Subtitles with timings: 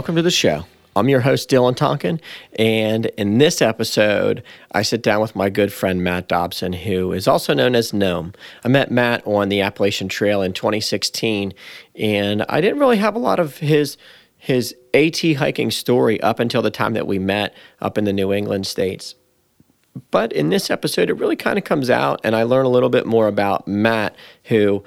[0.00, 0.64] Welcome to the show.
[0.96, 2.22] I'm your host, Dylan Tonkin,
[2.58, 4.42] and in this episode,
[4.72, 8.32] I sit down with my good friend Matt Dobson, who is also known as Gnome.
[8.64, 11.52] I met Matt on the Appalachian Trail in 2016,
[11.96, 13.98] and I didn't really have a lot of his
[14.38, 18.32] his AT hiking story up until the time that we met up in the New
[18.32, 19.16] England states.
[20.10, 22.88] But in this episode, it really kind of comes out, and I learn a little
[22.88, 24.82] bit more about Matt, who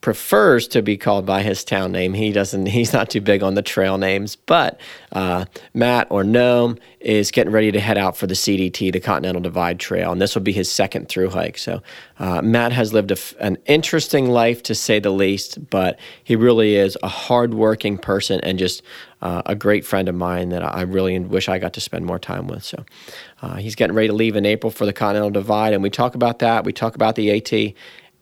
[0.00, 2.14] prefers to be called by his town name.
[2.14, 2.66] He doesn't.
[2.76, 4.36] He's not too big on the trail names.
[4.36, 4.80] But
[5.12, 9.40] uh, Matt or Gnome is getting ready to head out for the CDT, the Continental
[9.40, 11.56] Divide Trail, and this will be his second through hike.
[11.56, 11.82] So
[12.18, 16.98] uh, Matt has lived an interesting life to say the least, but he really is
[17.02, 18.82] a hardworking person and just
[19.22, 22.18] uh, a great friend of mine that I really wish I got to spend more
[22.18, 22.64] time with.
[22.64, 22.84] So
[23.40, 26.14] uh, he's getting ready to leave in April for the Continental Divide, and we talk
[26.14, 26.64] about that.
[26.64, 27.74] We talk about the AT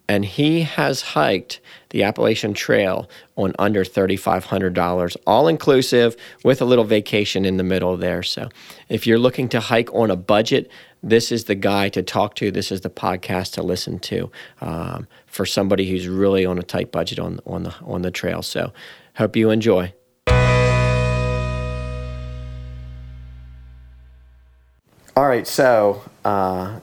[0.08, 1.60] and he has hiked
[1.91, 7.96] the Appalachian Trail on under $3,500, all inclusive with a little vacation in the middle
[7.96, 8.22] there.
[8.22, 8.48] So,
[8.88, 10.70] if you're looking to hike on a budget,
[11.02, 12.50] this is the guy to talk to.
[12.50, 14.30] This is the podcast to listen to
[14.61, 18.42] um, for somebody who's really on a tight budget on on the on the trail.
[18.42, 18.72] So,
[19.14, 19.92] hope you enjoy.
[25.16, 26.80] All right, so uh,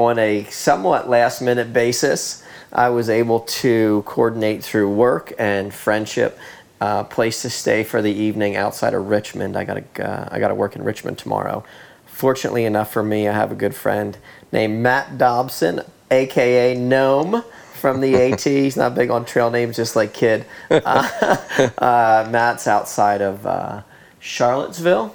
[0.00, 6.38] on a somewhat last minute basis, I was able to coordinate through work and friendship
[6.80, 9.54] a uh, place to stay for the evening outside of Richmond.
[9.54, 11.62] I got to uh, I got to work in Richmond tomorrow.
[12.06, 14.16] Fortunately enough for me, I have a good friend
[14.50, 18.40] named Matt Dobson, aka Gnome from the AT.
[18.40, 20.46] He's not big on trail names, just like Kid.
[20.70, 21.36] Uh,
[21.78, 23.82] uh, Matt's outside of uh,
[24.18, 25.14] Charlottesville,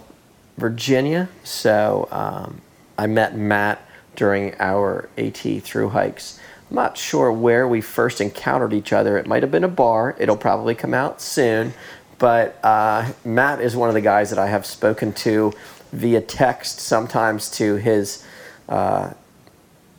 [0.58, 1.30] Virginia.
[1.44, 2.62] So um,
[2.98, 3.85] I met Matt
[4.16, 6.40] during our AT through hikes.
[6.70, 9.18] I'm not sure where we first encountered each other.
[9.18, 10.16] It might have been a bar.
[10.20, 11.74] It'll probably come out soon.
[12.18, 15.54] But uh, Matt is one of the guys that I have spoken to
[15.92, 18.26] via text, sometimes to his
[18.70, 19.14] uh,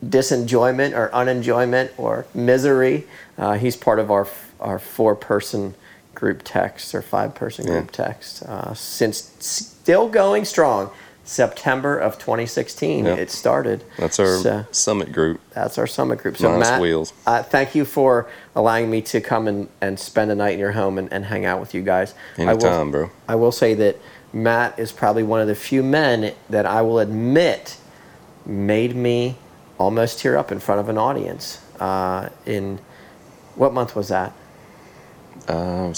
[0.04, 3.06] disenjoyment or unenjoyment or misery.
[3.38, 4.27] Uh, he's part of our
[4.60, 5.75] our four person
[6.15, 8.04] group text or five person group yeah.
[8.04, 10.91] text uh, since still going strong.
[11.26, 13.04] September of 2016.
[13.04, 13.19] Yep.
[13.19, 13.84] It started.
[13.98, 15.41] That's our so, summit group.
[15.50, 16.37] That's our summit group.
[16.37, 17.12] So Minus Matt, wheels.
[17.26, 20.72] Uh, thank you for allowing me to come and, and spend a night in your
[20.72, 22.15] home and, and hang out with you guys.
[22.38, 23.10] Anytime, I will, bro.
[23.28, 23.97] I will say that
[24.32, 27.76] Matt is probably one of the few men that I will admit
[28.47, 29.36] made me
[29.78, 31.60] almost tear up in front of an audience.
[31.81, 32.78] Uh, in
[33.56, 34.32] what month was that?
[35.48, 35.92] Uh,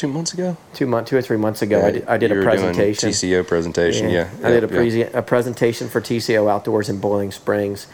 [0.00, 0.56] two months ago.
[0.72, 3.10] Two month, two or three months ago, yeah, I did, I did a presentation.
[3.10, 4.30] TCO presentation, yeah.
[4.40, 7.86] yeah I did a, pre- a presentation for TCO Outdoors in Boiling Springs,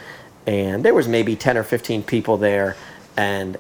[0.46, 2.76] and there was maybe ten or fifteen people there,
[3.16, 3.56] and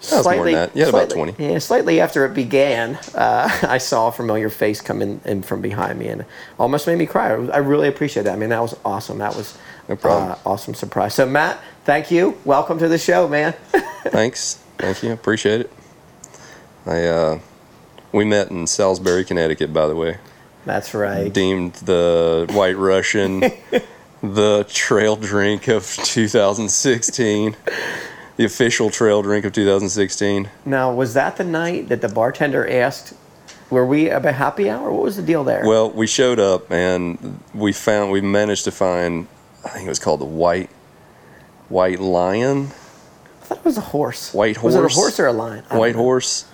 [0.00, 1.34] slightly, yeah, slightly, about twenty.
[1.38, 5.62] Yeah, slightly after it began, uh, I saw a familiar face come in, in, from
[5.62, 6.24] behind me, and
[6.58, 7.28] almost made me cry.
[7.28, 8.32] I really appreciate that.
[8.32, 9.18] I mean, that was awesome.
[9.18, 9.56] That was
[9.88, 10.32] no problem.
[10.32, 11.14] Uh, awesome surprise.
[11.14, 12.36] So, Matt, thank you.
[12.44, 13.52] Welcome to the show, man.
[14.02, 14.54] Thanks.
[14.78, 15.12] Thank you.
[15.12, 15.72] Appreciate it.
[16.86, 17.38] I uh,
[18.12, 20.18] we met in Salisbury, Connecticut, by the way.
[20.64, 21.32] That's right.
[21.32, 23.40] Deemed the White Russian
[24.22, 27.56] the trail drink of 2016.
[28.36, 30.48] the official trail drink of 2016.
[30.64, 33.14] Now, was that the night that the bartender asked,
[33.70, 34.92] were we at a happy hour?
[34.92, 35.62] What was the deal there?
[35.66, 39.26] Well, we showed up and we found, we managed to find,
[39.64, 40.70] I think it was called the White,
[41.68, 42.68] White Lion.
[43.42, 44.32] I thought it was a horse.
[44.32, 44.74] White horse.
[44.74, 45.64] Was it a horse or a lion?
[45.70, 46.46] White horse.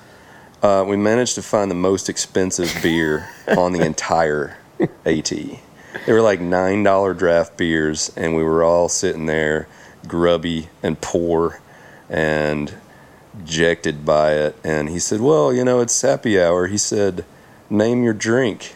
[0.64, 4.56] Uh, we managed to find the most expensive beer on the entire
[5.04, 5.28] AT.
[5.28, 5.60] They
[6.08, 9.68] were like nine dollar draft beers, and we were all sitting there,
[10.08, 11.60] grubby and poor,
[12.08, 12.72] and
[13.44, 14.56] dejected by it.
[14.64, 17.26] And he said, "Well, you know, it's happy hour." He said,
[17.68, 18.72] "Name your drink."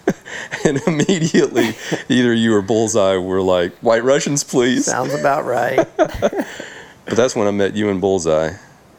[0.66, 1.70] and immediately,
[2.10, 5.88] either you or Bullseye were like, "White Russians, please." Sounds about right.
[5.96, 6.44] but
[7.06, 8.52] that's when I met you and Bullseye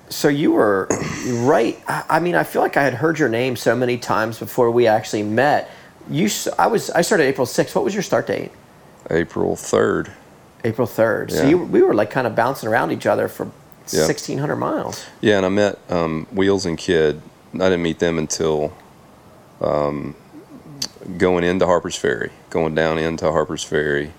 [0.10, 0.88] so you were
[1.28, 1.82] right.
[1.88, 4.88] I mean, I feel like I had heard your name so many times before we
[4.88, 5.70] actually met.
[6.10, 6.30] You,
[6.60, 7.76] I was, I started April 6th.
[7.76, 8.52] What was your start date?
[9.10, 10.12] April 3rd.
[10.64, 11.32] April 3rd.
[11.32, 11.38] Yeah.
[11.38, 13.46] So you, we were like kind of bouncing around each other for
[13.92, 14.02] yeah.
[14.02, 15.06] 1,600 miles.
[15.22, 17.22] Yeah, and I met um, Wheels and Kid.
[17.54, 18.74] I didn't meet them until
[19.62, 20.16] um,
[21.18, 24.12] going into Harper's Ferry, going down into Harper's Ferry.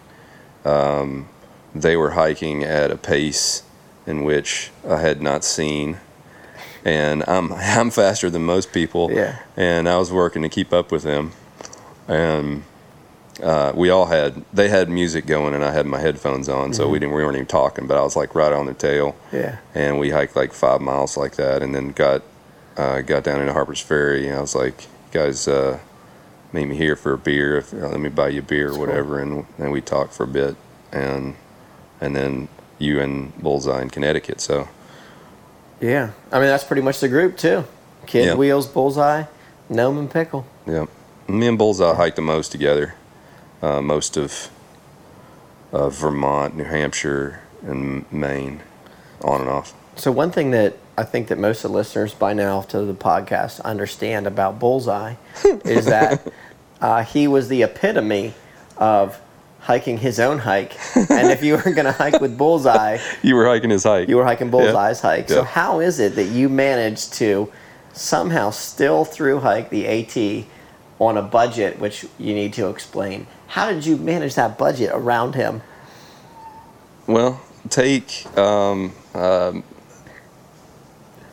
[0.64, 1.28] Um,
[1.74, 3.63] they were hiking at a pace
[4.06, 5.98] in which I had not seen.
[6.84, 9.10] And I'm I'm faster than most people.
[9.10, 9.38] Yeah.
[9.56, 11.32] And I was working to keep up with them,
[12.08, 12.64] and
[13.42, 16.72] uh, we all had they had music going, and I had my headphones on, mm-hmm.
[16.74, 17.86] so we didn't we weren't even talking.
[17.86, 19.16] But I was like right on their tail.
[19.32, 19.58] Yeah.
[19.74, 22.22] And we hiked like five miles like that, and then got
[22.76, 25.78] uh, got down into Harper's Ferry, and I was like, guys uh,
[26.52, 27.58] meet me here for a beer.
[27.58, 30.24] If, uh, let me buy you a beer or whatever, and then we talked for
[30.24, 30.56] a bit,
[30.92, 31.34] and
[32.00, 32.48] and then
[32.78, 34.40] you and Bullseye in Connecticut.
[34.40, 34.68] So
[35.80, 37.64] Yeah, I mean that's pretty much the group too.
[38.06, 38.34] Kid Yeah.
[38.34, 39.24] Wheels, Bullseye,
[39.68, 40.44] Gnome, and Pickle.
[40.66, 40.86] yeah,
[41.28, 42.94] me and Bullseye hiked the most together.
[43.62, 44.50] Uh, most of
[45.72, 48.60] uh, Vermont, New Hampshire, and Maine,
[49.22, 49.72] on and off.
[49.96, 52.92] So one thing that I think that most of the listeners by now to the
[52.94, 55.14] podcast understand about Bullseye
[55.64, 56.30] is that
[56.80, 58.34] uh, he was the epitome
[58.76, 59.18] of
[59.64, 60.76] hiking his own hike.
[61.10, 64.08] and if you were going to hike with Bullseye, You were hiking his hike.
[64.08, 65.28] you were hiking Bullseye's hike.
[65.28, 65.44] So Yeah.
[65.44, 67.50] how is it that you managed to
[67.94, 70.44] somehow still through hike the AT
[71.00, 73.26] on a budget, which you need to explain?
[73.48, 75.62] How did you manage that budget around him?
[77.06, 77.40] Well,
[77.70, 79.64] take um, um,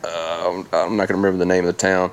[0.04, 2.12] uh, I'm not gonna remember the name of the town.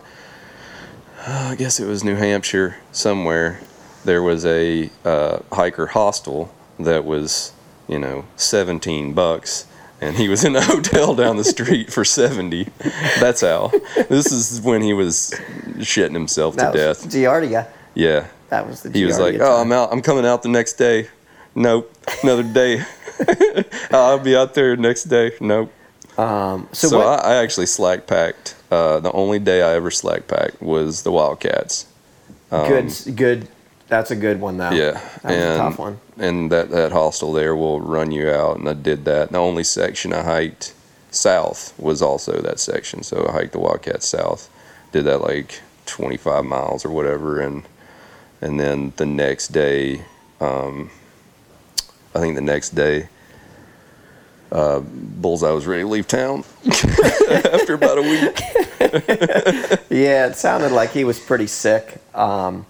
[1.26, 3.60] Uh, I guess it was New Hampshire somewhere.
[4.08, 7.52] There was a uh, hiker hostel that was,
[7.88, 9.66] you know, 17 bucks,
[10.00, 12.68] and he was in a hotel down the street for 70.
[13.20, 13.70] That's how.
[14.08, 15.34] This is when he was
[15.80, 17.04] shitting himself to That death.
[17.04, 17.68] was Giardia.
[17.92, 18.28] Yeah.
[18.48, 19.60] That was the He was Giardia like, "Oh.
[19.60, 19.92] I'm out.
[19.92, 21.08] I'm coming out the next day.
[21.54, 22.82] Nope, another day.
[23.90, 25.32] I'll be out there next day.
[25.38, 25.70] Nope."
[26.16, 28.54] Um, so, So, what, I, I actually slack packed.
[28.70, 31.84] Uh, the only day I ever slack packed was the Wildcats.
[32.50, 33.48] good, good.
[33.88, 34.70] That's a good one, though.
[34.70, 36.00] Yeah, that was and a tough one.
[36.18, 39.32] and that that hostel there will run you out, and I did that.
[39.32, 40.74] The only section I hiked
[41.10, 44.50] south was also that section, so I hiked the Wildcat south.
[44.92, 47.62] Did that like 25 miles or whatever, and
[48.42, 50.02] and then the next day,
[50.40, 50.90] um,
[52.14, 53.08] I think the next day,
[54.52, 58.40] uh, Bullseye was ready to leave town after about a week.
[59.90, 61.96] Yeah, it sounded like he was pretty sick.
[62.14, 62.66] Um,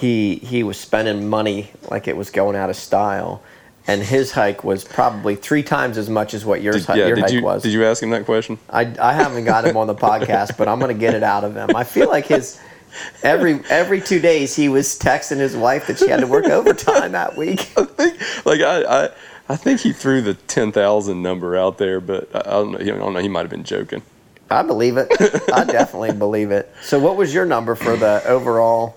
[0.00, 3.42] he he was spending money like it was going out of style,
[3.86, 7.20] and his hike was probably three times as much as what yours Did, yeah, your
[7.20, 7.62] hike you was.
[7.62, 8.58] did you ask him that question?
[8.70, 11.54] I, I haven't got him on the podcast, but I'm gonna get it out of
[11.54, 11.76] him.
[11.76, 12.58] I feel like his
[13.22, 17.12] every every two days he was texting his wife that she had to work overtime
[17.12, 17.70] that week.
[17.76, 19.08] like I, I,
[19.50, 22.78] I think he threw the ten thousand number out there, but I, I don't know.
[22.78, 23.20] I don't know.
[23.20, 24.02] He might have been joking.
[24.50, 25.08] I believe it.
[25.52, 26.72] I definitely believe it.
[26.82, 28.96] So, what was your number for the overall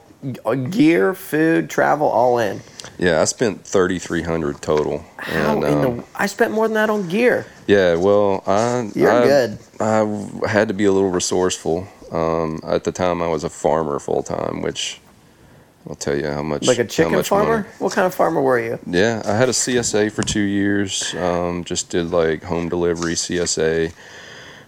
[0.70, 2.62] gear, food, travel, all in?
[2.98, 5.04] Yeah, I spent thirty three hundred total.
[5.18, 6.04] How and, in um, the?
[6.16, 7.46] I spent more than that on gear.
[7.68, 9.58] yeah, well, I, You're I, good.
[9.80, 11.88] I had to be a little resourceful.
[12.12, 15.00] Um, at the time, I was a farmer full time, which
[15.90, 16.68] I'll tell you how much.
[16.68, 17.58] Like a chicken farmer?
[17.58, 18.80] money- What kind of farmer were you?
[18.86, 21.14] Yeah, I had a CSA for two years.
[21.16, 23.92] Um, just did like home delivery CSA,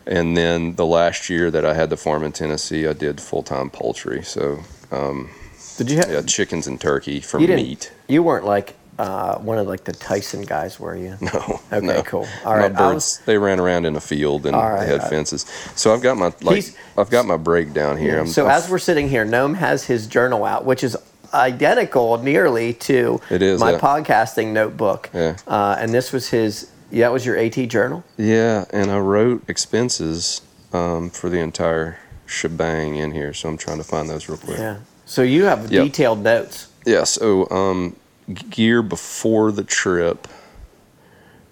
[0.07, 3.43] and then the last year that I had the farm in Tennessee, I did full
[3.43, 4.23] time poultry.
[4.23, 4.59] So
[4.91, 5.29] um,
[5.77, 6.09] Did you have?
[6.11, 7.91] yeah, chickens and turkey for you meat.
[8.07, 11.17] You weren't like uh, one of like the Tyson guys, were you?
[11.21, 11.59] No.
[11.73, 12.01] Okay, no.
[12.03, 12.27] cool.
[12.45, 15.45] All right, birds they ran around in a field and right, they had fences.
[15.75, 18.19] So I've got my like He's- I've got my breakdown here.
[18.19, 20.95] I'm, So I'm- as we're sitting here, Gnome has his journal out, which is
[21.33, 23.79] identical nearly to It is, my yeah.
[23.79, 25.09] podcasting notebook.
[25.13, 25.35] Yeah.
[25.45, 26.69] Uh, and this was his.
[26.91, 28.05] That was your AT journal.
[28.15, 30.41] yeah, and I wrote expenses
[30.71, 33.33] um, for the entire shebang in here.
[33.33, 34.57] So I'm trying to find those real quick.
[34.59, 34.77] Yeah.
[35.05, 35.83] So you have Yep.
[35.85, 36.67] detailed notes.
[36.85, 37.95] Yeah, so um,
[38.49, 40.27] gear before the trip,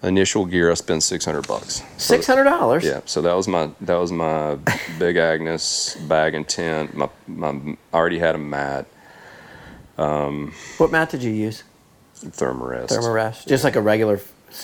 [0.02, 1.82] initial gear, I spent six hundred bucks.
[1.96, 2.84] Six hundred dollars.
[2.84, 4.56] Yeah, so that was my that was my
[4.98, 6.94] big Agnes bag and tent.
[6.96, 8.86] My my I already had a mat,
[9.96, 11.62] What mat did you use?
[12.16, 12.88] Thermarest.
[12.88, 13.46] Thermarest.
[13.46, 14.20] Just like a regular.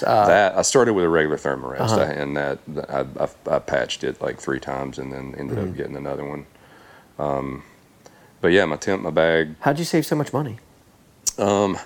[0.06, 2.00] Uh, That I started with a regular Thermarest, Uh-huh.
[2.00, 5.70] and that I, I, I patched it like three times, and then ended Mm-hmm.
[5.70, 6.46] up getting another one.
[7.18, 7.64] Um,
[8.40, 9.54] but yeah, my tent, my bag.
[9.60, 10.58] how'd you save so much money?
[11.38, 11.78] Um,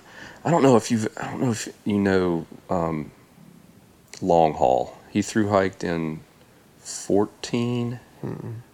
[0.44, 3.10] I don't know if you've I don't know if you know um,
[4.20, 4.96] long haul.
[5.10, 6.20] He through hiked in
[6.78, 8.00] 14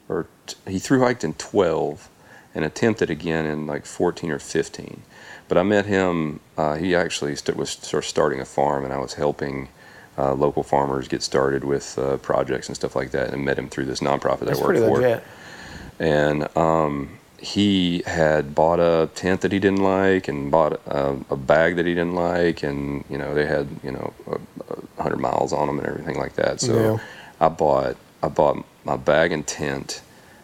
[0.08, 2.08] or t- he through hiked in 12
[2.54, 5.02] and attempted again in like 14 or 15.
[5.48, 6.40] But I met him.
[6.56, 9.68] Uh, he actually st- was sort of starting a farm, and I was helping
[10.18, 13.32] uh, local farmers get started with uh, projects and stuff like that.
[13.32, 15.22] And met him through this nonprofit that I worked for legit.
[15.98, 21.36] and um, he had bought a tent that he didn't like and bought a, a
[21.36, 24.38] bag that he didn't like and you know they had you know a,
[24.98, 26.98] a hundred miles on them and everything like that so Yeah.
[27.40, 30.02] i bought i bought my bag and tent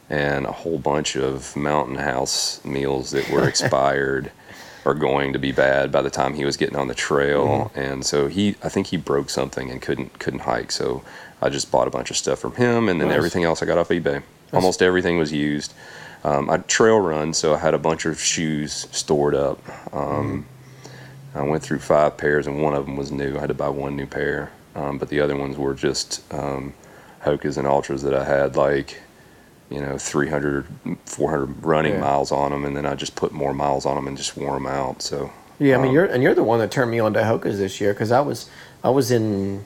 [0.08, 4.30] and a whole bunch of mountain house meals that were expired
[4.86, 7.72] are going to be bad by the time he was getting on the trail.
[7.74, 7.78] Mm-hmm.
[7.80, 10.70] And so he, I think he broke something and couldn't couldn't hike.
[10.70, 11.02] So
[11.42, 13.16] I just bought a bunch of stuff from him, and then Nice.
[13.16, 14.22] everything else I got off eBay.
[14.52, 15.74] Almost everything was used.
[16.24, 19.58] Um, I trail run, so I had a bunch of shoes stored up.
[19.94, 20.46] Um,
[21.34, 23.36] I went through five pairs, and one of them was new.
[23.36, 26.72] I had to buy one new pair, um, but the other ones were just um,
[27.24, 29.00] Hokas and Altras that I had like,
[29.70, 30.66] you know, 300,
[31.04, 32.00] 400 running Yeah.
[32.00, 34.54] miles on them, and then I just put more miles on them and just wore
[34.54, 35.02] them out.
[35.02, 37.20] So Yeah, I mean um, you're and you're the one that turned me on to
[37.24, 38.48] Hoka's this year because I was
[38.82, 39.64] I was in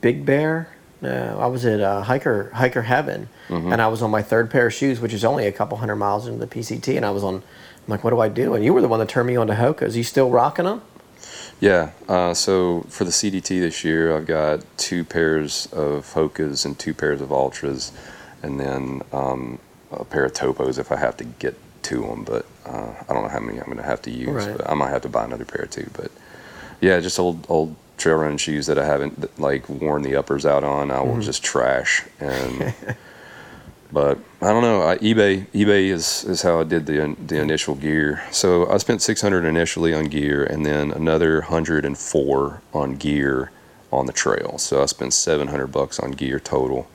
[0.00, 0.68] Big Bear.
[1.04, 3.72] No, I was at uh, hiker hiker heaven, Mm-hmm.
[3.72, 5.96] and I was on my third pair of shoes, which is only a couple hundred
[5.96, 7.34] miles into the PCT, and I was on.
[7.36, 7.42] I'm
[7.88, 8.54] like, what do I do?
[8.54, 9.94] And you were the one that turned me on to Hoka's.
[9.96, 10.80] You still rocking them?
[11.60, 11.90] Yeah.
[12.08, 16.94] Uh, so for the CDT this year, I've got two pairs of Hokas and two
[16.94, 17.92] pairs of Altras,
[18.42, 19.58] and then um,
[19.92, 22.24] a pair of Topos if I have to get to them.
[22.24, 24.28] But uh, I don't know how many I'm going to have to use.
[24.46, 24.56] Right.
[24.56, 25.88] But I might have to buy another pair too.
[25.92, 26.10] But
[26.80, 30.64] yeah, just old old trail running shoes that I haven't like worn the uppers out
[30.64, 30.90] on.
[30.90, 31.20] I will mm-hmm.
[31.20, 32.74] just trash and.
[33.94, 34.82] But I don't know.
[34.82, 38.24] I, eBay eBay is, is how I did the the initial gear.
[38.32, 43.52] So I spent 600 initially on gear, and then another 104 on gear
[43.92, 44.58] on the trail.
[44.58, 46.88] So I spent 700 bucks on gear total.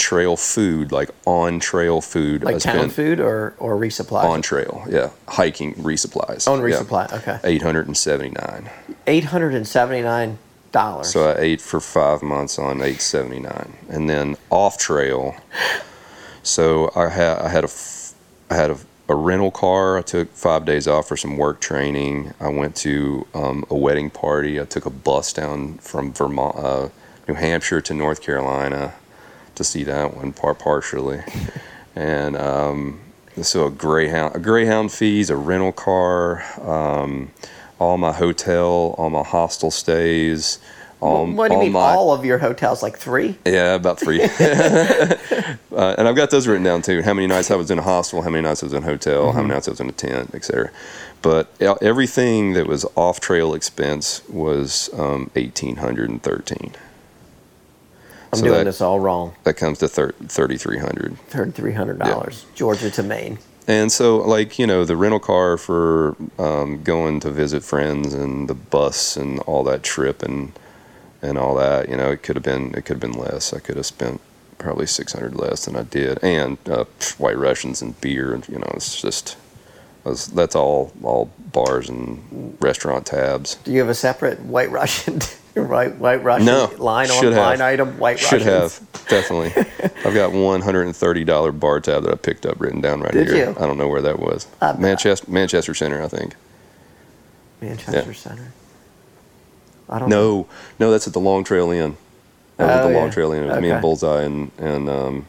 [0.00, 4.24] Trail food, like on trail food, Like town food or or resupply?
[4.24, 4.82] on trail.
[4.88, 6.48] Yeah, hiking resupplies.
[6.48, 6.76] on Yeah.
[6.78, 7.12] resupply.
[7.12, 8.70] Okay, 879.
[9.06, 10.38] eight hundred and seventy nine
[10.72, 11.10] dollars.
[11.12, 15.34] So I ate for five months on 879, and then off trail.
[16.42, 18.14] So I had I had a f-
[18.50, 18.78] I had a,
[19.10, 19.98] a rental car.
[19.98, 22.32] I took five days off for some work training.
[22.40, 24.58] I went to um, a wedding party.
[24.60, 26.88] I took a bus down from Vermont, uh,
[27.28, 28.94] New Hampshire to North Carolina
[29.60, 31.20] to see that one par- partially,
[31.94, 33.00] and um,
[33.42, 36.42] so a Greyhound, a Greyhound fees, a rental car.
[36.66, 37.30] Um,
[37.78, 40.58] all my hotel, all my hostel stays,
[41.00, 41.72] all, what do you all mean?
[41.72, 43.38] my all of your hotels, like three?
[43.46, 44.20] yeah, about three.
[44.30, 47.02] uh, and I've got those written down too.
[47.02, 48.86] How many nights I was in a hostel, how many nights I was in a
[48.86, 49.36] hotel, Mm-hmm.
[49.36, 50.70] how many nights I was in a tent, etc.
[51.22, 51.48] But
[51.82, 56.72] everything that was off trail expense was um, eighteen hundred and thirteen.
[58.32, 59.34] I'm So doing that- this all wrong.
[59.44, 61.18] That comes to thir- thirty three hundred.
[61.28, 63.38] Thirty three hundred dollars, Georgia to Maine.
[63.66, 68.48] And so, like you know, the rental car for um, going to visit friends and
[68.48, 70.52] the bus and all that trip and
[71.22, 73.52] and all that, you know, it could have been it could have been less.
[73.52, 74.20] I could have spent
[74.58, 78.46] probably six hundred less than I did, and uh, pff, White Russians and beer, and
[78.48, 79.36] you know, it's just
[80.04, 83.56] that's, that's all all bars and restaurant tabs.
[83.64, 85.20] Do you have a separate White Russian,
[85.64, 85.94] right?
[85.96, 87.34] White Russian No, line on have.
[87.34, 87.98] line item?
[87.98, 88.78] White Should Russians.
[88.78, 89.52] have definitely.
[90.04, 93.00] I've got one hundred and thirty dollar bar tab that I picked up written down
[93.00, 93.50] right Did here.
[93.50, 93.56] you?
[93.58, 94.46] I don't know where that was.
[94.78, 96.34] Manchester Manchester Center, I think.
[97.60, 98.12] Manchester Yeah.
[98.12, 98.52] Center.
[99.88, 100.08] I don't.
[100.08, 100.46] No,
[100.78, 101.96] no, that's at the Long Trail Inn.
[102.56, 103.10] That was Oh, the Long.
[103.10, 103.44] Trail Inn.
[103.44, 105.26] It was me and Bullseye and and um,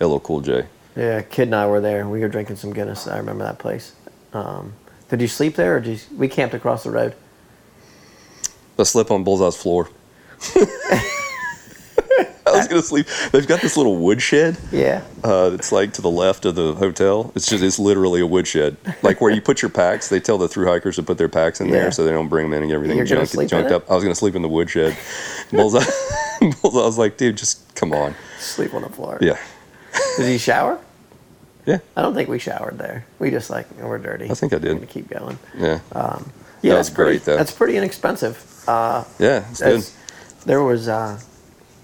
[0.00, 0.66] LL Cool J.
[0.96, 2.06] Yeah, Kid and I were there.
[2.08, 3.06] We were drinking some Guinness.
[3.06, 3.92] I remember that place.
[4.32, 4.72] Um,
[5.08, 7.14] did you sleep there, or did you, we camped across the road?
[8.80, 9.88] I slept on Bullseye's floor.
[12.46, 13.06] I was gonna sleep.
[13.30, 14.56] They've got this little woodshed.
[14.72, 15.04] Yeah.
[15.22, 17.30] Uh, it's like to the left of the hotel.
[17.36, 20.08] It's just it's literally a woodshed, like where you put your packs.
[20.08, 21.74] They tell the through hikers to put their packs in Yeah.
[21.74, 23.88] there so they don't bring them in and get everything You're junk, junked up.
[23.88, 24.96] I was gonna sleep in the woodshed.
[25.52, 25.78] Bullseye,
[26.62, 28.16] Bullseye I was like, dude, just come on.
[28.40, 29.18] Sleep on the floor.
[29.20, 29.38] Yeah,
[30.16, 30.80] Did he shower?
[31.66, 33.06] yeah, I don't think we showered there.
[33.20, 34.28] We just like we're dirty.
[34.28, 34.74] I think I We're did.
[34.74, 35.38] gonna keep going.
[35.56, 35.78] yeah,
[36.62, 37.36] Yeah, That that's great, pretty, though.
[37.36, 38.64] That's pretty inexpensive.
[38.68, 39.44] Uh, yeah.
[39.50, 39.84] It's good.
[40.46, 41.20] There was, uh,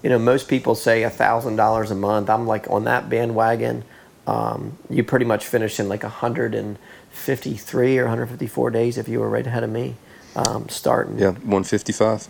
[0.03, 2.29] you know, most people say a thousand dollars a month.
[2.29, 3.83] I'm like on that bandwagon.
[4.25, 9.47] Um, you pretty much finish in like 153 or 154 days if you were right
[9.47, 9.95] ahead of me
[10.35, 11.17] um, starting.
[11.17, 12.27] Yeah, one fifty five.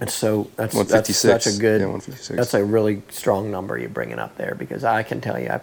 [0.00, 1.80] And so that's that's such a good.
[1.80, 2.36] Yeah, 156.
[2.36, 5.60] That's a really strong number you're bringing up there because I can tell you, I,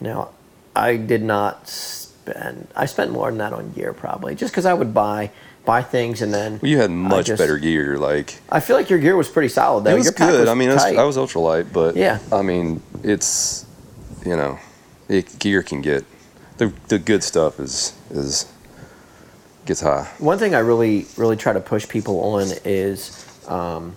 [0.00, 0.28] you know,
[0.76, 2.68] I did not spend.
[2.76, 5.30] I spent more than that on gear probably just because I would buy
[5.64, 6.58] buy things and then.
[6.62, 7.98] Well, you had much just- better gear.
[7.98, 9.90] Like I feel like your gear was pretty solid though.
[9.90, 10.40] it was good.
[10.40, 10.96] Was I mean, I was, tight.
[10.98, 12.18] I was ultralight, but Yeah.
[12.32, 13.66] I mean, it's
[14.24, 14.58] you know,
[15.08, 16.04] it, gear can get
[16.58, 18.46] the the good stuff is is
[19.66, 20.08] gets high.
[20.18, 23.96] One thing I really, really try to push people on is um,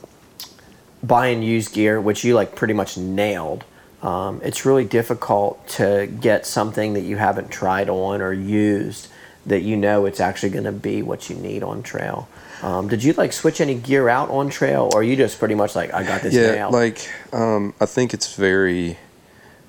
[1.04, 3.64] buying used gear, which you like pretty much nailed.
[4.02, 9.08] Um, it's really difficult to get something that you haven't tried on or used
[9.48, 12.28] that you know it's actually going to be what you need on trail.
[12.62, 15.76] Um, did you like switch any gear out on trail, or you just pretty much
[15.76, 16.74] like I got this Yeah, nailed?
[16.74, 18.98] like um, I think it's very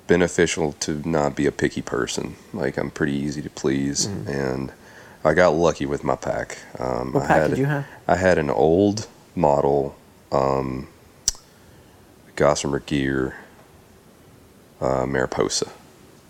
[0.07, 2.35] beneficial to not be a picky person.
[2.53, 4.29] Like I'm pretty easy to please, Mm-hmm.
[4.29, 4.71] and
[5.23, 6.57] I got lucky with my pack.
[6.79, 7.85] Um, What I pack had, did you have?
[8.07, 9.95] I had an old model
[10.31, 10.87] um,
[12.35, 13.35] Gossamer Gear
[14.81, 15.69] uh, Mariposa.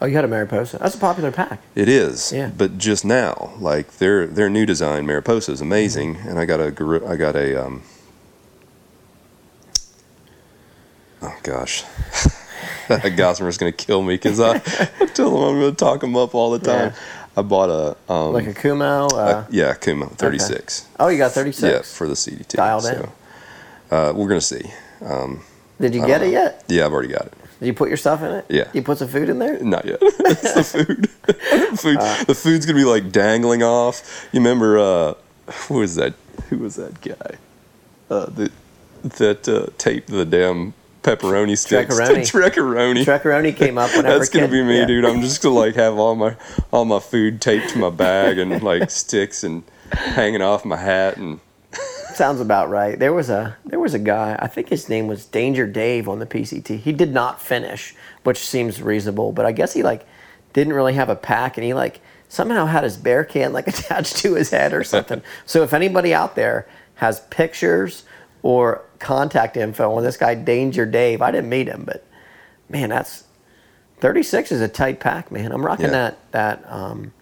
[0.01, 0.77] Oh, you had a Mariposa.
[0.77, 1.61] That's a popular pack.
[1.75, 2.51] It is, Yeah.
[2.57, 6.27] but just now, like their their new design Mariposa is amazing, Mm-hmm.
[6.29, 6.67] and I got a
[7.07, 7.81] I got a um,
[11.21, 11.83] oh gosh,
[13.15, 16.51] Gossamer's gonna kill me because I, I tell him I'm gonna talk him up all
[16.51, 16.93] the time.
[17.37, 19.07] I bought a um, Like a Kumo.
[19.07, 20.87] Uh, yeah Kumo 36.
[20.99, 21.61] oh, you got 36.
[21.63, 22.47] Yeah, for the CDT.
[22.55, 23.07] Dialed in.
[23.91, 24.63] Uh, we're gonna see.
[25.79, 26.63] Did you get it yet?
[26.67, 27.33] Yeah, I've already got it.
[27.59, 28.45] Did you put your stuff in it?
[28.49, 28.69] Yeah.
[28.73, 29.59] You put some food in there?
[29.59, 29.99] Not yet.
[30.01, 31.09] it's the food.
[31.79, 31.97] food.
[31.99, 32.23] Uh.
[32.23, 34.27] the food's gonna be like dangling off.
[34.31, 35.13] You remember uh,
[35.67, 36.13] who was that?
[36.49, 37.37] Who was that guy?
[38.09, 38.51] Uh, that
[39.03, 40.73] that uh, taped the damn
[41.03, 41.95] pepperoni sticks.
[41.99, 43.03] Treccaroni.
[43.03, 44.17] Treccaroni came up whenever.
[44.17, 44.85] That's gonna kid- be me, yeah.
[44.85, 45.05] dude.
[45.05, 46.35] I'm just gonna like have all my
[46.71, 51.17] all my food taped to my bag and like sticks and hanging off my hat
[51.17, 51.39] and
[52.19, 52.99] Sounds about right.
[52.99, 54.35] There was a there was a guy.
[54.37, 56.77] I think his name was Danger Dave on the PCT.
[56.77, 57.95] He did not finish,
[58.25, 59.31] which seems reasonable.
[59.31, 60.05] But I guess he like
[60.51, 64.17] didn't really have a pack, and he like somehow had his bear can like attached
[64.17, 65.21] to his head or something.
[65.45, 68.03] so if anybody out there has pictures
[68.41, 72.05] or contact info on this guy Danger Dave, I didn't meet him, but
[72.67, 73.23] man, that's
[74.01, 75.53] 36 is a tight pack, man.
[75.53, 75.91] I'm rocking Yeah.
[75.91, 77.13] that that um,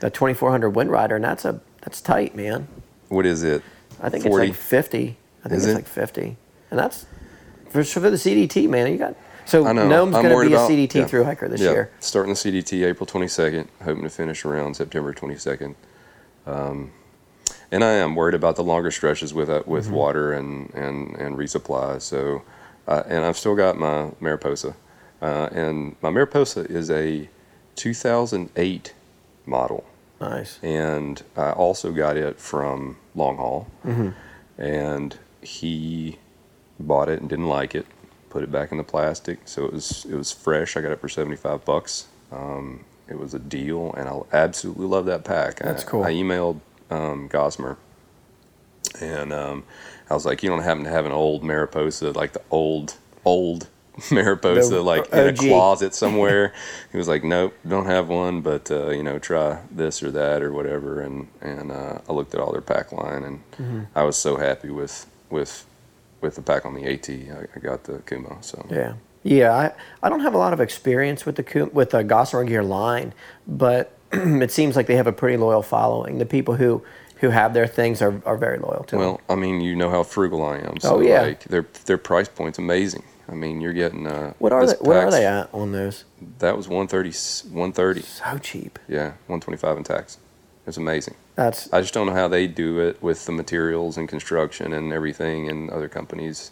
[0.00, 2.68] that 2400 Wind Rider, and that's a that's tight, man.
[3.08, 3.62] what is it?
[4.04, 4.46] I think 40?
[4.48, 5.16] it's like 50.
[5.44, 5.74] I think Is it's it?
[5.76, 6.36] like 50.
[6.70, 7.06] And that's
[7.70, 8.90] for, for the CDT, man.
[8.92, 9.62] You got so.
[9.72, 11.06] Gnome's going to be a CDT yeah.
[11.06, 11.90] through hiker this Yeah, year.
[12.00, 15.74] Starting the CDT April 22nd, hoping to finish around September 22nd.
[16.46, 16.92] Um,
[17.72, 19.94] and I am worried about the longer stretches with uh, with Mm-hmm.
[19.94, 22.00] water and, and, and resupply.
[22.00, 22.42] So,
[22.86, 24.74] uh, and I've still got my Mariposa.
[25.22, 27.28] Uh, and my Mariposa is a
[27.76, 28.92] 2008
[29.46, 29.84] model.
[30.20, 30.58] Nice.
[30.62, 33.66] And I also got it from Long Haul.
[33.84, 34.10] Mm-hmm.
[34.60, 36.18] And he
[36.78, 37.86] bought it and didn't like it.
[38.30, 40.76] Put it back in the plastic, so it was it was fresh.
[40.76, 42.08] I got it for seventy five bucks.
[42.32, 45.60] Um, it was a deal, and I absolutely love that pack.
[45.60, 46.02] That's I, cool.
[46.02, 46.58] I emailed
[46.90, 47.78] um, Gossamer,
[49.00, 49.62] and um,
[50.10, 53.68] I was like, "You don't happen to have an old Mariposa, like the old old
[54.10, 56.52] Mariposa, The like in a closet somewhere?"
[56.92, 60.42] he was like, "Nope, don't have one, but uh, you know, try this or that
[60.42, 63.80] or whatever." And and uh, I looked at all their pack line, and Mm-hmm.
[63.94, 65.64] I was so happy with with
[66.20, 67.08] with the pack on the AT.
[67.10, 68.94] I, I got the Kumo, so Yeah.
[69.26, 72.62] Yeah, I, I don't have a lot of experience with the with the Gossamer Gear
[72.62, 73.14] line,
[73.46, 76.18] but it seems like they have a pretty loyal following.
[76.18, 76.82] The people who,
[77.20, 79.00] who have their things are, are very loyal to them.
[79.00, 80.78] Well, I mean, you know how frugal I am.
[80.78, 81.22] So Oh, yeah.
[81.22, 83.02] like their their price point's amazing.
[83.28, 86.04] I mean, you're getting uh What are they, what are they at on those?
[86.38, 87.10] That was 130
[87.54, 88.02] 130.
[88.02, 88.78] So cheap.
[88.88, 90.18] Yeah, 125 in tax.
[90.66, 91.14] It's amazing.
[91.34, 94.92] That's I just don't know how they do it with the materials and construction and
[94.92, 96.50] everything and other companies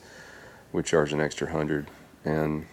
[0.73, 1.89] would charge an extra 100
[2.25, 2.67] and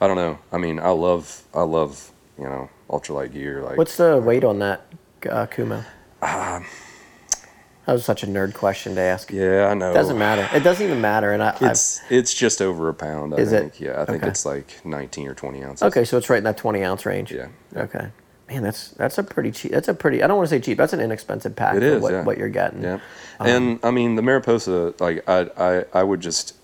[0.00, 0.38] I don't know.
[0.52, 4.58] I mean, I love I love, you know, ultralight gear like what's the weight on
[4.60, 4.86] that
[5.28, 5.84] uh, Kumo?
[6.22, 6.64] Um,
[7.86, 9.30] that was such a nerd question to ask.
[9.30, 9.90] Yeah, I know.
[9.90, 10.48] It doesn't matter.
[10.56, 11.32] It doesn't even matter.
[11.32, 13.34] And I, I've, It's it's just over a pound.
[13.34, 13.60] I Is it?
[13.60, 13.80] think.
[13.80, 14.28] Yeah, I think Okay.
[14.30, 15.82] it's like 19 or 20 ounces.
[15.82, 17.32] okay, so it's right in that twenty ounce range.
[17.32, 17.48] Yeah.
[17.76, 18.08] Okay.
[18.48, 19.72] Man, that's that's a pretty cheap.
[19.72, 20.22] That's a pretty.
[20.22, 20.76] I don't want to say cheap.
[20.76, 22.24] That's an inexpensive pack It is, what, yeah.
[22.24, 22.82] what you're getting.
[22.82, 23.00] Yeah,
[23.40, 26.54] Um, and I mean the Mariposa, like I, I, I would just,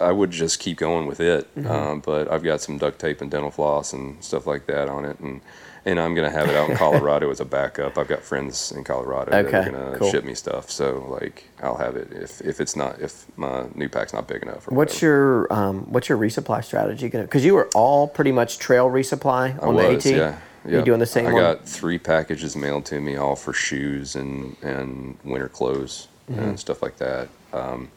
[0.00, 1.52] I would just keep going with it.
[1.56, 1.70] Mm-hmm.
[1.70, 5.04] Um, but I've got some duct tape and dental floss and stuff like that on
[5.04, 5.40] it, and
[5.86, 7.98] and I'm gonna have it out in Colorado as a backup.
[7.98, 10.10] I've got friends in Colorado that are gonna cool.
[10.10, 13.88] ship me stuff, so like I'll have it if if it's not if my new
[13.88, 14.68] pack's not big enough.
[14.70, 15.06] What's whatever.
[15.06, 17.24] your um, what's your resupply strategy gonna?
[17.24, 20.16] Because you were all pretty much trail resupply on was, the AT.
[20.16, 20.38] yeah.
[20.66, 20.84] You yeah.
[20.84, 21.42] doing the same I one?
[21.42, 26.40] got three packages mailed to me, all for shoes and and winter clothes Mm-hmm.
[26.40, 27.28] and stuff like that.
[27.52, 27.90] Um,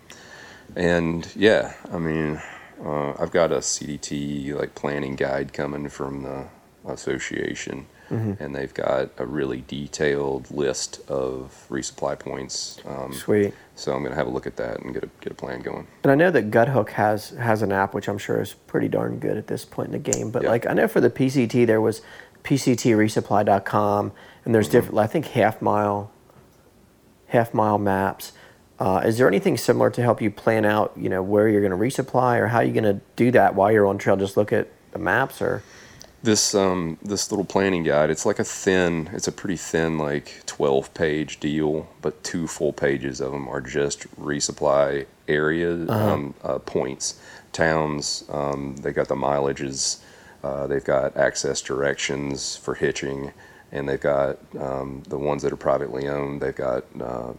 [0.75, 2.41] and yeah, I mean,
[2.83, 6.45] uh, I've got a CDT like planning guide coming from the
[6.89, 8.41] association, Mm-hmm.
[8.41, 12.77] and they've got a really detailed list of resupply points.
[12.87, 13.53] Um, Sweet.
[13.75, 15.87] so I'm gonna have a look at that and get a get a plan going.
[16.03, 19.19] And I know that Guthook has has an app which I'm sure is pretty darn
[19.19, 20.31] good at this point in the game.
[20.31, 20.49] But Yeah.
[20.51, 22.01] like I know for the PCT there was
[22.45, 24.11] PCTresupply.com
[24.45, 24.97] and there's different.
[24.99, 26.07] I think Halfmile,
[27.27, 28.31] half mile maps.
[28.79, 31.71] Uh, is there anything similar to help you plan out, you know, where you're going
[31.71, 34.15] to resupply or how you're going to do that while you're on trail?
[34.15, 35.61] Just look at the maps or
[36.23, 40.41] this um this little planning guide it's like a thin it's a pretty thin like
[40.45, 46.57] 12 page deal but two full pages of them are just resupply area um, uh,
[46.59, 47.19] points
[47.53, 49.99] towns um, they got the mileages
[50.43, 53.31] uh, they've got access directions for hitching
[53.71, 56.41] and they've got um, the ones that are privately owned.
[56.41, 57.33] They've got uh,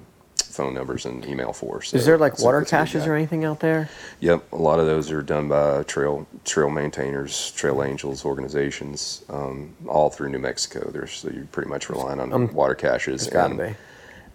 [0.59, 1.81] phone numbers and email for.
[1.83, 3.89] So Is there like water it's caches or anything out there?
[4.19, 9.73] Yep, a lot of those are done by trail trail maintainers, trail angels organizations, um,
[9.87, 10.91] all through New Mexico.
[10.91, 13.75] There's so you're pretty much relying on water caches It's and, be.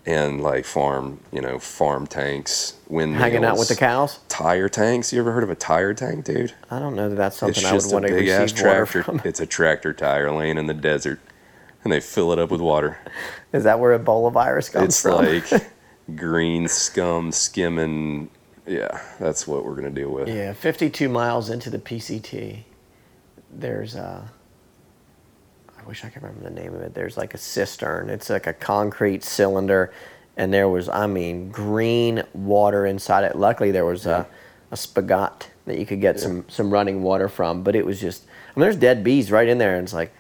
[0.06, 4.20] and like farm, you know, farm tanks, windmills, Hanging out with the cows?
[4.30, 5.12] tire tanks.
[5.12, 6.54] You ever heard of a tire tank, dude?
[6.72, 8.86] I don't know that that's something it's I would a want to ass receive water
[8.86, 9.04] tractor.
[9.04, 9.22] from.
[9.26, 11.20] It's a tractor tire laying in the desert,
[11.84, 12.98] and they fill it up with water.
[13.52, 15.26] Is that where Ebola virus comes it's from?
[15.26, 15.70] like
[16.16, 18.30] green scum skimming.
[18.66, 20.28] Yeah, that's what we're gonna deal with.
[20.28, 22.64] Yeah, 52 miles into the PCT,
[23.52, 24.30] there's a.
[25.78, 26.94] I wish I could remember the name of it.
[26.94, 28.10] There's like a cistern.
[28.10, 29.94] It's like a concrete cylinder,
[30.38, 33.36] and there was, I mean, green water inside it.
[33.36, 34.26] Luckily, there was a,
[34.72, 37.64] a spigot that you could get some some running water from.
[37.64, 40.14] But it was just, I mean, there's dead bees right in there, and it's like,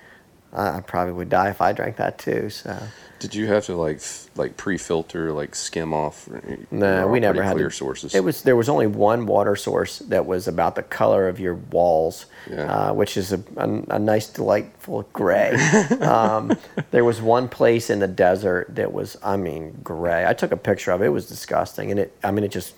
[0.51, 2.49] I probably would die if I drank that too.
[2.49, 2.77] So
[3.19, 4.01] Did you have to like
[4.35, 6.27] like pre-filter, like skim off?
[6.71, 8.15] no, we never had clear to- sources.
[8.15, 11.53] It was there was only one water source that was about the color of your
[11.55, 12.89] walls, Yeah.
[12.89, 15.51] uh, which is a, a, a nice, delightful gray.
[16.01, 16.57] um,
[16.91, 20.25] there was one place in the desert that was, I mean, gray.
[20.25, 21.05] I took a picture of it.
[21.05, 22.73] It was disgusting, and it, I mean, it just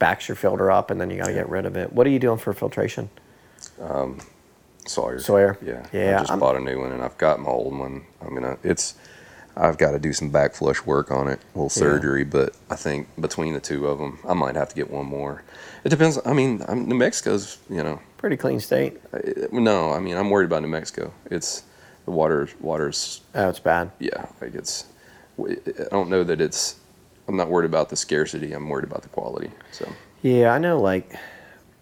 [0.00, 1.92] backs your filter up, and then you got to get rid of it.
[1.92, 3.08] What are you doing for filtration?
[4.84, 5.20] Sawyer.
[5.20, 5.56] Sawyer?
[5.64, 5.86] Yeah.
[5.92, 8.04] Yeah, I just I'm- bought a new one, and I've got my old one.
[8.20, 8.58] I'm gonna.
[8.64, 8.94] It's.
[9.56, 12.76] I've got to do some back flush work on it, a little surgery, but I
[12.76, 15.42] think between the two of them, I might have to get one more.
[15.84, 16.18] It depends.
[16.24, 19.00] I mean, I'm, New Mexico's, you know, Pretty clean state.
[19.12, 21.12] I- no, I mean, I'm worried about New Mexico.
[21.30, 21.64] It's
[22.04, 22.48] the water.
[22.60, 23.90] Water's Oh, it's bad.
[23.98, 24.84] yeah, like it's.
[25.38, 25.56] I
[25.90, 26.76] don't know that it's.
[27.28, 28.52] I'm not worried about the scarcity.
[28.52, 29.50] I'm worried about the quality.
[29.72, 29.88] So
[30.22, 30.80] Yeah, I know.
[30.80, 31.14] Like,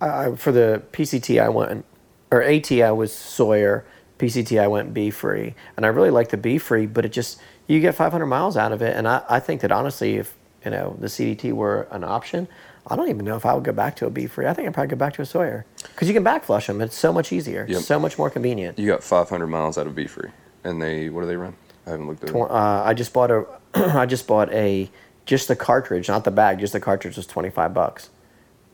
[0.01, 1.85] I- for the PCT, I went,
[2.31, 3.85] or AT, I was Sawyer.
[4.21, 7.95] PCT, I went BeFree, and I really like the BeFree, but it just you get
[7.95, 11.07] 500 miles out of it, and I, I think that honestly, if you know the
[11.07, 12.47] CDT were an option,
[12.87, 14.47] I don't even know if I would go back to a BeFree.
[14.47, 16.81] I think I'd probably go back to a Sawyer because you can backflush them.
[16.83, 17.81] It's so much easier, Yep.
[17.83, 18.79] so much more convenient.
[18.79, 20.31] you got 500 miles out of BeFree,
[20.65, 21.55] and they what do they run?
[21.87, 22.37] I haven't looked at it.
[22.37, 24.91] Uh, I just bought a, I just bought a,
[25.25, 26.59] just the cartridge, not the bag.
[26.59, 28.11] Just the cartridge was 25 bucks,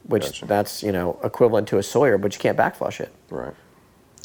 [0.03, 0.47] which Gotcha.
[0.47, 3.13] that's you know equivalent to a Sawyer, but you can't backflush it.
[3.31, 3.55] Right.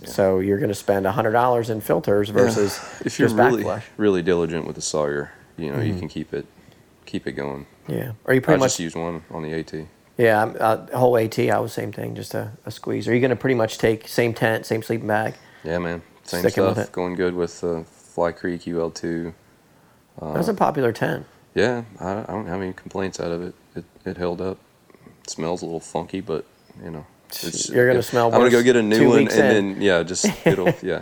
[0.05, 3.83] So you're going to spend hundred dollars in filters versus if you're just really backflush.
[3.97, 5.93] really diligent with the Sawyer, you know Mm-hmm.
[5.93, 6.45] you can keep it
[7.05, 7.65] keep it going.
[7.87, 8.13] Yeah.
[8.25, 8.71] Are you I pretty much?
[8.71, 9.73] just used one on the AT.
[10.17, 10.43] yeah.
[10.45, 13.07] Uh, whole AT, I was same thing, just a, a squeeze.
[13.07, 15.35] Are you going to pretty much take same tent, same sleeping bag?
[15.63, 16.91] Yeah, man, same stuff.
[16.91, 19.33] Going good with uh, Fly Creek UL2.
[20.21, 21.25] That's a popular tent.
[21.55, 23.55] Yeah, I, I don't have any complaints out of it.
[23.75, 24.57] It it held up.
[25.23, 26.45] It smells a little funky, but
[26.83, 27.05] you know.
[27.43, 29.35] It's- You're gonna it- smell I'm gonna go get a new one, and in.
[29.73, 31.01] then yeah, just it'll yeah.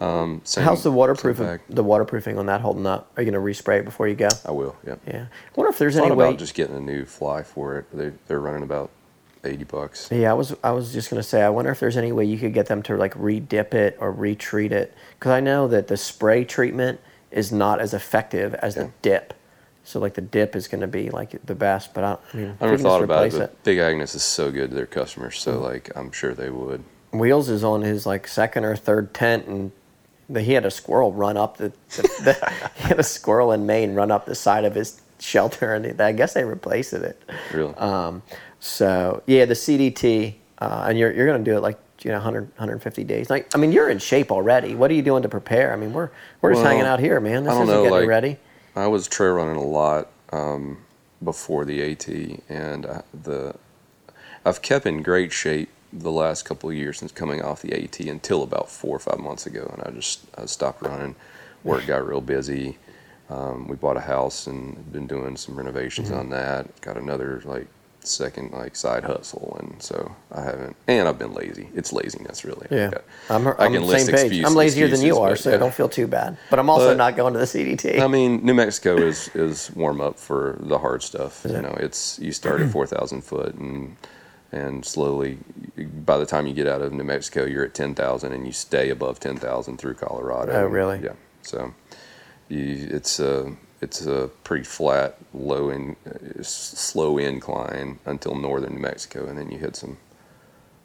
[0.00, 1.60] Um, same, How's the waterproofing?
[1.68, 3.12] The waterproofing on that holding up?
[3.16, 4.26] Are you going to respray it before you go?
[4.44, 4.74] I will.
[4.84, 4.96] Yeah.
[5.06, 5.26] Yeah.
[5.30, 6.26] I wonder if there's any way.
[6.26, 7.86] about just getting a new fly for it.
[7.96, 8.90] They they're running about
[9.44, 10.08] eighty bucks.
[10.10, 12.36] Yeah, I was I was just gonna say I wonder if there's any way you
[12.36, 15.96] could get them to like re-dip it or retreat it because I know that the
[15.96, 16.98] spray treatment
[17.30, 19.34] is not as effective as the dip.
[19.84, 22.64] So like the dip is gonna be like the best, but I, I mean, I
[22.66, 25.62] never thought about it, but Big Agnes is so good to their customers, so Mm.
[25.62, 26.84] like I'm sure they would.
[27.12, 29.72] Wheels is on his like second or third tent, and
[30.30, 33.66] the, he had a squirrel run up the, the, the he had a squirrel in
[33.66, 37.20] Maine run up the side of his shelter, and I guess they replaced it.
[37.52, 37.74] Really.
[37.74, 38.22] Um,
[38.60, 42.44] so yeah, the CDT, uh, and you're you're gonna do it like you know 100
[42.56, 43.28] 150 days.
[43.30, 44.76] Like I mean, you're in shape already.
[44.76, 45.72] What are you doing to prepare?
[45.72, 47.42] I mean, we're we're just Well, hanging out here, man.
[47.44, 48.38] This isn't know, getting like- ready.
[48.74, 50.78] I was trail running a lot um,
[51.22, 52.08] before the AT,
[52.48, 53.54] and uh, the
[54.44, 58.00] I've kept in great shape the last couple of years since coming off the AT
[58.00, 61.14] until about four or five months ago, and I just I stopped running.
[61.64, 62.78] Work got real busy.
[63.30, 66.18] Um, we bought a house and been doing some renovations Mm-hmm.
[66.18, 66.80] on that.
[66.80, 67.66] Got another like
[68.04, 70.76] second like side hustle, and so I haven't.
[70.88, 71.68] And I've been lazy.
[71.74, 72.66] It's laziness, really.
[72.70, 74.24] Yeah, uh, I'm, I I'm can on the list same page.
[74.26, 75.56] excuse- I'm lazier than you are, so yeah.
[75.58, 76.36] don't feel too bad.
[76.50, 78.00] But I'm also But- not going to the CDT.
[78.00, 81.44] I mean, New Mexico is is warm up for the hard stuff.
[81.48, 83.96] You know, it's you start at four thousand foot and
[84.54, 85.38] and slowly,
[86.04, 88.52] by the time you get out of New Mexico, you're at ten thousand, and you
[88.52, 90.52] stay above ten thousand through Colorado.
[90.52, 91.00] Oh, really?
[91.02, 91.12] Yeah.
[91.40, 91.72] So,
[92.48, 93.50] you, it's a
[93.82, 95.96] it's a pretty flat, low in
[96.42, 99.98] slow incline until northern New Mexico, and then you hit some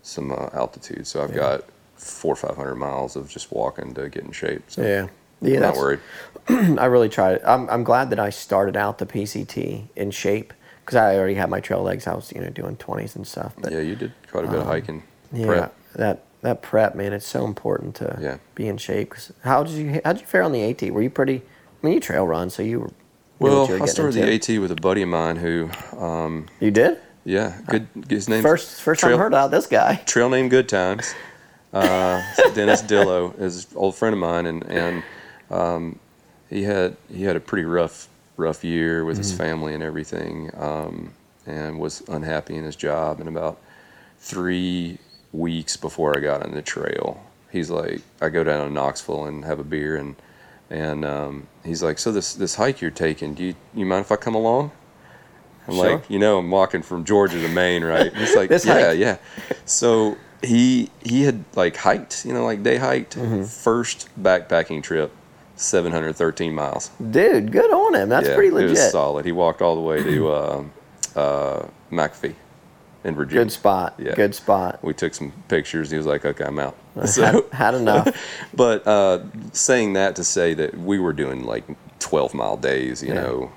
[0.02, 1.06] some uh, altitude.
[1.06, 1.36] So I've Yeah.
[1.38, 1.64] got
[1.96, 4.64] four or five hundred miles of just walking to get in shape.
[4.68, 5.08] So yeah,
[5.42, 5.56] yeah.
[5.58, 6.00] I'm not worried.
[6.50, 7.42] I really tried.
[7.44, 11.50] I'm I'm glad that I started out the PCT in shape because I already had
[11.52, 12.08] my trail legs.
[12.08, 13.54] I was you know doing 20s and stuff.
[13.60, 15.04] But Yeah, you did quite a bit of hiking.
[15.32, 15.76] Yeah, prep.
[15.96, 18.38] that that prep, man, it's so important to Yeah.
[18.56, 19.12] be in shape.
[19.12, 20.90] 'Cause how did you how did you fare on the AT?
[20.92, 21.44] Were you pretty?
[21.82, 22.92] I mean, you trail run, so you were.
[23.40, 24.34] Well, I started the.
[24.34, 27.88] AT with a buddy of mine who, um, You did yeah, good.
[28.10, 29.98] His name first first time I heard about this guy.
[30.06, 31.14] trail name Good Times.
[31.74, 32.24] Uh,
[32.56, 35.04] Dennis Dillo is an old friend of mine, and and
[35.52, 36.00] um,
[36.50, 41.12] he had he had a pretty rough rough year with his family and everything, um,
[41.46, 43.20] and was unhappy in his job.
[43.20, 43.60] And about
[44.20, 44.98] three
[45.34, 49.44] weeks before I got on the trail, he's like, I go down to Knoxville and
[49.44, 50.16] have a beer, and
[50.70, 54.12] and um, he's like, so this this hike you're taking, do you you mind if
[54.12, 54.72] I come along?
[55.68, 55.92] I'm Sure.
[55.98, 58.16] like, you know, I'm walking from Georgia to Maine, right?
[58.16, 58.98] He's like, yeah, hike.
[59.00, 59.18] yeah.
[59.66, 63.44] So he he had like hiked, you know, like day hiked Mm-hmm.
[63.44, 65.12] first backpacking trip,
[65.58, 66.90] 713 miles.
[67.12, 68.10] Dude, good on him.
[68.10, 69.26] That's yeah, pretty It was solid.
[69.26, 70.64] He walked all the way to uh,
[71.16, 72.36] uh, McAfee
[73.04, 73.44] in Virginia.
[73.46, 73.96] Good spot.
[73.98, 74.16] Yeah.
[74.16, 74.84] Good spot.
[74.84, 75.90] We took some pictures.
[75.92, 78.10] He was like, "Okay, I'm out." had, So, had enough.
[78.54, 81.64] but uh, saying that to say that we were doing like
[82.00, 83.22] 12 mile days, you Yeah.
[83.22, 83.52] know,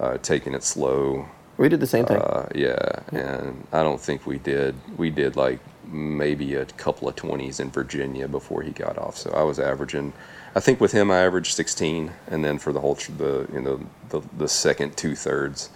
[0.00, 1.26] uh, taking it slow.
[1.58, 2.16] We did the same thing.
[2.16, 4.74] Uh, yeah, and I don't think we did.
[4.96, 9.16] We did like maybe a couple of 20s in Virginia before he got off.
[9.18, 10.12] So I was averaging.
[10.54, 13.80] I think with him I averaged 16, and then for the whole the you know
[14.10, 15.70] the the second two thirds,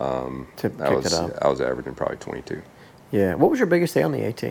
[0.00, 1.30] um, To I was it up.
[1.42, 2.62] I was averaging probably 22,
[3.10, 3.34] yeah.
[3.34, 4.42] What was your biggest day on the AT?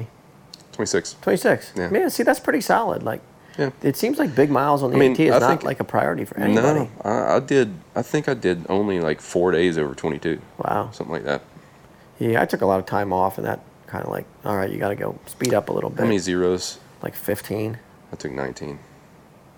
[0.73, 1.15] 26.
[1.21, 1.73] 26.
[1.75, 1.89] Yeah.
[1.89, 3.03] Man, see, that's pretty solid.
[3.03, 3.21] Like,
[3.57, 3.71] Yeah.
[3.81, 5.83] it seems like big miles on the I mean, AT is I not like a
[5.83, 6.79] priority for anybody.
[6.81, 7.73] No, I, I did.
[7.95, 10.89] I think I did only like four days over 22, Wow.
[10.91, 11.41] something like that.
[12.19, 14.69] Yeah, I took a lot of time off, and that kind of like, all right,
[14.71, 15.99] you got to go speed up a little bit.
[15.99, 16.79] How many zeros?
[17.01, 17.79] like 15.
[18.13, 18.77] I took 19.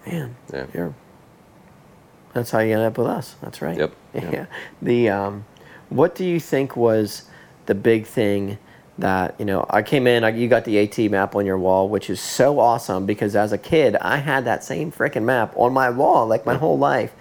[0.07, 0.65] Man, Yeah.
[0.73, 0.93] you're.
[2.33, 3.35] That's how you end up with us.
[3.41, 3.77] That's right.
[3.77, 4.31] Yep, Yeah.
[4.31, 4.49] yep.
[4.81, 5.45] The um,
[5.93, 7.23] what do you think was
[7.67, 8.57] the big thing
[8.97, 9.65] that you know?
[9.69, 10.23] I came in.
[10.23, 13.51] I, you got the AT map on your wall, which is so awesome because as
[13.51, 17.13] a kid, I had that same freaking map on my wall like my whole life.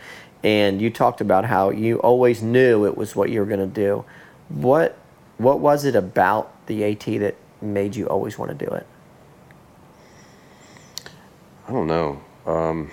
[0.42, 3.66] And you talked about how you always knew it was what you were going to
[3.66, 4.04] do.
[4.48, 4.98] What
[5.38, 8.86] what was it about the AT that made you always want to do it?
[11.68, 12.22] I don't know.
[12.46, 12.90] Um,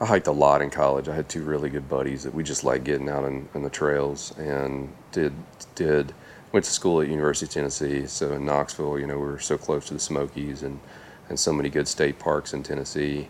[0.00, 1.08] I hiked a lot in college.
[1.08, 3.68] I had two really good buddies that we just liked getting out in, in the
[3.68, 5.32] trails and did
[5.74, 6.14] did
[6.52, 8.06] went to school at University of Tennessee.
[8.06, 10.80] So in Knoxville, you know, we were so close to the Smokies and
[11.28, 13.28] and so many good state parks in Tennessee.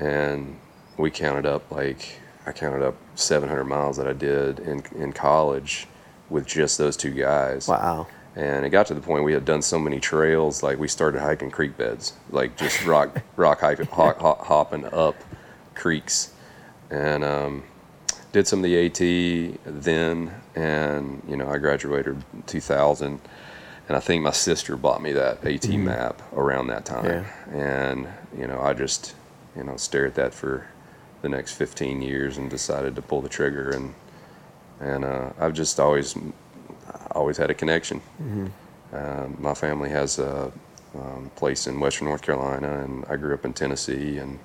[0.00, 0.58] And
[0.96, 5.86] we counted up like I counted up 700 miles that I did in in college
[6.28, 7.68] with just those two guys.
[7.68, 8.08] Wow.
[8.34, 11.20] And it got to the point we had done so many trails, like we started
[11.20, 15.14] hiking creek beds, like just rock rock hiking, hop, hop, hopping up
[15.74, 16.32] creeks,
[16.90, 17.64] and um,
[18.32, 20.34] did some of the AT then.
[20.54, 23.20] And you know, I graduated 2000,
[23.88, 27.04] and I think my sister bought me that AT map around that time.
[27.04, 27.56] Yeah.
[27.56, 29.14] And you know, I just
[29.56, 30.66] you know stared at that for
[31.22, 33.94] the next 15 years and decided to pull the trigger and
[34.80, 36.16] and uh, I've just always
[37.12, 38.00] always had a connection.
[38.92, 40.50] Um, my family has a
[40.94, 44.38] um, place in Western North Carolina, and I grew up in Tennessee, and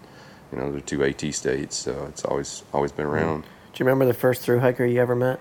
[0.56, 3.41] you know they're two AT states, so it's always always been around.
[3.41, 3.48] Do
[3.84, 5.39] you remember the first through hiker you ever met?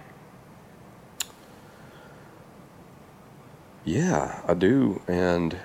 [3.85, 5.57] Yeah, I do, and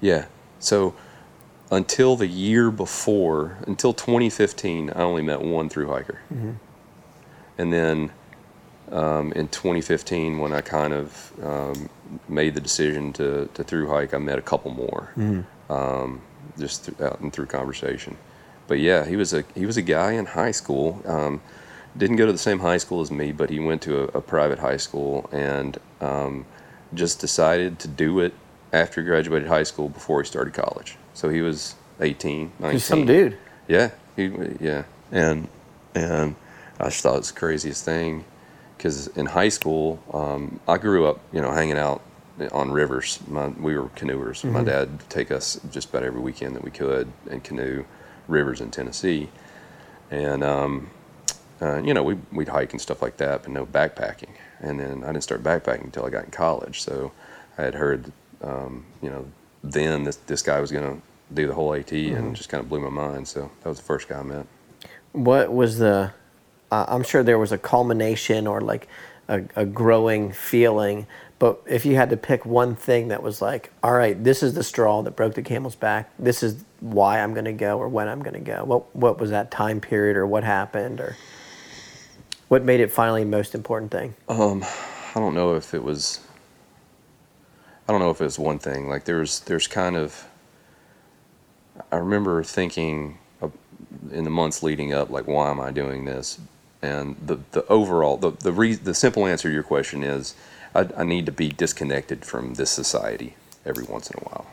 [0.00, 0.26] yeah,
[0.60, 0.94] so
[1.70, 6.20] until the year before, until 2015, I only met one through hiker,
[7.58, 8.12] and then
[8.92, 11.88] um, in 2015, when I kind of um,
[12.28, 15.10] made the decision to, to through hike, I met a couple more,
[15.70, 16.20] um,
[16.58, 18.16] just th- out and through conversation.
[18.66, 21.02] But yeah, he was a he was a guy in high school.
[21.06, 21.40] Um,
[21.96, 24.20] didn't go to the same high school as me, but he went to a, a
[24.20, 26.44] private high school and um,
[26.92, 28.34] just decided to do it
[28.72, 30.96] after he graduated high school before he started college.
[31.12, 32.72] So he was 18, 19.
[32.72, 33.38] He's some dude.
[33.68, 35.48] Yeah, he, yeah, and
[35.94, 36.34] and
[36.80, 38.24] I just thought it was the craziest thing
[38.76, 42.02] because in high school, um, I grew up, you know, hanging out
[42.52, 43.20] on rivers.
[43.28, 44.44] My, we were canoers.
[44.50, 47.84] My dad would take us just about every weekend that we could and canoe
[48.28, 49.28] rivers in Tennessee,
[50.10, 50.90] and um,
[51.62, 54.30] uh, you know, we we'd hike and stuff like that, but no backpacking.
[54.60, 56.82] And then I didn't start backpacking until I got in college.
[56.82, 57.12] So
[57.58, 58.10] I had heard,
[58.42, 59.26] um, you know,
[59.62, 61.00] then this this guy was gonna
[61.32, 63.28] do the whole AT, and just kind of blew my mind.
[63.28, 64.46] So that was the first guy I met.
[65.12, 66.12] What was the?
[66.70, 68.88] Uh, I'm sure there was a culmination or like
[69.28, 71.06] a, a growing feeling.
[71.44, 74.54] But if you had to pick one thing that was like, all right, this is
[74.54, 76.10] the straw that broke the camel's back.
[76.18, 78.64] This is why I'm going to go or when I'm going to go.
[78.64, 81.18] What what was that time period or what happened or
[82.48, 84.14] what made it finally most important thing?
[84.26, 84.64] Um,
[85.14, 86.20] I don't know if it was.
[87.86, 88.88] I don't know if it was one thing.
[88.88, 90.26] Like there's there's kind of
[91.92, 93.18] I remember thinking
[94.10, 96.38] in the months leading up, like why am I doing this?
[96.80, 100.34] And the the overall the the re- the simple answer to your question is
[100.74, 104.46] I, I need to be disconnected from this society every once in a while,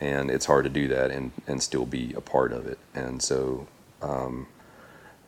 [0.00, 2.78] and it's hard to do that and and still be a part of it.
[2.94, 3.66] And so
[4.00, 4.46] um,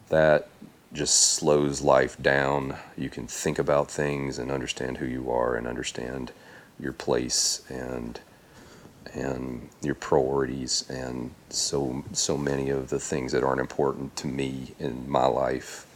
[0.08, 0.48] that
[0.92, 2.76] just slows life down.
[2.96, 6.32] You can think about things and understand who you are and understand
[6.78, 8.20] your place and
[9.12, 14.74] and your priorities and so so many of the things that aren't important to me
[14.78, 15.86] in my life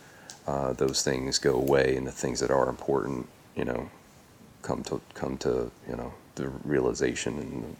[0.46, 3.90] uh, those things go away and the things that are important you know
[4.62, 7.76] come to come to you know the realization and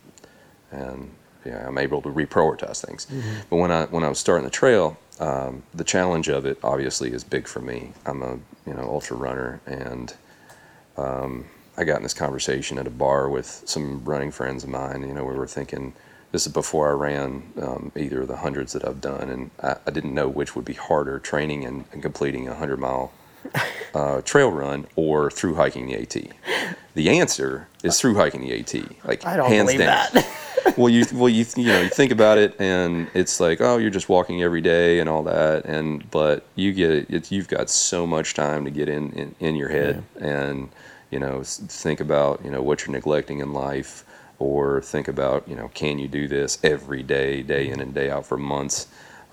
[0.82, 1.10] and
[1.44, 3.40] yeah I'm able to reprioritize things Mm-hmm.
[3.50, 7.12] but when I when I was starting the trail um, the challenge of it obviously
[7.12, 10.14] is big for me I'm a you know ultra runner and
[10.96, 15.02] um, I got in this conversation at a bar with some running friends of mine.
[15.02, 15.94] You know, we were thinking
[16.32, 19.76] this is before I ran um, either of the hundreds that I've done, and I,
[19.86, 23.12] I didn't know which would be harder: training and, and completing a hundred mile
[23.94, 26.16] uh, trail run or through hiking the AT.
[26.94, 28.74] The answer is through hiking the AT.
[29.04, 30.06] Like I don't hands believe down.
[30.12, 30.74] that.
[30.76, 33.90] well, you well you you know you think about it, and it's like oh you're
[33.90, 38.06] just walking every day and all that, and but you get it you've got so
[38.06, 40.68] much time to get in in, in your head and
[41.10, 44.04] you know think about you know what you're neglecting in life,
[44.38, 48.10] or think about you know can you do this every day, day in and day
[48.10, 48.88] out for months,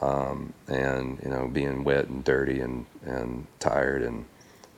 [0.05, 4.25] um, and you know being wet and dirty and and tired and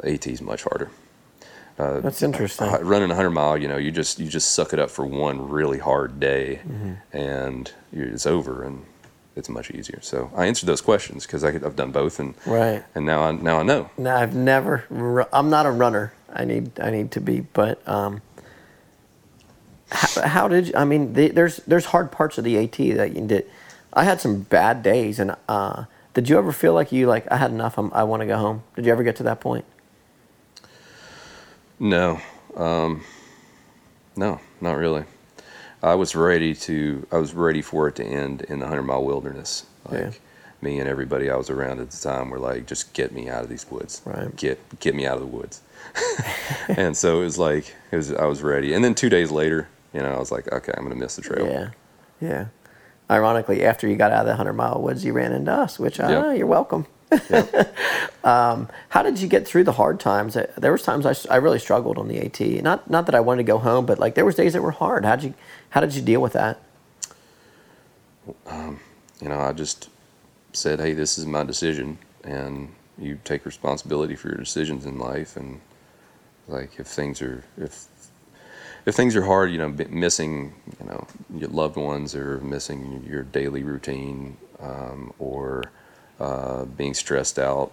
[0.04, 0.90] AT is much harder.
[1.80, 2.68] Uh, That's interesting.
[2.68, 5.06] uh, running a hundred mile, you know, you just you just suck it up for
[5.06, 6.94] one really hard day, Mm-hmm.
[7.18, 8.84] and it's over, and
[9.36, 10.00] it's much easier.
[10.02, 12.84] So I answered those questions because I've done both, and Right.
[12.96, 13.90] and now I now I know.
[13.98, 14.86] No, I've never.
[15.32, 16.13] I'm not a runner.
[16.34, 16.80] I need.
[16.80, 17.42] I need to be.
[17.42, 18.22] But um,
[19.92, 20.74] how, how did you?
[20.76, 23.46] I mean, the, there's there's hard parts of the AT that you did.
[23.98, 27.38] I had some bad days, and uh, did you ever feel like you like I
[27.38, 27.78] had enough?
[27.78, 28.64] I'm, I want to go home.
[28.76, 29.66] Did you ever get to that point?
[31.80, 32.20] No,
[32.56, 33.04] um,
[34.16, 35.04] no, not really.
[35.84, 37.06] I was ready to.
[37.12, 39.66] I was ready for it to end in the hundred mile wilderness.
[39.90, 40.12] Like Yeah.
[40.62, 43.44] me and everybody I was around at the time were like, just get me out
[43.44, 44.02] of these woods.
[44.06, 44.36] Right.
[44.36, 45.62] Get get me out of the woods.
[46.70, 48.12] and so it was like it was.
[48.14, 48.74] I was ready.
[48.74, 51.22] And then two days later, you know, I was like, okay, I'm gonna miss the
[51.22, 51.48] trail.
[51.48, 51.70] Yeah,
[52.20, 52.46] yeah.
[53.10, 56.00] Ironically, after you got out of the hundred mile woods, you ran into us, which
[56.00, 56.34] uh, Yeah.
[56.34, 56.86] you're welcome.
[57.30, 57.46] Yeah.
[58.24, 60.36] Um, how did you get through the hard times?
[60.36, 62.41] Uh, There was times I really struggled on the AT.
[62.62, 64.72] Not not that I wanted to go home, but like there was days that were
[64.72, 65.06] hard.
[65.06, 65.34] How did you
[65.70, 66.60] how did you deal with that?
[69.22, 69.89] you know, I just
[70.52, 75.38] said, hey, this is my decision, and you take responsibility for your decisions in life.
[75.38, 75.62] And
[76.48, 77.86] like, if things are if
[78.88, 83.23] if things are hard, you know, missing you know your loved ones or missing your
[83.23, 85.71] daily routine, um, or
[86.21, 87.71] uh, being stressed out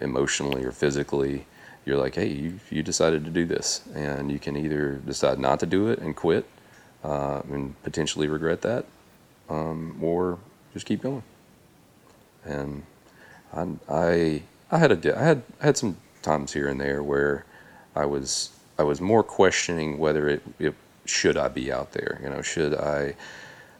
[0.00, 1.46] emotionally or physically.
[1.84, 5.58] You're like, hey, you, you decided to do this, and you can either decide not
[5.60, 6.46] to do it and quit,
[7.02, 8.84] uh, and potentially regret that,
[9.48, 10.38] um, or
[10.74, 11.24] just keep going.
[12.44, 12.84] And
[13.52, 17.46] I, I, I had a, I had, I had some times here and there where
[17.96, 18.50] I was,
[18.82, 22.18] I was more questioning whether it, it should I be out there.
[22.20, 23.14] You know, should I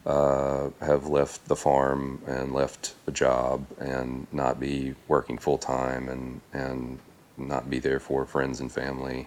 [0.07, 6.09] uh, have left the farm and left a job and not be working full time
[6.09, 7.01] and and
[7.37, 9.27] not be there for friends and family.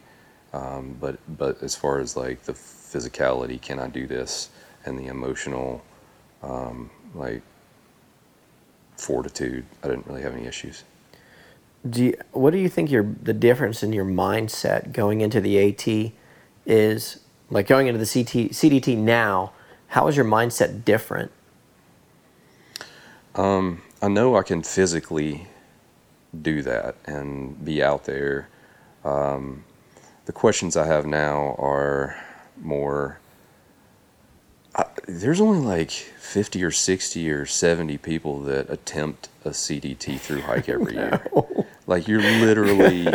[0.53, 4.51] Um, but but as far as like the physicality, can I do this?
[4.85, 5.83] And the emotional,
[6.41, 7.41] um, like
[8.95, 10.85] fortitude, I didn't really have any issues.
[11.87, 15.59] Do you, what do you think your the difference in your mindset going into the
[15.59, 16.11] AT
[16.65, 17.19] is
[17.49, 19.53] like going into the CT, CDT now?
[19.87, 21.31] How is your mindset different?
[23.35, 25.47] Um, I know I can physically
[26.41, 28.49] do that and be out there.
[29.03, 29.63] Um,
[30.25, 32.15] the questions I have now are
[32.59, 33.19] more.
[34.73, 40.41] I, there's only like 50 or 60 or 70 people that attempt a CDT through
[40.41, 41.29] hike every year.
[41.87, 43.07] Like you're literally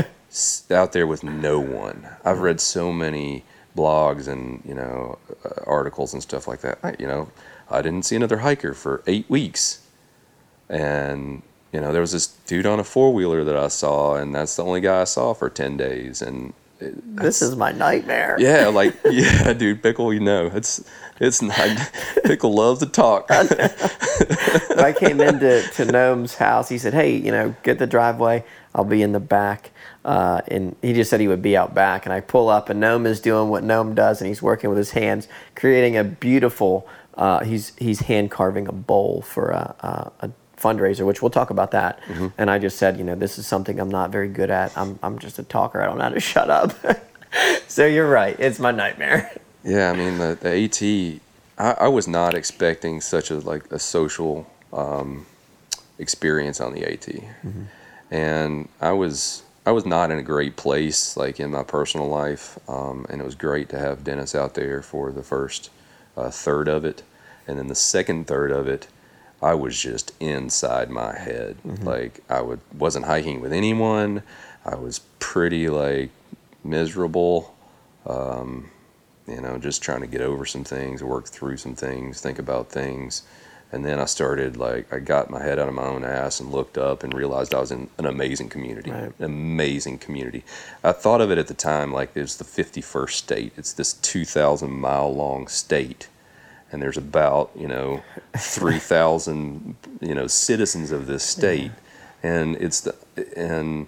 [0.70, 2.06] out there with no one.
[2.24, 3.44] I've read so many
[3.76, 6.78] blogs and you know uh, articles and stuff like that.
[6.82, 7.30] I, you know,
[7.70, 9.80] I didn't see another hiker for eight weeks,
[10.68, 11.42] and
[11.72, 14.56] you know there was this dude on a four wheeler that I saw, and that's
[14.56, 16.22] the only guy I saw for ten days.
[16.22, 18.36] And it, This is my nightmare.
[18.38, 20.12] yeah, like yeah, dude, pickle.
[20.14, 20.88] You know, it's
[21.20, 21.90] it's not
[22.24, 23.28] pickle loves to talk.
[23.28, 23.48] When
[24.78, 28.44] I came into to Gnome's house, he said, "Hey, you know, get the driveway.
[28.74, 29.70] I'll be in the back."
[30.04, 32.06] uh, and he just said he would be out back.
[32.06, 34.78] And I pull up, and Gnome is doing what Gnome does, and he's working with
[34.78, 36.88] his hands, creating a beautiful.
[37.14, 41.50] Uh, he's he's hand carving a bowl for a, a, a fundraiser, which we'll talk
[41.50, 42.00] about that.
[42.02, 42.28] Mm-hmm.
[42.38, 44.76] And I just said, you know, this is something I'm not very good at.
[44.76, 45.82] I'm I'm just a talker.
[45.82, 46.72] I don't know how to shut up.
[47.68, 48.36] so you're right.
[48.38, 49.32] It's my nightmare.
[49.62, 51.20] Yeah, I mean the, the AT.
[51.58, 55.26] I, I was not expecting such a like a social um,
[55.98, 57.06] experience on the AT,
[58.10, 62.58] and I was I was not in a great place like in my personal life,
[62.68, 65.70] um, and it was great to have Dennis out there for the first
[66.16, 67.02] uh, third of it,
[67.46, 68.88] and then the second third of it.
[69.42, 71.56] I was just inside my head.
[71.86, 74.22] Like I would wasn't hiking with anyone.
[74.66, 76.10] I was pretty like
[76.62, 77.54] miserable
[79.30, 82.68] you know, just trying to get over some things, work through some things, think about
[82.70, 83.22] things.
[83.72, 86.50] And then I started like I got my head out of my own ass and
[86.50, 89.12] looked up and realized I was in an amazing community, Right.
[89.18, 90.44] an amazing community.
[90.82, 93.52] I thought of it at the time like it was the 51st state.
[93.56, 96.08] It's this 2,000 mile long state,
[96.72, 98.02] and there's about you know
[98.36, 101.70] 3,000 you know citizens of this state,
[102.24, 102.94] and it's the
[103.36, 103.86] and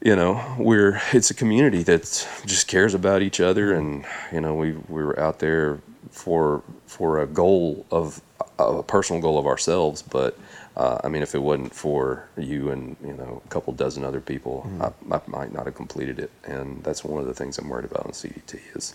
[0.00, 4.54] you know we're it's a community that just cares about each other and you know
[4.54, 5.78] we we were out there
[6.10, 8.20] for for a goal of
[8.58, 10.38] a personal goal of ourselves but
[10.76, 14.20] uh, I mean if it wasn't for you and you know a couple dozen other
[14.20, 17.68] people I, I might not have completed it and that's one of the things I'm
[17.68, 18.94] worried about on CDT is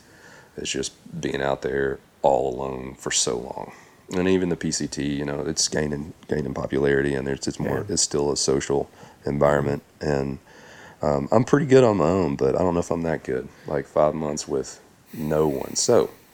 [0.57, 3.71] is just being out there all alone for so long
[4.15, 7.93] and even the PCT you know it's gaining gaining popularity and there's it's more Yeah.
[7.93, 8.89] it's still a social
[9.25, 10.39] environment and
[11.01, 13.47] um, I'm pretty good on my own, but I don't know if I'm that good.
[13.67, 14.79] Like five months with
[15.13, 15.75] no one.
[15.75, 16.24] So, How you gonna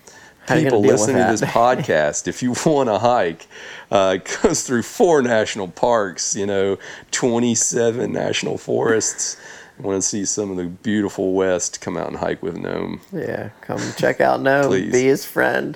[0.47, 3.47] people listening to this podcast, if you want to hike,
[3.91, 6.77] uh, it goes through four national parks, you know,
[7.11, 9.37] 27 national forests.
[9.79, 11.81] Want to see some of the beautiful West?
[11.81, 13.01] Come out and hike with Gnome.
[13.11, 14.43] Yeah, come check out.
[14.67, 14.91] Please.
[14.91, 15.75] Be his friend.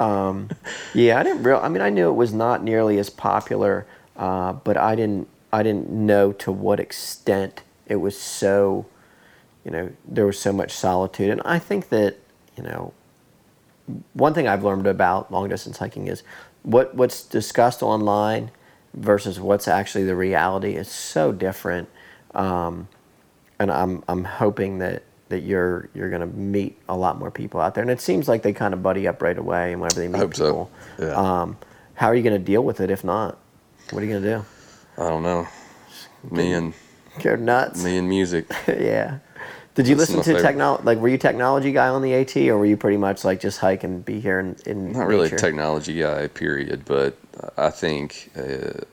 [0.00, 0.48] um,
[0.92, 1.58] yeah, I didn't real.
[1.62, 3.86] I mean, I knew it was not nearly as popular,
[4.16, 5.28] uh, but I didn't.
[5.52, 8.86] I didn't know to what extent it was so.
[9.64, 12.16] You know, there was so much solitude, and I think that
[12.56, 12.92] you know,
[14.12, 16.22] one thing I've learned about long distance hiking is
[16.62, 18.50] what what's discussed online
[18.94, 21.88] versus what's actually the reality is so different.
[22.34, 22.88] Um,
[23.58, 27.60] and I'm I'm hoping that that you're you're going to meet a lot more people
[27.60, 27.82] out there.
[27.82, 30.18] And it seems like they kind of buddy up right away, and whenever they meet
[30.18, 30.70] hope so.
[30.98, 31.14] Yeah.
[31.14, 31.56] um,
[31.94, 33.38] how are you going to deal with it if not?
[33.90, 34.44] What are you going to do?
[35.02, 35.48] I don't know.
[36.30, 36.74] Me and
[37.22, 37.82] You're nuts.
[37.82, 38.46] me and music.
[38.68, 39.18] yeah.
[39.78, 40.82] Did you That's listen to technology?
[40.82, 43.60] Like, were you technology guy on the AT, or were you pretty much like just
[43.60, 45.36] hike and be here in, in Not really a nature?
[45.38, 47.16] technology guy, period, but
[47.56, 48.40] I think uh,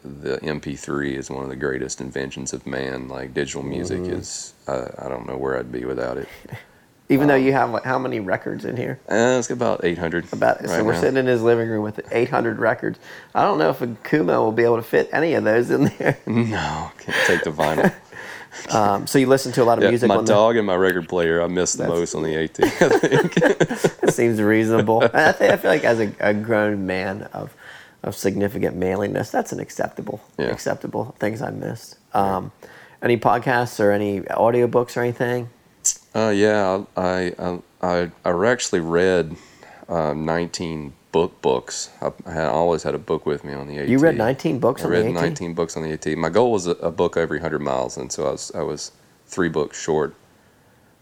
[0.03, 3.07] the MP3 is one of the greatest inventions of man.
[3.07, 4.13] Like digital music Mm-hmm.
[4.13, 6.29] is, I, I don't know where I'd be without it.
[7.09, 8.99] Even though you have like, how many records in here?
[9.09, 10.31] Uh, it's about 800.
[10.33, 10.99] About so we're now.
[11.01, 12.99] sitting in his living room with 800 records.
[13.35, 15.85] I don't know if a Kumo will be able to fit any of those in
[15.99, 16.17] there.
[16.27, 17.91] No, can't take the vinyl.
[18.69, 20.65] Um, so you listen to a lot of Yeah, music my on the dog and
[20.65, 22.59] my record player, I miss the That's- most on the AT.
[22.59, 23.37] I think.
[24.05, 25.03] It seems reasonable.
[25.13, 27.53] I, think, I feel like as a, a grown man of
[28.03, 30.45] of significant manliness, that's an acceptable Yeah.
[30.47, 31.97] acceptable things I missed.
[32.13, 32.51] Um,
[33.01, 35.49] any podcasts or any audiobooks or anything?
[36.13, 39.35] Uh, yeah, I I I, I actually read
[39.89, 41.89] uh, 19 book books.
[42.01, 43.87] I, I always had a book with me on the AT.
[43.87, 45.05] You read 19 books I on the AT?
[45.05, 46.05] read 19 books on the AT.
[46.17, 48.91] My goal was a, a book every 100 miles, and so I was I was
[49.25, 50.13] three books short.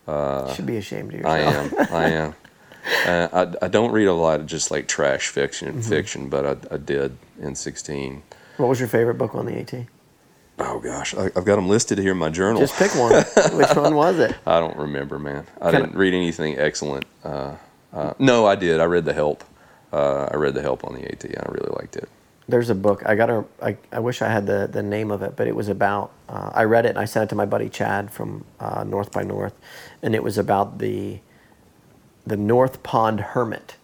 [0.08, 1.74] You should be ashamed of yourself.
[1.74, 1.94] I am.
[1.94, 2.36] I am.
[3.08, 5.90] Uh, I, I don't read a lot of just like trash fiction, Mm-hmm.
[5.90, 8.22] fiction, but I, I did in 16.
[8.58, 9.74] What was your favorite book on the AT?
[10.60, 12.60] Oh gosh, I, I've got them listed here in my journal.
[12.60, 13.14] Just pick one.
[13.58, 14.36] Which one was it?
[14.46, 15.48] I don't remember, man.
[15.62, 17.06] I Kinda- didn't read anything excellent.
[17.24, 17.56] Uh,
[17.94, 18.82] uh, no, I did.
[18.82, 19.46] I read The Help.
[19.94, 21.24] Uh, I read The Help on the AT.
[21.24, 22.10] And I really liked it.
[22.50, 23.04] There's a book.
[23.06, 23.46] I got to.
[23.62, 26.12] I, I wish I had the, the name of it, but it was about.
[26.28, 29.14] Uh, I read it and I sent it to my buddy Chad from uh, North
[29.14, 29.54] by North,
[30.02, 31.20] and it was about the
[32.26, 33.76] the North Pond Hermit,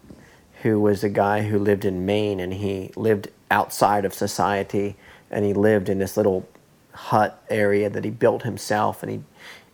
[0.63, 4.95] who was a guy who lived in Maine and he lived outside of society
[5.31, 6.47] and he lived in this little
[6.91, 9.19] hut area that he built himself and he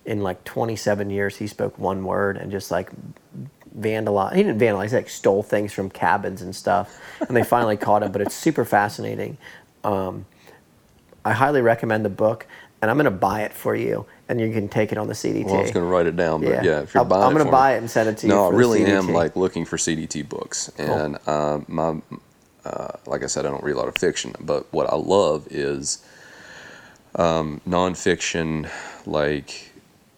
[0.05, 2.91] in like 27 years he spoke one word and just like
[3.80, 6.97] vandalized he didn't vandalize he like stole things from cabins and stuff
[7.28, 9.38] and they finally caught him but it's super fascinating.
[9.84, 10.26] Um,
[11.26, 12.47] i highly recommend the book
[12.82, 15.13] and i'm going to buy it for you and you can take it on the
[15.13, 16.63] cdt Well, I was going to write it down, but Yeah.
[16.63, 18.34] yeah, if you're I'll- buying I'm gonna buy me- it and send it to you
[18.34, 21.95] No, I really am like looking for CDT books, and um, my,
[22.65, 25.47] uh, like I said, I don't read a lot of fiction, but what I love
[25.51, 25.99] is
[27.15, 28.67] um, nonfiction,
[29.05, 29.71] like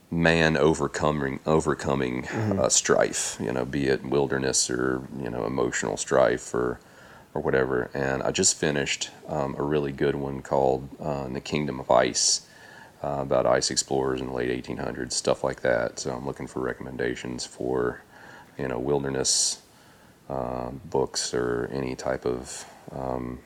[0.10, 6.54] man overcoming overcoming uh, strife, you know, be it wilderness or you know emotional strife
[6.54, 6.80] or
[7.34, 7.90] or whatever.
[7.94, 11.92] And I just finished um, a really good one called uh, "In the Kingdom of
[11.92, 12.42] Ice."
[13.04, 16.00] Uh, about ice explorers in the late 1800s, stuff like that.
[16.00, 18.02] So I'm looking for recommendations for,
[18.58, 19.62] you know, wilderness
[20.28, 23.38] uh, books or any type of um,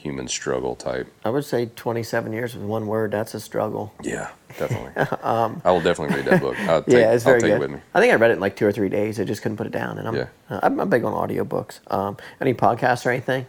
[0.00, 1.06] human struggle type.
[1.24, 3.10] I would say 27 years with one word.
[3.10, 3.92] That's a struggle.
[4.02, 4.92] Yeah, definitely.
[5.22, 6.58] I will definitely read that book.
[6.60, 7.56] I'll take, Um, yeah, it's very I'll take good.
[7.56, 7.80] it with me.
[7.94, 9.20] I think I read it in like two or three days.
[9.20, 10.26] I just couldn't put it down, and I'm Yeah.
[10.48, 11.80] uh, I'm, I'm big on audiobooks.
[11.92, 13.46] Um, any podcasts or anything?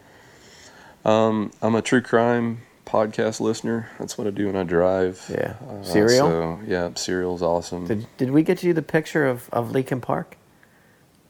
[1.06, 3.90] I'm a true crime podcast listener.
[4.00, 5.24] That's what I do when I drive.
[5.30, 5.54] Yeah.
[5.70, 6.28] Uh, Serial?
[6.28, 7.88] So yeah, Serial's awesome.
[7.88, 10.36] Did, did we get you the picture of, of Leakin Park?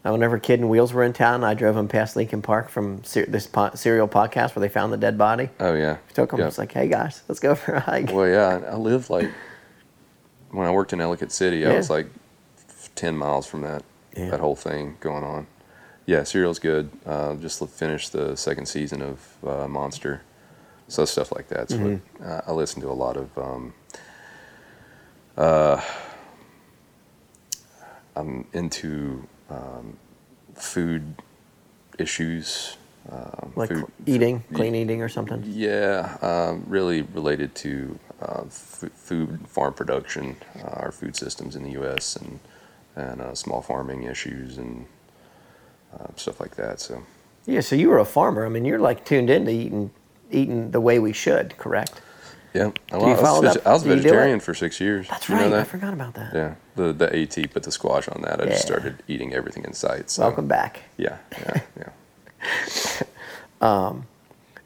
[0.03, 3.03] Uh, whenever Kid and Wheels were in town, I drove them past Leakin Park from
[3.03, 5.49] ser- this po- serial podcast where they found the dead body.
[5.59, 5.97] oh yeah.
[6.15, 6.39] Took them.
[6.39, 6.47] Yeah.
[6.47, 8.11] It's like, hey guys, let's go for a hike.
[8.11, 9.29] Well, yeah, I I live like
[10.49, 12.07] when I worked in Ellicott City, I was like
[12.95, 13.83] ten miles from that
[14.17, 14.31] Yeah.
[14.31, 15.45] that whole thing going on.
[16.07, 16.89] Yeah, Serial's good.
[17.05, 20.23] Uh, just finished the second season of uh, Monster,
[20.87, 21.69] so stuff like that.
[21.69, 22.23] So Mm-hmm.
[22.27, 23.37] uh, I listen to a lot of.
[23.37, 23.73] Um,
[25.37, 25.79] uh,
[28.15, 29.97] I'm into um,
[30.55, 31.15] food
[31.99, 32.77] issues.
[33.11, 35.43] Um, like food, eating, clean eating or something.
[35.47, 41.63] yeah, um, really related to uh, f- food farm production, uh, our food systems in
[41.63, 42.15] the U.S.
[42.15, 42.39] and
[42.95, 44.85] and uh, small farming issues and
[45.97, 46.79] uh, stuff like that.
[46.79, 47.01] So
[47.47, 48.45] Yeah, so you were a farmer.
[48.45, 49.91] I mean, you're like tuned into eating
[50.29, 52.01] eating the way we should, correct?
[52.53, 55.07] yeah, I, was, I was vegetarian for six years.
[55.09, 55.53] That's You know right.
[55.53, 56.33] I forgot about that.
[56.33, 58.41] Yeah, the the AT put the squash on that.
[58.41, 60.09] I just started eating everything in sight.
[60.09, 60.23] So.
[60.23, 60.81] Welcome back.
[60.97, 61.61] Yeah, yeah,
[63.61, 63.93] yeah.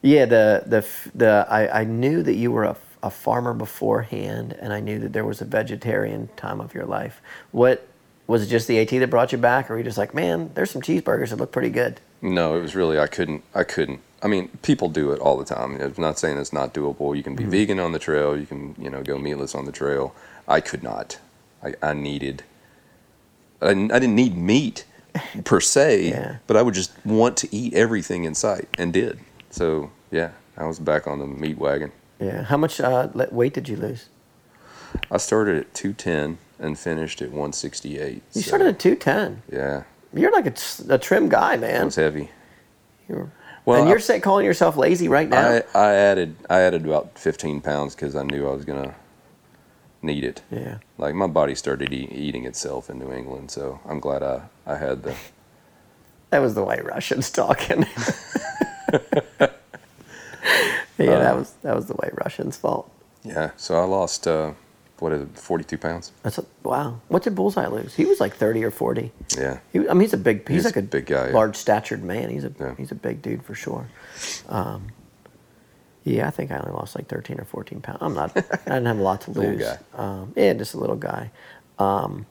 [0.02, 0.86] Yeah, the the
[1.16, 5.14] the I, I knew that you were a, a farmer beforehand, and I knew that
[5.14, 7.22] there was a vegetarian time of your life.
[7.52, 7.88] What
[8.28, 8.48] was it?
[8.48, 10.82] Just the AT that brought you back, or were you just like, man, there's some
[10.84, 12.00] cheeseburgers that look pretty good?
[12.22, 13.44] No, it was really I couldn't.
[13.56, 14.00] I couldn't.
[14.22, 15.80] I mean, people do it all the time.
[15.82, 17.18] I'm not saying it's not doable.
[17.18, 17.52] You can be Mm-hmm.
[17.52, 18.38] vegan on the trail.
[18.38, 20.14] You can, you know, go meatless on the trail.
[20.48, 21.18] I could not.
[21.66, 22.44] I, I needed.
[23.62, 24.86] I, didn't- I didn't need meat
[25.44, 26.38] per se, Yeah.
[26.48, 29.20] but I would just want to eat everything in sight, and did.
[29.50, 31.92] So yeah, I was back on the meat wagon.
[32.20, 32.44] Yeah.
[32.44, 34.10] How much uh, weight did you lose?
[35.12, 38.14] I started at 210 and finished at 168.
[38.16, 39.42] You so, started at two ten.
[39.52, 40.54] Yeah, You're like a,
[40.94, 41.86] a trim guy, it man.
[41.86, 42.30] was heavy.
[43.10, 43.30] You're,
[43.66, 45.48] Well, and you're say, calling yourself lazy right now.
[45.50, 48.96] I, I added I added about 15 pounds because I knew I was gonna
[50.06, 50.42] need it.
[50.52, 50.78] yeah.
[50.98, 54.76] Like my body started e- eating itself in New England, so I'm glad I, I
[54.78, 55.16] had the.
[56.32, 57.86] That was the white Russians talking.
[60.98, 62.90] yeah, that was that was the white Russians' fault.
[63.24, 64.54] Yeah, so I lost uh,
[65.00, 66.12] what is it, 42 pounds?
[66.24, 67.00] That's a, wow.
[67.10, 67.94] What did Bullseye lose?
[67.96, 69.12] He was like thirty or forty.
[69.38, 70.48] Yeah, He, I mean, he's a big.
[70.48, 72.30] He's, He's like a big guy, large statured man.
[72.30, 72.76] He's a Yeah.
[72.78, 73.88] he's a big dude for sure.
[74.50, 74.88] Um,
[76.06, 77.98] yeah, I think I only lost like thirteen or fourteen pounds.
[78.02, 78.32] I'm not.
[78.38, 79.62] I didn't have a lot to Little lose.
[79.64, 79.78] guy.
[79.96, 81.32] Um, yeah, just a little guy.
[81.80, 82.26] Um,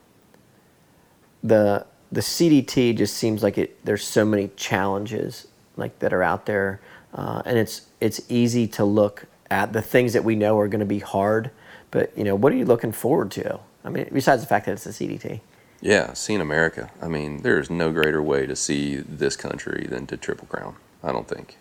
[1.43, 3.85] the the CDT just seems like it.
[3.85, 5.47] There's so many challenges
[5.77, 6.81] like that are out there,
[7.15, 10.81] uh, and it's it's easy to look at the things that we know are going
[10.81, 11.51] to be hard.
[11.91, 13.61] But you know, what are you looking forward to?
[13.85, 15.41] I mean, besides the fact that it's the CDT.
[15.83, 16.13] yeah.
[16.15, 16.91] Seeing America.
[17.03, 20.77] I mean, there is no greater way to see this country than to Triple Crown.
[21.03, 21.59] I don't think.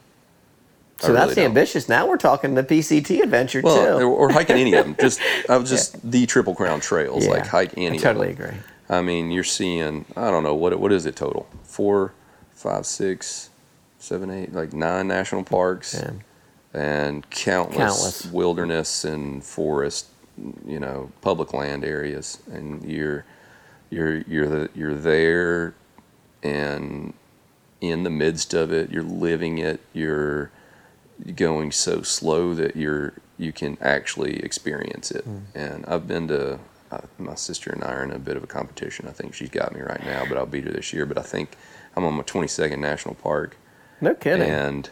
[1.07, 1.45] So that's really the don't.
[1.51, 1.89] ambitious.
[1.89, 4.05] Now we're talking the PCT adventure Well, too.
[4.05, 4.95] or, or hiking any of them.
[4.99, 7.27] Just I was just the Triple Crown trails.
[7.27, 7.91] Like hike any.
[7.91, 8.45] I of totally them.
[8.49, 8.59] agree.
[8.89, 11.47] I mean, you're seeing, I don't know, what what is it total?
[11.63, 12.13] Four,
[12.53, 13.49] five, six,
[13.99, 16.11] seven, eight, like nine national parks Yeah.
[16.79, 18.25] and countless, Countless.
[18.25, 20.07] wilderness and forest,
[20.67, 22.39] you know, public land areas.
[22.51, 23.25] And you're
[23.89, 25.73] you're you're the, you're there
[26.43, 27.13] and
[27.81, 30.51] in the midst of it, you're living it, you're
[31.35, 35.25] going so slow that you're you can actually experience it.
[35.55, 36.59] And I've been to
[36.91, 39.07] uh, my sister and I are in a bit of a competition.
[39.07, 41.05] I think she's got me right now, but I'll beat her this year.
[41.07, 41.57] But I think
[41.95, 43.57] I'm on my 22nd national park,
[44.01, 44.47] No kidding.
[44.47, 44.89] and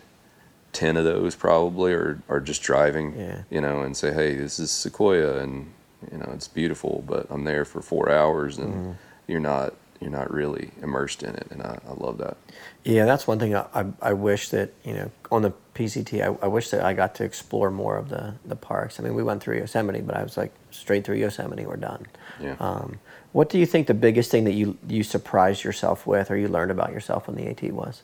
[0.74, 3.44] 10 of those probably are, are just driving, Yeah.
[3.52, 5.72] you know, and say, hey, this is Sequoia, and
[6.12, 8.92] you know it's beautiful, but I'm there for four hours, and Mm-hmm.
[9.28, 12.38] you're not you're not really immersed in it, and I, I love that.
[12.84, 16.22] Yeah, that's one thing I, I, I wish that you know on the PCT.
[16.22, 19.00] I, I wish that I got to explore more of the the parks.
[19.00, 21.66] I mean, we went through Yosemite, but I was like straight through Yosemite.
[21.66, 22.08] We're done.
[22.40, 22.56] Yeah.
[22.60, 23.00] Um,
[23.34, 26.48] what do you think the biggest thing that you you surprised yourself with, or you
[26.48, 28.02] learned about yourself on the AT was?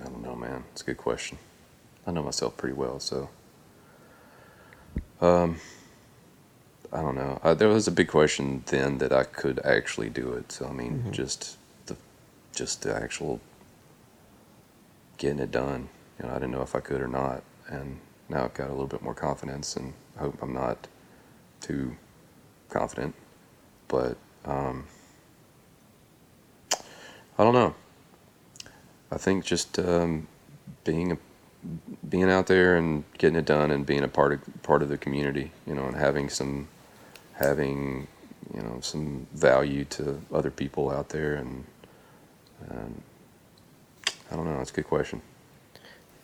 [0.00, 0.64] I don't know, man.
[0.72, 1.38] It's a good question.
[2.06, 3.28] I know myself pretty well, so.
[5.20, 5.60] Um,
[6.92, 7.40] I don't know.
[7.42, 10.52] I, there was a big question then that I could actually do it.
[10.52, 11.12] So I mean, Mm-hmm.
[11.12, 11.96] just the,
[12.54, 13.40] just the actual
[15.16, 15.88] getting it done.
[16.20, 18.72] You know, I didn't know if I could or not, and now I've got a
[18.72, 20.86] little bit more confidence, and hope I'm not
[21.60, 21.96] too
[22.68, 23.14] confident.
[23.88, 24.86] But um,
[27.38, 27.74] I don't know.
[29.10, 30.26] I think just um,
[30.84, 31.18] being a,
[32.08, 34.98] being out there and getting it done and being a part of part of the
[34.98, 36.68] community, you know, and having some
[37.42, 38.06] having
[38.54, 41.64] you know some value to other people out there, and,
[42.68, 43.02] and
[44.30, 44.58] I don't know.
[44.58, 45.22] That's a good question.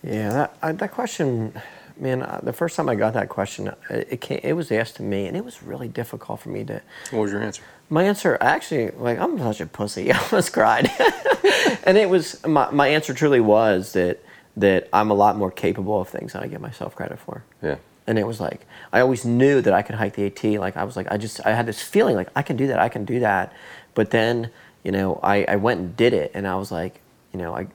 [0.03, 1.53] Yeah, that I, that question,
[1.99, 2.23] man.
[2.23, 5.03] Uh, the first time I got that question, it, it came, it was asked to
[5.03, 6.83] me, and it was really difficult for me to.
[7.11, 7.63] What was your answer?
[7.91, 10.13] My answer, actually, like I'm such a pussy.
[10.13, 10.91] I almost cried,
[11.85, 14.23] and it was my my answer truly was that
[14.57, 17.45] that I'm a lot more capable of things than I give myself credit for.
[17.63, 17.77] Yeah.
[18.09, 18.61] And it was like
[18.93, 20.43] I always knew that I could hike the AT.
[20.59, 22.79] Like I was like I just I had this feeling like I can do that.
[22.81, 23.53] I can do that.
[23.95, 24.51] But then
[24.83, 26.95] you know I, I went and did it, and I was like
[27.33, 27.67] you know I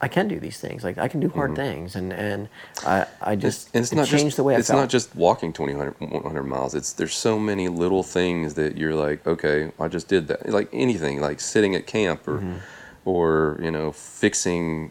[0.00, 0.84] I can do these things.
[0.84, 2.48] Like I can do hard things, and and
[2.86, 4.80] I I just and it's it not changed just, the way I it's felt.
[4.82, 8.94] not just walking 20 100, 100 miles it's there's so many little things that you're
[8.94, 12.58] like okay i just did that like anything like sitting at camp or Mm-hmm.
[13.04, 14.90] or you know fixing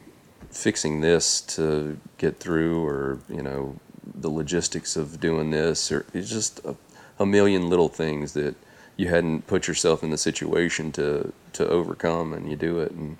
[0.51, 3.75] fixing this to get through or you know
[4.19, 6.75] the logistics of doing this or it's just a,
[7.19, 8.55] a million little things that
[8.95, 13.17] you hadn't put yourself in the situation to to overcome and you do it and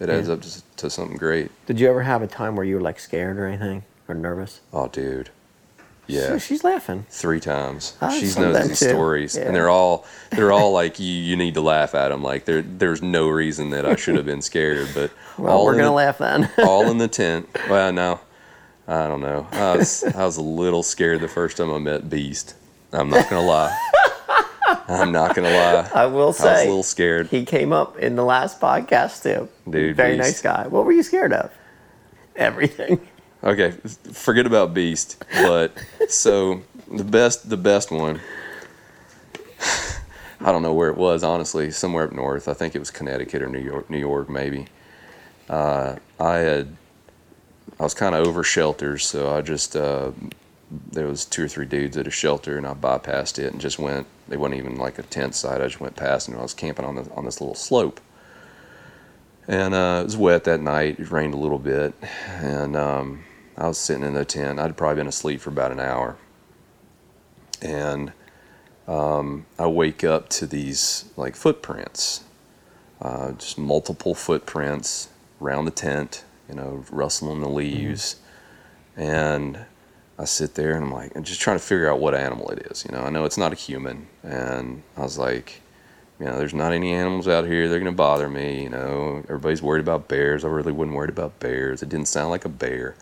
[0.00, 0.34] it adds Yeah.
[0.34, 2.98] up to, to something great Did you ever have a time where you were like
[3.00, 4.60] scared or anything or nervous?
[4.72, 5.30] oh dude
[6.06, 7.04] yeah She- she's laughing.
[7.10, 7.94] three times.
[8.00, 8.88] I She knows these too.
[8.88, 9.42] stories, Yeah.
[9.42, 11.04] and they're all they're all like you.
[11.12, 12.22] You need to laugh at them.
[12.22, 15.84] Like there there's no reason that I should have been scared, but Well, we're gonna
[15.84, 16.48] the, laugh then.
[16.64, 17.46] all in the tent.
[17.68, 18.20] Well, no,
[18.88, 19.46] I don't know.
[19.52, 22.54] I was I was a little scared the first time I met Beast.
[22.92, 23.78] I'm not gonna lie.
[24.88, 25.90] I'm not gonna lie.
[25.94, 27.26] I will say, I was a little scared.
[27.28, 29.48] he came up in the last podcast too.
[29.70, 30.26] Dude, very beast.
[30.26, 30.66] nice guy.
[30.66, 31.52] What were you scared of?
[32.34, 33.00] Everything.
[33.44, 33.70] Okay,
[34.12, 35.22] forget about Beast.
[35.32, 35.72] But
[36.08, 38.20] so the best, the best one.
[40.40, 41.70] I don't know where it was, honestly.
[41.70, 42.48] Somewhere up north.
[42.48, 43.90] I think it was Connecticut or New York.
[43.90, 44.66] New York, maybe.
[45.48, 46.76] Uh, I had.
[47.78, 50.10] I was kind of over shelters, so I just uh,
[50.92, 53.78] there was two or three dudes at a shelter, and I bypassed it and just
[53.78, 54.06] went.
[54.28, 55.60] They wasn't even like a tent site.
[55.60, 58.00] I just went past, and I was camping on the on this little slope.
[59.46, 60.98] And uh, it was wet that night.
[60.98, 61.94] It rained a little bit,
[62.26, 63.24] and um,
[63.56, 64.58] I was sitting in the tent.
[64.58, 66.16] I'd probably been asleep for about an hour,
[67.62, 68.12] and
[68.86, 72.24] um, I wake up to these like footprints,
[73.00, 75.08] uh, just multiple footprints
[75.40, 76.24] around the tent.
[76.48, 78.16] You know, rustling the leaves,
[78.96, 79.58] and
[80.18, 82.66] I sit there and I'm like, I'm just trying to figure out what animal it
[82.70, 82.84] is.
[82.84, 85.60] You know, I know it's not a human, and I was like,
[86.18, 87.68] you know, there's not any animals out here.
[87.68, 88.62] They're gonna bother me.
[88.64, 90.44] You know, everybody's worried about bears.
[90.44, 91.82] I really wasn't worried about bears.
[91.82, 92.96] It didn't sound like a bear,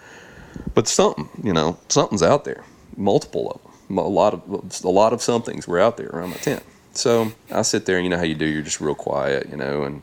[0.75, 2.65] but something, you know, something's out there.
[2.97, 3.99] Multiple of them.
[3.99, 6.63] A lot of a lot of somethings were out there around my tent.
[6.93, 8.47] So I sit there, and you know how you do.
[8.47, 10.03] You're just real quiet, you know, and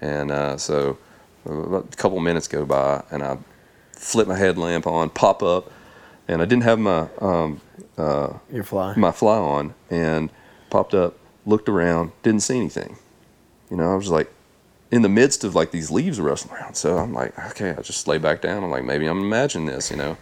[0.00, 0.98] and uh, so
[1.44, 3.38] about a couple minutes go by, and I
[3.92, 5.70] flip my headlamp on, pop up,
[6.28, 7.60] and I didn't have my um,
[8.52, 8.94] Your fly.
[8.96, 10.30] my fly on and
[10.70, 12.96] popped up, looked around, didn't see anything.
[13.70, 14.30] You know, I was like
[14.90, 16.74] in the midst of like these leaves rustling around.
[16.74, 18.64] So I'm like, okay, I just lay back down.
[18.64, 20.16] I'm like, maybe I'm imagining this, you know.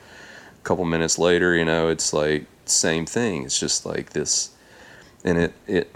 [0.61, 3.45] A couple minutes later, you know, it's like same thing.
[3.45, 4.51] It's just like this
[5.25, 5.91] and it it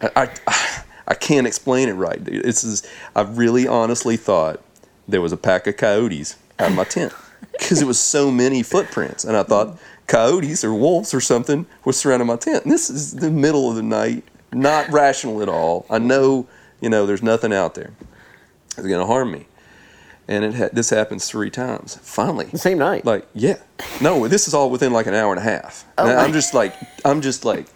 [0.00, 2.44] I I, I can't explain it right, dude.
[2.44, 4.60] It's just, I really honestly thought
[5.08, 7.12] there was a pack of coyotes out of my tent
[7.52, 9.78] because it was so many footprints, and I thought
[10.08, 12.64] coyotes or wolves or something were surrounding my tent.
[12.64, 15.86] And this is the middle of the night, not rational at all.
[15.90, 16.46] I know,
[16.80, 17.92] you know, there's nothing out there
[18.74, 19.46] that's gonna harm me,
[20.28, 21.96] and it ha- this happens three times.
[22.02, 23.04] Finally, The same night.
[23.04, 23.56] like yeah
[24.00, 26.52] no this is all within like an hour and a half and Oh i'm just
[26.54, 27.66] like i'm just like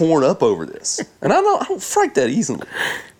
[0.00, 2.66] torn up over this and i don't i don't fright that easily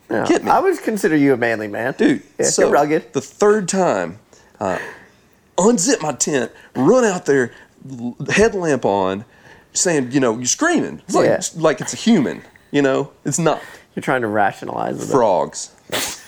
[0.09, 0.51] No, get me.
[0.51, 3.13] I would consider you a manly man, dude Yeah, so you're rugged.
[3.13, 4.19] the third time
[4.59, 4.79] uh,
[5.57, 7.53] unzip my tent run out there
[7.91, 9.25] l- headlamp on
[9.73, 11.41] saying you know you're screaming it's like, Yeah.
[11.63, 13.61] like it's a human you know it's not
[13.95, 15.11] You're trying to rationalize it.
[15.13, 15.75] frogs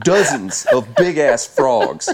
[0.00, 2.08] dozens of big ass frogs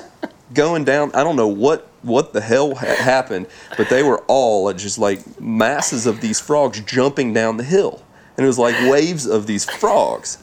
[0.55, 3.46] going down i don't know what what the hell ha- happened
[3.76, 8.03] but they were all just like masses of these frogs jumping down the hill
[8.36, 10.38] and it was like waves of these frogs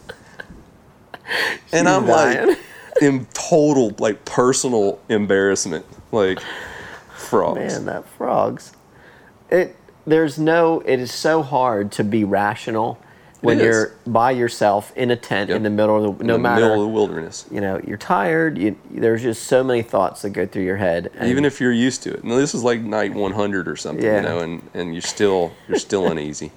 [1.72, 2.58] and i'm like
[3.02, 5.86] in total like personal embarrassment.
[6.12, 6.40] Like
[7.16, 7.60] frogs.
[7.60, 8.74] Man, that frogs.
[9.50, 9.76] It
[10.06, 10.82] there's no.
[10.82, 13.00] It is so hard to be rational
[13.42, 15.58] when you're by yourself in a tent Yep.
[15.58, 17.46] in the middle of the no in the matter middle of the wilderness.
[17.52, 18.58] you know you're tired.
[18.58, 21.12] You, there's just so many thoughts that go through your head.
[21.24, 22.24] Even if you're used to it.
[22.24, 24.18] And this is like night 100 or something, Yeah.
[24.18, 26.52] you know, and, and you're still you're still uneasy.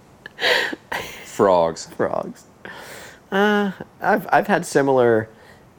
[1.24, 1.86] Frogs.
[1.86, 2.44] frogs.
[3.30, 5.28] Uh, I've I've had similar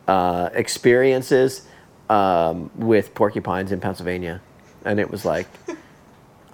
[0.07, 1.67] uh, experiences
[2.09, 4.41] um, with porcupines in Pennsylvania,
[4.85, 5.47] and it was like.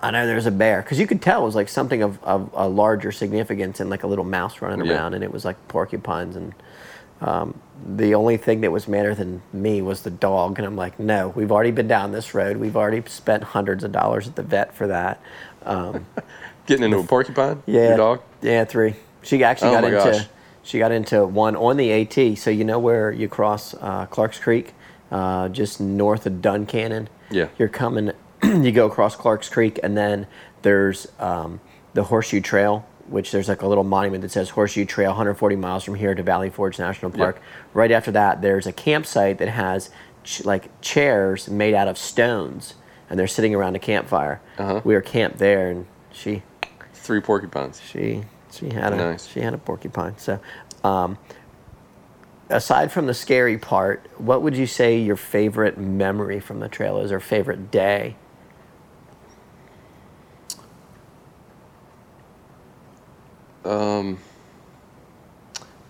[0.08, 2.50] I know there's a bear because you could tell it was like something of, of
[2.54, 4.94] a larger significance and like a little mouse running Yeah.
[4.96, 6.36] around, and it was like porcupines.
[6.36, 6.54] And
[7.22, 7.60] um,
[7.96, 10.60] the only thing that was madder than me was the dog.
[10.60, 12.58] And I'm like, no, we've already been down this road.
[12.58, 15.22] We've already spent hundreds of dollars at the vet for that.
[15.64, 16.06] Um,
[16.68, 17.62] Getting into a porcupine?
[17.66, 17.90] yeah.
[17.90, 18.22] Your dog?
[18.42, 18.96] Yeah, three.
[19.22, 20.26] She actually Oh got into gosh.
[20.64, 22.38] she got into one on the AT.
[22.38, 24.74] So you know where you cross uh, Clark's Creek,
[25.12, 27.08] uh, just north of Duncannon.
[27.32, 27.48] Yeah.
[27.58, 28.12] You're coming.
[28.44, 30.28] you go across Clark's Creek, and then
[30.62, 31.60] there's um,
[31.94, 35.84] the Horseshoe Trail, which there's like a little monument that says Horseshoe Trail, 140 miles
[35.84, 37.42] from here to Valley Forge National Park.
[37.74, 39.90] Right after that, there's a campsite that has
[40.24, 42.74] ch- like chairs made out of stones,
[43.10, 44.42] and they're sitting around a campfire.
[44.58, 44.82] Uh-huh.
[44.84, 46.42] We were camped there, and she
[46.94, 47.80] Three porcupines.
[47.86, 49.28] she she had a Nice.
[49.28, 50.18] she had a porcupine.
[50.18, 50.40] So,
[50.84, 51.20] um,
[52.50, 57.00] aside from the scary part, what would you say your favorite memory from the trail
[57.00, 58.16] is, or favorite day?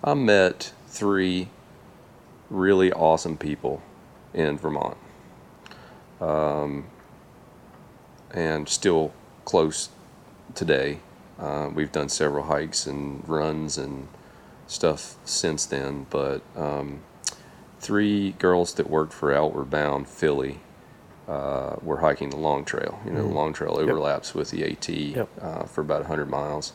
[0.04, 1.50] I met three
[2.50, 3.82] really awesome people
[4.34, 4.98] in Vermont.
[6.22, 6.86] Um,
[8.32, 9.14] and still
[9.44, 9.90] close
[10.54, 11.00] today.
[11.40, 14.08] Uh, we've done several hikes and runs and
[14.68, 17.02] stuff since then, but um,
[17.80, 20.60] three girls that worked for Outward Bound Philly
[21.28, 23.00] uh, were hiking the Long Trail.
[23.06, 25.30] You know, the Long Trail overlaps with the AT Yep.
[25.42, 26.74] uh, for about 100 miles.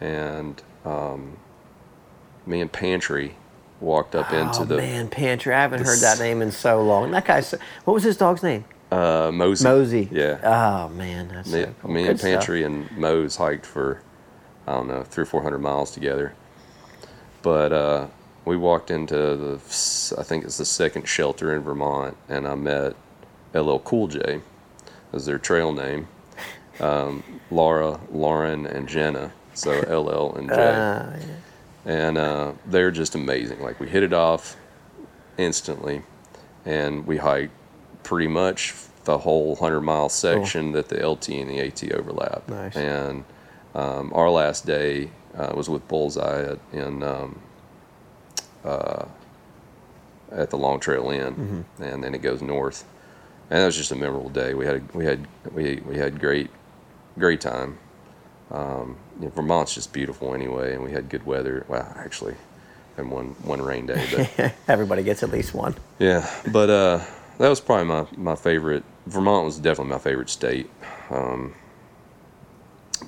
[0.00, 1.36] And um,
[2.46, 3.36] me and Pantry
[3.80, 5.54] walked up into oh the man, Pantry!
[5.54, 7.10] I haven't the heard that name in so long.
[7.10, 7.42] That guy.
[7.84, 8.64] what was his dog's name?
[8.92, 9.64] uh, Mosey.
[9.64, 10.08] Mosey.
[10.12, 10.38] Yeah.
[10.42, 11.90] Oh man, that's me, so cool.
[11.90, 12.30] me and stuff.
[12.30, 14.00] Pantry and Mose hiked for
[14.66, 16.34] I don't know three or four hundred miles together.
[17.42, 18.06] But uh,
[18.44, 19.54] we walked into the
[20.18, 22.94] I think it's the second shelter in Vermont, and I met
[23.54, 24.40] LL Cool J,
[25.12, 26.08] as their trail name.
[26.78, 29.32] Um, Laura, Lauren, and Jenna.
[29.56, 30.54] So LL and J.
[30.54, 31.16] Uh,
[31.84, 33.60] and uh, they're just amazing.
[33.62, 34.56] Like we hit it off
[35.38, 36.02] instantly,
[36.64, 37.52] and we hiked
[38.02, 42.48] pretty much the whole hundred mile section that the LT and the AT overlap.
[42.48, 42.76] Nice.
[42.76, 43.24] And
[43.74, 47.40] um, our last day uh, was with Bullseye at, in um,
[48.64, 49.04] uh,
[50.32, 52.84] at the Long Trail Inn, and then it goes north.
[53.48, 54.54] And that was just a memorable day.
[54.54, 56.50] We had we had we we had great
[57.16, 57.78] great time.
[58.50, 61.64] Um, you know, Vermont's just beautiful anyway, and we had good weather.
[61.68, 62.34] Well, actually,
[62.96, 65.74] had one one rain day, but everybody gets at least one.
[65.98, 66.28] yeah.
[66.52, 67.04] But uh,
[67.38, 68.84] that was probably my my favorite.
[69.06, 70.70] Vermont was definitely my favorite state.
[71.10, 71.54] Um,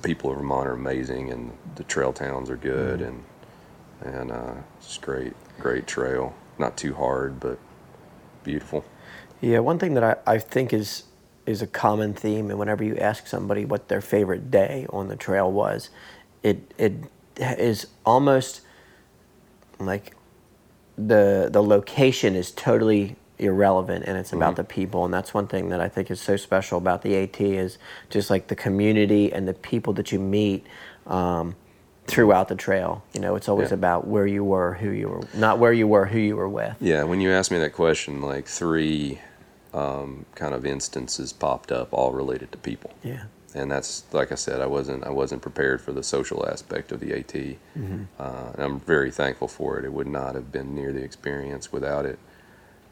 [0.01, 3.23] people of Vermont are amazing, and the trail towns are good, and
[4.01, 6.33] and uh, it's great, great trail.
[6.57, 7.59] Not too hard, but
[8.43, 8.83] beautiful.
[9.41, 11.03] Yeah, one thing that I, I think is
[11.49, 15.15] is a common theme, and whenever you ask somebody what their favorite day on the
[15.15, 15.89] trail was,
[16.43, 16.93] it it
[17.37, 18.61] is almost
[19.79, 20.13] like
[20.97, 25.69] the the location is totally irrelevant and it's about the people and that's one thing
[25.69, 27.77] that I think is so special about the AT is
[28.09, 30.67] just like the community and the people that you meet
[31.07, 31.55] um,
[32.05, 33.01] throughout the trail.
[33.13, 33.75] You know, it's always Yeah.
[33.75, 36.75] about where you were, who you were, not where you were, who you were with.
[36.81, 39.19] Yeah, when you asked me that question, like three
[39.73, 42.91] um, kind of instances popped up, all related to people.
[43.03, 43.23] Yeah.
[43.53, 46.99] and that's like I said, I wasn't I wasn't prepared for the social aspect of
[46.99, 47.35] the AT,
[48.19, 49.85] uh, and I'm very thankful for it.
[49.85, 52.19] It would not have been near the experience without it.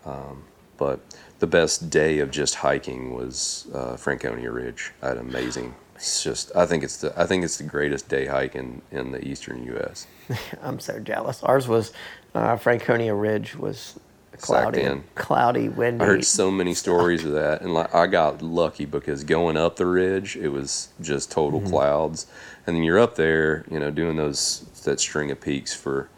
[0.06, 0.44] Um,
[0.78, 1.00] but
[1.40, 4.92] the best day of just hiking was uh, Franconia Ridge.
[5.02, 5.74] I had amazing.
[5.96, 9.12] It's just I think it's the I think it's the greatest day hike in, in
[9.12, 10.06] the eastern U.S.
[10.62, 11.42] I'm so jealous.
[11.44, 11.92] Ours was
[12.36, 14.00] uh, Franconia Ridge was
[14.42, 15.04] cloudy, in.
[15.16, 16.04] cloudy, windy.
[16.04, 19.76] I heard so many stories of that, and like I got lucky because going up
[19.78, 21.70] the ridge, it was just total mm-hmm.
[21.70, 22.28] clouds,
[22.66, 26.10] and then you're up there, you know, doing those that string of peaks for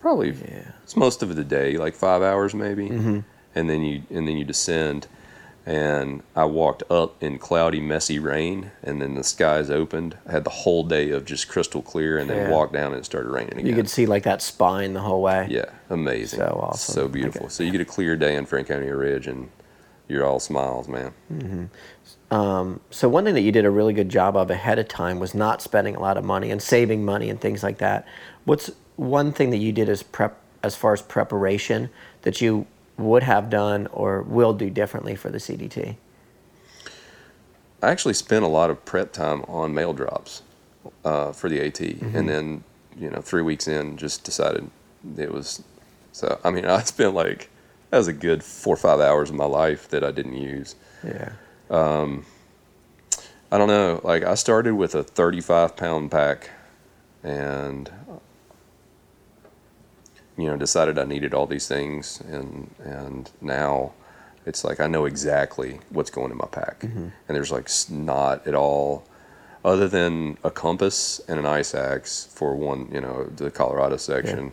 [0.00, 0.72] probably Yeah.
[0.82, 3.20] it's most of the day, like five hours maybe, mm-hmm.
[3.54, 5.06] and then you and then you descend,
[5.66, 10.16] and I walked up in cloudy, messy rain, and then the skies opened.
[10.26, 12.50] I had the whole day of just crystal clear, and then Yeah.
[12.50, 13.66] walked down and it started raining again.
[13.66, 15.46] You could see like that spine the whole way.
[15.50, 16.40] yeah, amazing.
[16.40, 16.94] So awesome.
[16.94, 17.42] So beautiful.
[17.46, 17.50] Okay.
[17.50, 19.48] So you get a clear day in Franconia Ridge, and
[20.06, 21.12] you're all smiles, man.
[21.32, 22.34] Mm-hmm.
[22.34, 25.18] Um, so one thing that you did a really good job of ahead of time
[25.18, 28.06] was not spending a lot of money and saving money and things like that.
[28.44, 31.90] What's one thing that you did as prep as far as preparation
[32.22, 32.66] that you
[32.96, 35.96] would have done or will do differently for the CDT?
[37.82, 40.42] I actually spent a lot of prep time on mail drops
[41.04, 42.16] uh, for the AT, Mm-hmm.
[42.16, 42.64] and then
[42.98, 44.70] you know three weeks in, just decided
[45.18, 45.62] it was.
[46.12, 47.50] So I mean, I spent like
[47.90, 50.76] that was a good four or five hours of my life that I didn't use.
[51.04, 51.32] Yeah.
[53.52, 54.00] I don't know.
[54.02, 56.50] Like I started with a 35 pound pack,
[57.22, 57.90] and
[60.36, 63.92] you know decided I needed all these things, and and now
[64.46, 66.82] it's like I know exactly what's going in my pack,
[67.28, 69.04] and there's like not at all,
[69.64, 72.88] other than a compass and an ice axe for one.
[72.92, 74.52] You know the Colorado section.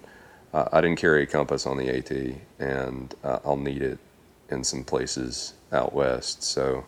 [0.53, 2.11] Uh, I didn't carry a compass on the AT,
[2.59, 3.99] and uh, I'll need it
[4.49, 6.43] in some places out west.
[6.43, 6.85] So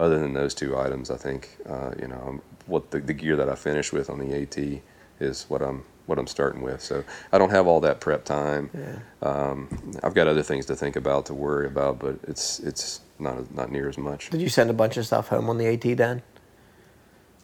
[0.00, 3.48] other than those two items, I think uh, you know what the, the gear that
[3.48, 4.82] I finished with on the AT
[5.20, 6.80] is what I'm what I'm starting with.
[6.80, 8.70] So I don't have all that prep time.
[8.72, 8.98] Yeah.
[9.28, 13.52] Um, I've got other things to think about to worry about, but it's it's not
[13.54, 14.30] not near as much.
[14.30, 16.22] Did you send a bunch of stuff home on the AT then?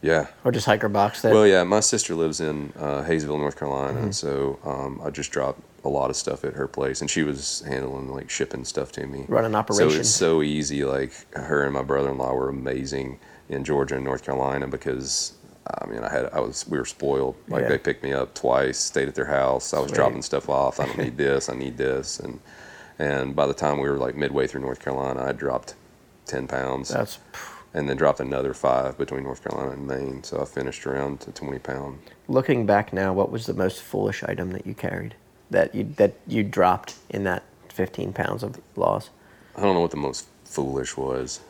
[0.00, 0.26] Yeah.
[0.44, 1.32] Or just hiker box it?
[1.32, 1.62] Well, yeah.
[1.62, 4.02] My sister lives in uh, Hayesville, North Carolina, Mm-hmm.
[4.04, 7.22] and so um, I just dropped a lot of stuff at her place, and she
[7.22, 9.26] was handling like shipping stuff to me.
[9.28, 9.90] Running operation.
[9.90, 10.84] So it's so easy.
[10.84, 15.34] Like her and my brother-in-law were amazing in Georgia and North Carolina because
[15.66, 17.36] Um, I mean I had I was we were spoiled.
[17.48, 17.68] Like Yeah.
[17.68, 19.72] they picked me up twice, stayed at their house.
[19.74, 19.96] I was Sweet.
[19.96, 20.80] dropping stuff off.
[20.80, 21.48] I don't need this.
[21.48, 22.40] I need this, and
[22.98, 25.74] and by the time we were like midway through North Carolina, I dropped
[26.26, 27.18] ten pounds, That's
[27.74, 30.22] and then dropped another five between North Carolina and Maine.
[30.24, 31.98] So I finished around to twenty pound.
[32.28, 33.12] looking back now.
[33.12, 35.14] What was the most foolish item that you carried
[35.50, 39.10] that you that you dropped in that 15 pounds of loss?
[39.56, 41.40] I don't know what the most foolish was.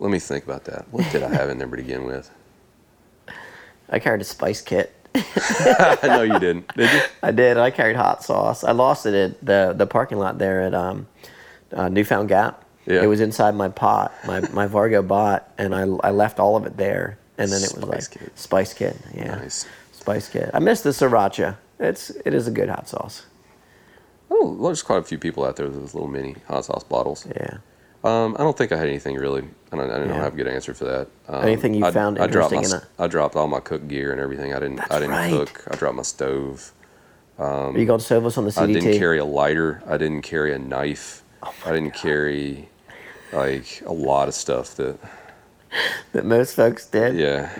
[0.00, 0.86] Let me think about that.
[0.90, 2.30] What did I have in there to begin with?
[3.88, 4.92] I carried a spice kit.
[5.14, 6.74] I know you didn't.
[6.76, 7.00] Did you?
[7.22, 7.56] I did.
[7.56, 8.64] I carried hot sauce.
[8.64, 11.06] I lost it at the the parking lot there at um,
[11.72, 12.64] uh, Newfound Gap.
[12.86, 13.02] Yeah.
[13.02, 16.66] It was inside my pot, my my Vargo bot, and I I left all of
[16.66, 17.18] it there.
[17.38, 18.38] And then it was Spice like kit.
[18.38, 18.96] spice kit.
[19.14, 19.66] Yeah, Nice.
[19.92, 20.50] spice kit.
[20.54, 21.56] I miss the sriracha.
[21.80, 23.26] It's it is a good hot sauce.
[24.30, 26.84] Oh, well, there's quite a few people out there with those little mini hot sauce
[26.84, 27.26] bottles.
[27.26, 27.58] Yeah.
[28.04, 29.42] Um, I don't think I had anything really.
[29.72, 29.90] I don't.
[29.90, 30.14] I don't Yeah.
[30.16, 31.08] have a good answer for that.
[31.26, 33.60] Um, Anything you I, found I dropped my, interesting in s- I dropped all my
[33.60, 34.52] cook gear and everything.
[34.54, 34.76] I didn't.
[34.76, 35.30] That's I didn't right.
[35.32, 35.64] cook.
[35.70, 36.72] I dropped my stove.
[37.38, 39.82] Are you to Sovos on the I didn't carry a lighter.
[39.88, 41.24] I didn't carry a knife.
[41.42, 42.68] Oh I didn't carry
[43.32, 44.98] like a lot of stuff that.
[46.12, 47.16] that most folks did.
[47.16, 47.50] Yeah.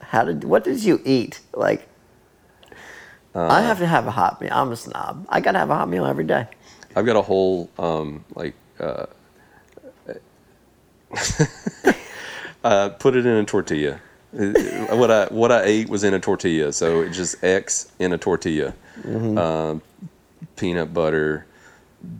[0.00, 1.40] How did what did you eat?
[1.52, 1.86] Like
[3.34, 4.50] Uh, I have to have a hot meal.
[4.52, 5.26] I'm a snob.
[5.28, 6.46] I gotta have a hot meal every day.
[6.96, 9.06] I've got a whole um, like uh,
[12.64, 14.00] uh, put it in a tortilla.
[14.36, 14.52] Uh,
[14.96, 18.18] what I what I ate was in a tortilla, so it just X in a
[18.18, 18.74] tortilla.
[19.38, 19.82] Um,
[20.56, 21.46] peanut butter,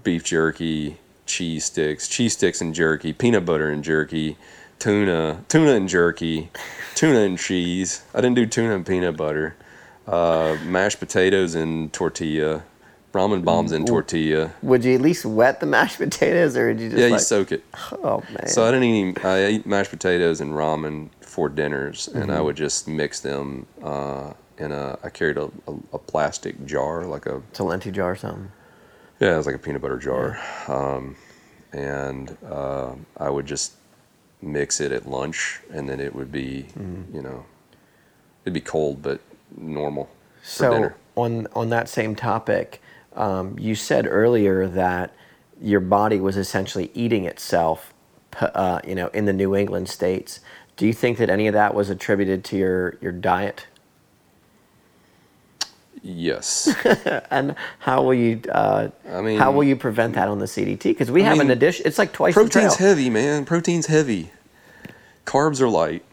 [0.05, 4.37] beef jerky, cheese sticks, cheese sticks and jerky, peanut butter and jerky,
[4.79, 6.51] tuna, tuna and jerky,
[6.95, 8.03] tuna and cheese.
[8.15, 9.55] I didn't do tuna and peanut butter.
[10.07, 12.63] Uh, mashed potatoes and tortilla,
[13.13, 14.53] ramen bombs and tortilla.
[14.63, 17.53] Would you at least wet the mashed potatoes, or did you just Yeah, you soak
[17.53, 17.65] it.
[18.05, 18.47] oh man.
[18.49, 19.25] So I didn't eat.
[19.25, 22.31] I ate mashed potatoes and ramen for dinners, and Mm-hmm.
[22.33, 24.99] I would just mix them uh, in a.
[25.03, 28.51] I carried a, a, a plastic jar, like a it's a lenti jar or something.
[29.21, 30.39] yeah, it was like a peanut butter jar,
[30.69, 31.17] um,
[31.73, 33.73] and uh, I would just
[34.43, 37.15] mix it at lunch, and then it would be, Mm-hmm.
[37.17, 37.45] you know,
[38.45, 39.21] it'd be cold but
[39.57, 40.05] normal
[40.43, 40.97] for So dinner.
[41.17, 42.81] on on that same topic,
[43.15, 45.15] um, you said earlier that
[45.61, 47.93] your body was essentially eating itself,
[48.41, 50.41] uh, you know, in the New England states.
[50.77, 53.67] Do you think that any of that was attributed to your your diet?
[56.01, 56.73] Yes,
[57.31, 58.41] And how will you?
[58.49, 60.83] Uh, I mean, how will you prevent that on the CDT?
[60.85, 61.87] Because we I have an addition.
[61.87, 63.45] It's like twice protein's heavy, man.
[63.45, 64.31] Protein's heavy.
[65.27, 66.05] Carbs are light.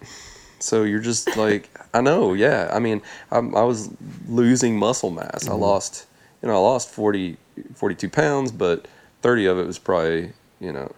[0.59, 2.69] So you're just like, I know, yeah.
[2.73, 3.89] I mean, I'm, I was
[4.27, 5.43] losing muscle mass.
[5.43, 5.53] Mm-hmm.
[5.53, 6.07] I lost,
[6.45, 7.37] you know, I lost 40,
[7.73, 8.87] 42 pounds, but
[9.23, 10.91] 30 of it was probably, you know,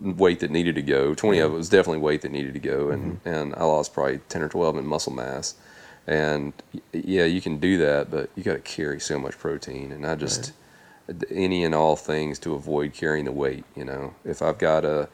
[0.00, 1.12] weight that needed to go.
[1.12, 2.88] 20 of it was definitely weight that needed to go.
[2.90, 3.28] And, Mm-hmm.
[3.28, 5.56] and I lost probably 10 or 12 in muscle mass.
[6.06, 6.52] And
[6.92, 9.90] yeah, you can do that, but you got to carry so much protein.
[9.92, 10.52] And I just,
[11.30, 14.14] any and all things to avoid carrying the weight, you know.
[14.24, 15.08] If I've got a,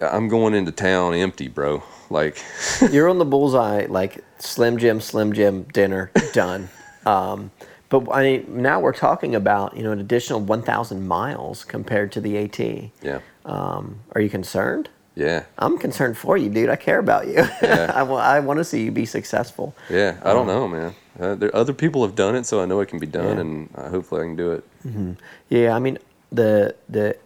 [0.00, 1.82] I'm going into town empty, bro.
[2.10, 2.42] Like,
[2.90, 6.70] You're on the bullseye, like Slim Jim, Slim Jim dinner done.
[7.08, 7.50] Um,
[7.88, 12.20] but I mean, now we're talking about you know an additional 1,000 miles compared to
[12.20, 12.58] the AT.
[13.02, 14.88] yeah, Um, are you concerned?
[15.14, 16.68] yeah, I'm concerned for you, dude.
[16.68, 17.42] I care about you.
[17.62, 17.90] Yeah.
[18.00, 19.74] I, wa- I want to see you be successful.
[19.90, 20.12] yeah.
[20.22, 20.94] I don't know, man.
[21.18, 23.40] Uh, there, other people have done it, so I know it can be done, Yeah.
[23.40, 24.64] and uh, hopefully I can do it.
[25.48, 25.98] Yeah, I mean
[26.30, 27.16] the the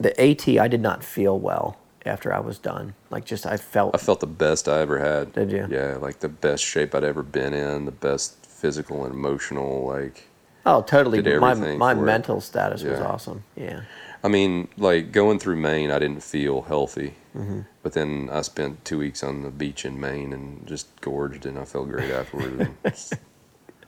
[0.00, 0.48] the AT.
[0.48, 1.76] I did not feel well
[2.06, 2.94] after I was done.
[3.10, 3.94] Like just I felt.
[3.94, 5.32] I felt the best I ever had.
[5.34, 5.68] Did you?
[5.70, 9.86] Yeah, like the best shape I'd ever been in, the best physical and emotional.
[9.86, 10.24] Like,
[10.66, 11.22] oh, totally.
[11.38, 12.04] My my for it.
[12.04, 13.44] mental status was awesome.
[13.56, 13.82] Yeah.
[14.22, 17.60] I mean, like going through Maine, I didn't feel healthy, Mm-hmm.
[17.84, 21.56] but then I spent two weeks on the beach in Maine and just gorged, and
[21.56, 22.60] I felt great afterward.
[22.60, 23.12] and it's,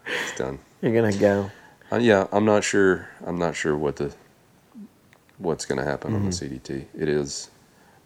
[0.06, 0.60] it's done.
[0.80, 1.50] You're gonna go.
[1.90, 3.08] Uh, yeah, I'm not sure.
[3.26, 4.14] I'm not sure what the
[5.38, 6.84] what's going to happen on the CDT.
[6.96, 7.50] It is.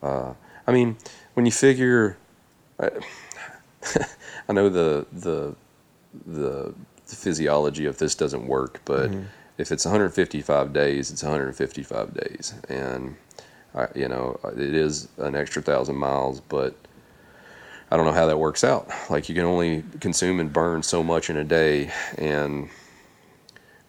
[0.02, 0.32] Uh,
[0.66, 0.96] I mean,
[1.34, 2.16] when you figure,
[2.78, 2.90] I,
[4.48, 5.54] I know the the
[6.26, 6.74] the
[7.06, 9.24] the physiology of this doesn't work, but mm-hmm.
[9.58, 13.16] if it's 155 days, it's 155 days, and
[13.74, 16.74] I, you know it is an extra thousand miles, but
[17.90, 18.88] I don't know how that works out.
[19.10, 22.68] Like you can only consume and burn so much in a day, and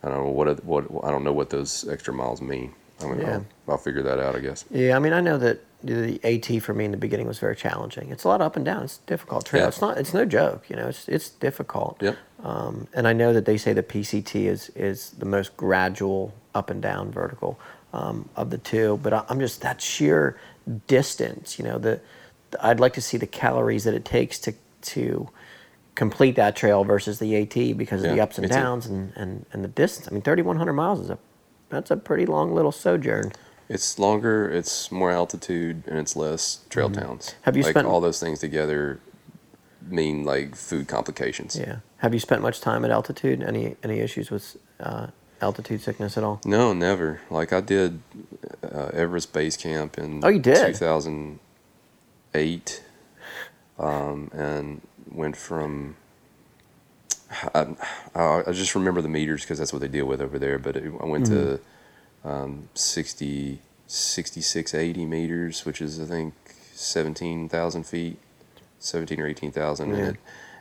[0.04, 2.74] I don't know what what I don't know what those extra miles mean.
[3.02, 3.34] I mean, Yeah.
[3.36, 4.66] I'll, I'll figure that out, I guess.
[4.72, 7.56] Yeah, I mean, I know that the AT for me in the beginning was very
[7.56, 8.10] challenging.
[8.10, 8.84] It's a lot up and down.
[8.84, 9.64] It's difficult trail.
[9.64, 9.68] Yeah.
[9.68, 9.98] It's not.
[9.98, 10.70] It's no joke.
[10.70, 11.98] You know, it's it's difficult.
[12.02, 12.18] Yep.
[12.44, 16.70] Um, and I know that they say the PCT is is the most gradual up
[16.70, 17.60] and down vertical
[17.94, 19.00] um, of the two.
[19.04, 20.40] But I, I'm just that sheer
[20.88, 21.60] distance.
[21.60, 22.02] You know, the,
[22.52, 25.30] the I'd like to see the calories that it takes to to
[25.96, 29.64] complete that trail versus the AT because of the ups and downs and, and, and
[29.64, 30.10] the distance.
[30.10, 31.18] I mean, 3,100 miles is a
[31.70, 33.32] that's a pretty long little sojourn.
[33.68, 37.30] It's longer, it's more altitude, and it's less trail towns.
[37.30, 37.40] Mm-hmm.
[37.44, 39.00] Have you like spent- all those things together
[39.88, 41.58] mean like food complications?
[41.58, 41.78] Yeah.
[41.98, 43.42] Have you spent much time at altitude?
[43.42, 45.08] Any any issues with uh,
[45.42, 46.40] altitude sickness at all?
[46.46, 47.22] No, never.
[47.32, 48.02] Like I did
[48.64, 50.76] uh, Everest Base Camp in Oh, you did?
[50.76, 52.84] 2008,
[53.80, 55.96] um, and went from.
[57.54, 57.66] I,
[58.16, 60.60] I just remember the meters because that's what they deal with over there.
[60.60, 61.60] But it, I went to
[62.26, 66.34] um, 60, 66, 80 meters, which is I think
[66.74, 68.18] seventeen thousand feet,
[68.80, 69.96] seventeen or eighteen thousand, Yeah.
[69.96, 70.18] and it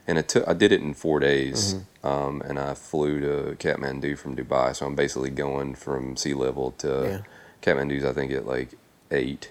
[0.07, 0.47] and it took.
[0.47, 4.77] I did it in four days, um, and I flew to Kathmandu from Dubai.
[4.77, 7.21] So I'm basically going from sea level to Yeah.
[7.62, 8.05] Kathmandu's.
[8.05, 8.75] I think at like
[9.11, 9.51] eight.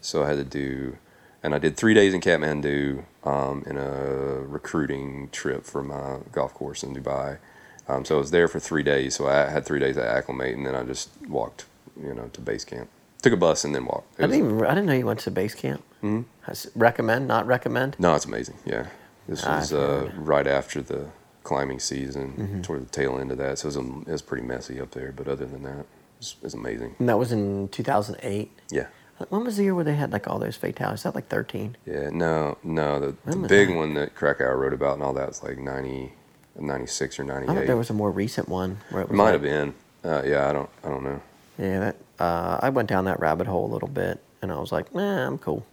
[0.00, 0.96] So I had to do,
[1.42, 3.90] and I did three days in Kathmandu um, in a
[4.40, 7.38] recruiting trip for my golf course in Dubai.
[7.88, 9.14] Um, so I was there for three days.
[9.16, 11.66] So I had three days to acclimate, and then I just walked,
[12.00, 12.88] you know, to base camp.
[13.22, 14.18] Took a bus and then walked.
[14.20, 15.82] It I didn't even I didn't know you went to base camp.
[16.02, 16.24] Mhm.
[16.74, 17.26] Recommend?
[17.26, 17.96] Not recommend?
[17.98, 18.56] No, it's amazing.
[18.64, 18.86] Yeah,
[19.28, 21.06] this Ah, was uh, right after the
[21.42, 22.60] climbing season, Mm-hmm.
[22.62, 23.58] toward the tail end of that.
[23.58, 25.86] So it was, it was pretty messy up there, but other than that,
[26.18, 26.96] it's it amazing.
[26.98, 28.50] And that was in 2008.
[28.70, 28.86] Yeah,
[29.30, 31.00] When was the year where they had like all those fatalities?
[31.00, 31.76] Is that like 13?
[31.86, 32.10] yeah.
[32.10, 33.76] No, no, the, the big that?
[33.76, 36.12] one that Krakauer wrote about and all that was like 90,
[36.60, 37.50] 96 or 98.
[37.50, 39.74] I thought there was a more recent one where it was Might like- have been.
[40.04, 41.20] Uh, yeah, I don't, I don't know.
[41.58, 44.70] Yeah, that, uh, I went down that rabbit hole a little bit, and I was
[44.70, 45.66] like, nah, I'm cool.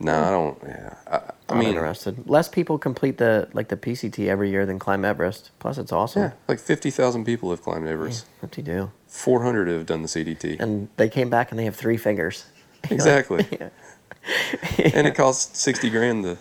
[0.00, 0.58] No, I don't.
[0.66, 2.28] Yeah, I, I I'm mean, interested.
[2.28, 5.52] Less people complete the like the PCT every year than climb Everest.
[5.60, 6.22] Plus, it's awesome.
[6.22, 8.26] yeah, like fifty thousand people have climbed Everest.
[8.40, 8.90] What do you do?
[9.06, 10.58] Four hundred have done the CDT.
[10.58, 12.46] And they came back and they have three fingers.
[12.90, 13.68] exactly, Yeah.
[14.92, 16.38] and it costs sixty grand to.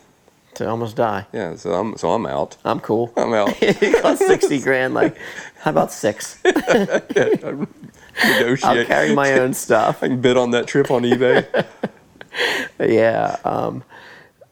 [0.62, 1.26] To almost die.
[1.34, 2.58] Yeah, so I'm, so I'm out.
[2.64, 3.12] I'm cool.
[3.18, 3.50] I'm out.
[3.62, 4.94] it costs 60 grand.
[4.94, 5.18] Like,
[5.60, 6.42] how about six?
[6.46, 7.68] Negotiate.
[8.64, 10.04] I'll carry my own stuff.
[10.04, 11.66] I can bid on that trip on eBay.
[12.80, 13.38] Yeah.
[13.44, 13.84] Um,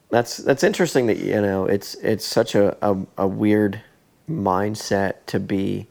[0.09, 3.81] that's that's interesting that you know it's it's such a, a, a weird
[4.27, 5.87] mindset to be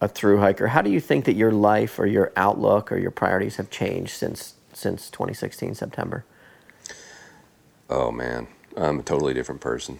[0.00, 0.68] a through hiker.
[0.68, 4.12] How do you think that your life or your outlook or your priorities have changed
[4.12, 6.24] since since 2016 September?
[7.90, 8.46] oh man,
[8.76, 9.98] I'm a totally different person.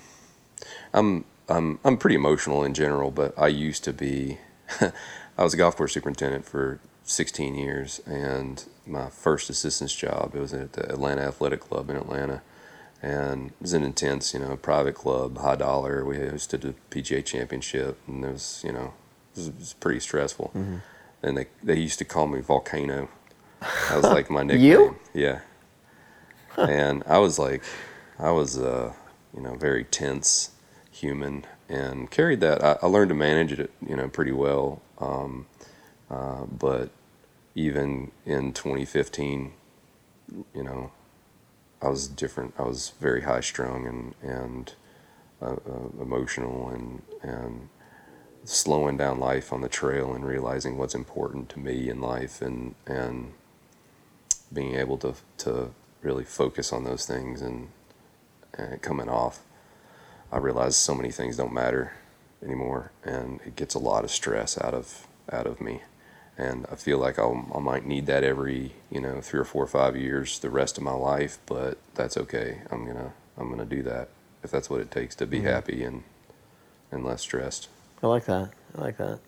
[0.93, 4.39] I'm I'm I'm pretty emotional in general, but I used to be.
[5.39, 10.41] I was a golf course superintendent for 16 years, and my first assistant's job it
[10.41, 12.43] was at the Atlanta Athletic Club in Atlanta,
[13.03, 16.05] and it was an intense, you know, private club, high dollar.
[16.05, 18.95] We hosted a PGA Championship, and it was, you know,
[19.35, 20.53] it was, it was pretty stressful.
[20.55, 20.77] Mm-hmm.
[21.23, 23.09] And they they used to call me Volcano.
[23.61, 24.65] That was like my nickname.
[24.65, 24.97] You?
[25.15, 25.41] Yeah.
[26.57, 27.63] And I was like,
[28.19, 28.93] I was, uh,
[29.35, 30.53] you know, very tense
[30.91, 32.65] human and carried that.
[32.65, 34.81] I, I learned to manage it, you know, pretty well.
[34.99, 35.47] Um,
[36.11, 36.91] uh, but
[37.55, 39.53] even in 2015,
[40.55, 40.93] you know,
[41.83, 42.55] I was different.
[42.59, 44.73] I was very high strung and and
[45.43, 47.69] uh, uh, emotional and and
[48.45, 52.75] slowing down life on the trail and realizing what's important to me in life and
[52.87, 53.35] and
[54.53, 55.71] being able to to
[56.03, 57.69] really focus on those things and,
[58.57, 59.41] and coming off.
[60.33, 61.93] I realized so many things don't matter
[62.45, 65.83] anymore, and it gets a lot of stress out of out of me
[66.39, 69.65] and I feel like I'll, I might need that every you know three or four
[69.65, 72.61] or five years the rest of my life, but that's okay.
[72.71, 74.09] I'm gonna I'm gonna do that
[74.43, 75.47] if that's what it takes to be mm-hmm.
[75.47, 76.03] happy and
[76.93, 77.69] and less stressed.
[78.03, 78.51] I like that.
[78.77, 79.21] I like that.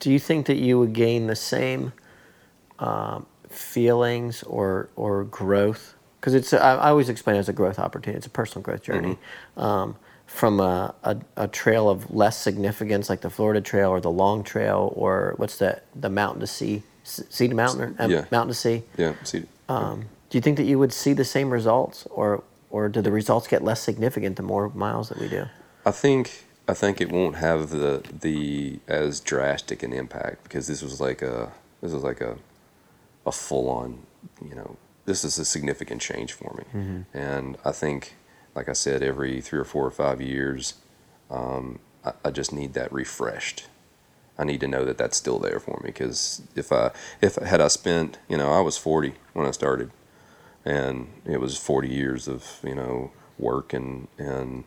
[0.00, 1.92] Do you think that you would gain the same
[2.78, 5.94] um, feelings or or growth?
[6.28, 8.18] Because it's I, I, always explain it as a growth opportunity.
[8.18, 9.16] It's a personal growth journey.
[9.56, 9.60] Mm-hmm.
[9.60, 14.10] Um, from a, a, a, trail of less significance like the Florida Trail or the
[14.10, 18.24] Long Trail or what's the the mountain to sea sea to mountain or uh, yeah.
[18.30, 18.82] mountain to sea.
[18.98, 19.44] Yeah, sea.
[19.70, 23.10] Um, do you think that you would see the same results or or do the
[23.10, 25.46] results get less significant the more miles that we do?
[25.86, 30.82] I think I think it won't have the the as drastic an impact because this
[30.82, 32.36] was like a this was like a
[33.24, 34.00] a full on
[34.46, 34.76] you know
[35.08, 37.18] this is a significant change for me mm-hmm.
[37.18, 38.14] and I think
[38.58, 40.74] like I said, every three or four or five years,
[41.30, 43.68] um, I, I, just need that refreshed.
[44.36, 46.90] I need to know that that's still there for me because if I
[47.20, 49.92] if had I spent you know I was 40 when I started,
[50.64, 54.64] and it was 40 years of you know work and and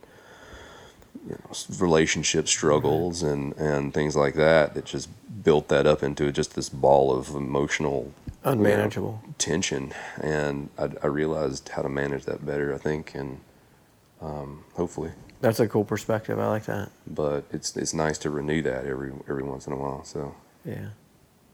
[1.28, 5.10] you know, relationship struggles and, and things like that that just
[5.44, 8.12] built that up into just this ball of emotional
[8.44, 13.14] unmanageable you know, tension and I, I realized how to manage that better I think
[13.14, 13.40] and
[14.22, 15.10] um, hopefully.
[15.40, 16.38] That's a cool perspective.
[16.38, 16.90] I like that.
[17.06, 20.04] But it's it's nice to renew that every every once in a while.
[20.04, 20.34] So
[20.64, 20.90] yeah,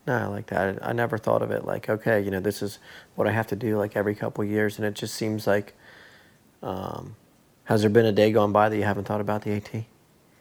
[0.06, 0.86] no, I like that.
[0.86, 2.78] I never thought of it like okay, you know, this is
[3.14, 5.74] what I have to do like every couple years, and it just seems like.
[6.62, 7.16] Um,
[7.64, 9.84] has there been a day gone by that you haven't thought about the AT?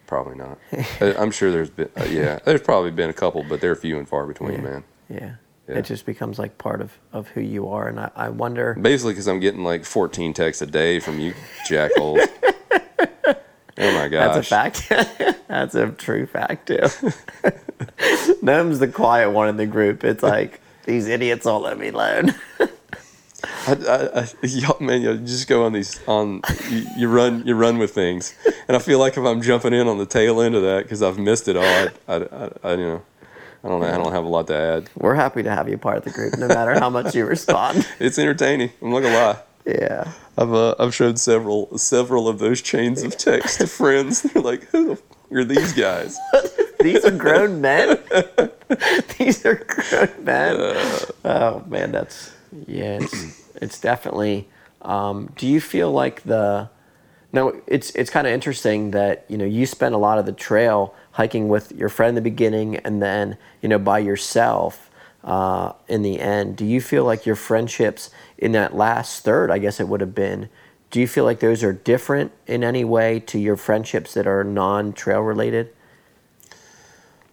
[0.08, 0.58] Probably not.
[1.20, 1.90] I'm sure there's been.
[1.96, 4.62] Uh, yeah, there's probably been a couple, but they're few and far between, yeah.
[4.62, 4.84] man.
[5.10, 5.36] Yeah.
[5.68, 5.80] Yeah.
[5.80, 7.88] It just becomes like part of, of who you are.
[7.88, 8.74] And I, I wonder.
[8.74, 11.34] Basically, because I'm getting like 14 texts a day from you
[11.68, 12.26] jackholes.
[13.28, 13.36] oh
[13.78, 14.10] my gosh.
[14.10, 14.90] That's a fact.
[15.48, 16.88] That's a true fact, too.
[18.42, 20.04] Gnome's the quiet one in the group.
[20.06, 22.34] It's like, these idiots won't let me alone.
[23.68, 27.78] I, I, I, man, you just go on these on you, you, run you run
[27.78, 28.34] with things,
[28.68, 31.04] and I feel like if I'm jumping in on the tail end of that because
[31.04, 33.02] I've missed it all, I, I, I, you know,
[33.64, 33.84] I don't.
[33.84, 34.90] I don't have a lot to add.
[34.96, 37.88] We're happy to have you part of the group, no matter how much you respond.
[38.00, 38.72] it's entertaining.
[38.82, 39.40] I'm not gonna lie.
[39.66, 40.12] Yeah.
[40.38, 44.22] I've uh, I've showed several several of those chains of text to friends.
[44.22, 44.98] They're like, "Who
[45.32, 46.18] are these guys?"
[46.80, 48.00] these are grown men.
[49.18, 50.56] these are grown men.
[50.56, 52.32] Uh, oh man, that's
[52.68, 53.00] yeah.
[53.02, 54.48] It's, it's definitely.
[54.84, 56.70] Um, do you feel like the
[57.34, 60.32] now it's it's kind of interesting that you know you spend a lot of the
[60.32, 64.90] trail hiking with your friend in the beginning and then you know by yourself
[65.24, 66.56] uh, in the end.
[66.56, 70.14] Do you feel like your friendships in that last third i guess it would have
[70.14, 70.48] been
[70.90, 74.44] do you feel like those are different in any way to your friendships that are
[74.44, 75.74] non-trail related?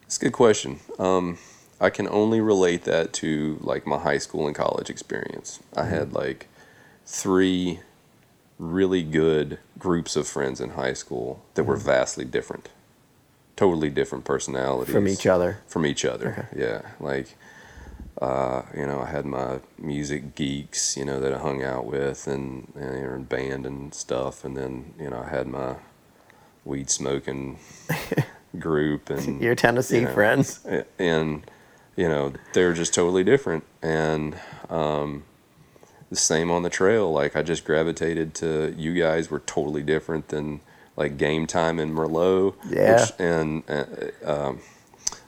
[0.02, 0.80] It's a good question.
[0.98, 1.38] Um,
[1.80, 5.60] i can only relate that to like my high school and college experience.
[5.76, 5.90] I mm-hmm.
[5.90, 6.48] had like
[7.04, 7.80] three
[8.58, 11.70] really good groups of friends in high school that mm-hmm.
[11.70, 12.70] were vastly different
[13.56, 15.58] totally different personalities from each other.
[15.66, 16.60] From each other, okay.
[16.60, 16.82] yeah.
[17.00, 17.36] Like,
[18.20, 22.26] uh, you know, I had my music geeks, you know, that I hung out with,
[22.26, 25.76] and and you know, in band and stuff, and then you know, I had my
[26.64, 27.58] weed smoking
[28.58, 30.64] group and your Tennessee you know, friends,
[30.98, 31.44] and
[31.96, 34.36] you know, they're just totally different, and
[34.68, 35.24] um,
[36.10, 37.12] the same on the trail.
[37.12, 40.60] Like, I just gravitated to you guys were totally different than
[40.96, 42.54] like Game Time in Merlot.
[42.68, 43.00] Yeah.
[43.00, 43.84] Which, and, uh,
[44.24, 44.60] um,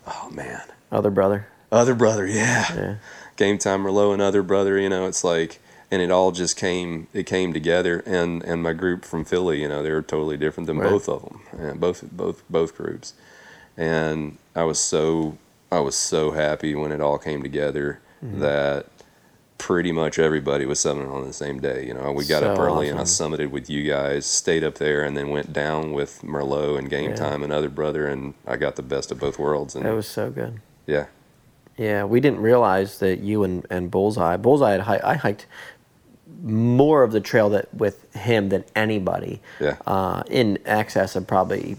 [0.07, 0.63] oh man.
[0.91, 1.49] Other brother.
[1.73, 2.75] Other brother, yeah.
[2.75, 2.95] yeah.
[3.37, 4.79] Game Time Merlot and Other brother.
[4.79, 5.61] You know, it's like,
[5.91, 7.07] and it all just came.
[7.13, 9.61] It came together, and and my group from Philly.
[9.61, 10.91] You know, they were totally different than right.
[10.91, 13.15] both of them, and both both both groups.
[13.77, 15.39] And I was so
[15.71, 18.41] I was so happy when it all came together mm-hmm.
[18.41, 18.87] that
[19.59, 21.87] pretty much everybody was summiting on the same day.
[21.87, 23.28] You know, we got so up early awesome.
[23.28, 26.78] and I summited with you guys, stayed up there, and then went down with Merlot
[26.78, 27.16] and Game yeah.
[27.16, 29.74] Time and Other Brother, and I got the best of both worlds.
[29.74, 30.61] And it was so good.
[30.87, 31.07] Yeah.
[31.77, 35.47] Yeah, we didn't realize that you and, and Bullseye, Bullseye had I hiked
[36.43, 39.41] more of the trail that with him than anybody.
[39.61, 39.77] Yeah.
[39.87, 41.77] Uh, in excess of probably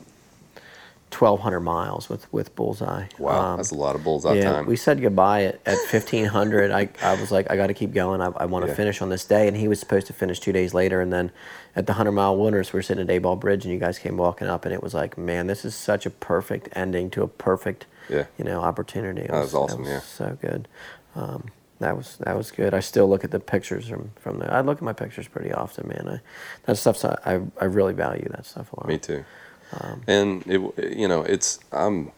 [1.12, 3.06] 1,200 miles with with Bullseye.
[3.18, 4.66] Wow, Um, that's a lot of bullseye yeah, time.
[4.66, 6.70] we said goodbye at, at 1500.
[6.72, 8.22] I, I was like, I got to keep going.
[8.22, 8.76] I, I want to Yeah.
[8.76, 9.48] finish on this day.
[9.48, 11.00] And he was supposed to finish two days later.
[11.00, 11.32] And then
[11.76, 14.18] at the 100 mile wilderness, we were sitting at Abol Bridge and you guys came
[14.18, 14.66] walking up.
[14.66, 18.26] And it was like, man, this is such a perfect ending to a perfect, Yeah.
[18.38, 19.22] you know, opportunity.
[19.22, 20.02] It That was awesome, yeah.
[20.02, 20.68] So good.
[21.16, 21.46] Um,
[21.80, 22.74] that was that was good.
[22.74, 24.52] I still look at the pictures from from there.
[24.52, 26.10] I look at my pictures pretty often, man.
[26.10, 26.20] I,
[26.66, 28.88] that stuff's I I really value that stuff a lot.
[28.88, 29.24] Me too.
[29.72, 32.12] Um, and it, you know, it's I'm,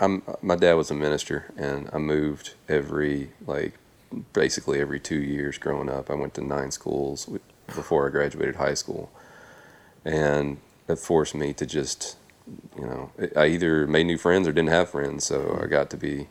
[0.00, 0.22] I'm.
[0.42, 3.74] My dad was a minister, and I moved every like,
[4.32, 6.10] basically every two years growing up.
[6.10, 7.28] I went to nine schools
[7.68, 9.10] before I graduated high school,
[10.04, 12.16] and that forced me to just,
[12.76, 15.24] you know, I either made new friends or didn't have friends.
[15.24, 16.28] So I got to be,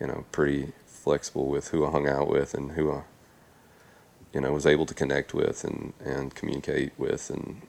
[0.00, 3.02] you know, pretty flexible with who I hung out with and who I,
[4.32, 7.62] you know, was able to connect with and and communicate with and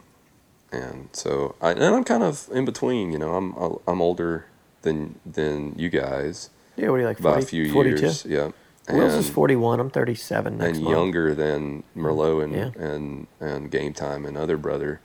[0.73, 3.11] and so I and I'm kind of in between.
[3.11, 3.53] You know, I'm
[3.87, 4.45] I'm older
[4.81, 7.21] than than you guys Yeah, what are you like?
[7.21, 8.01] by a few 42?
[8.01, 8.25] years.
[8.25, 8.51] Yeah,
[8.89, 9.79] Will's is 41.
[9.79, 10.95] I'm 37 next and month.
[10.97, 12.71] younger than Merlot and, Yeah.
[12.87, 14.99] and and Game Time and other brother,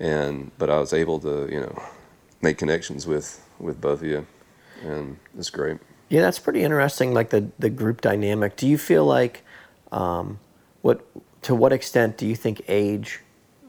[0.00, 1.82] and but I was able to you know
[2.42, 4.26] make connections with with both of you,
[4.82, 5.78] and it's great.
[6.08, 7.14] Yeah, that's pretty interesting.
[7.14, 8.56] Like the the group dynamic.
[8.56, 9.42] Do you feel like,
[9.92, 10.38] um,
[10.82, 11.00] what
[11.42, 13.20] to what extent do you think age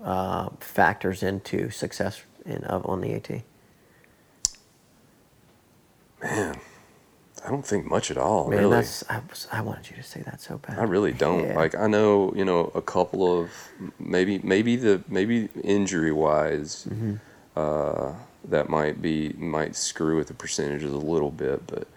[0.05, 3.29] uh, factors into success in of on the AT?
[6.23, 6.59] Man,
[7.45, 8.47] I don't think much at all.
[8.49, 8.75] Man, really.
[8.77, 10.79] that's I, was, I wanted you to say that so bad.
[10.79, 11.43] I really don't.
[11.43, 11.55] Yeah.
[11.55, 13.49] Like I know, you know, a couple of
[13.99, 17.15] maybe maybe the maybe injury wise, Mm-hmm.
[17.55, 18.13] uh,
[18.47, 21.67] that might be might screw with the percentages a little bit.
[21.67, 21.87] But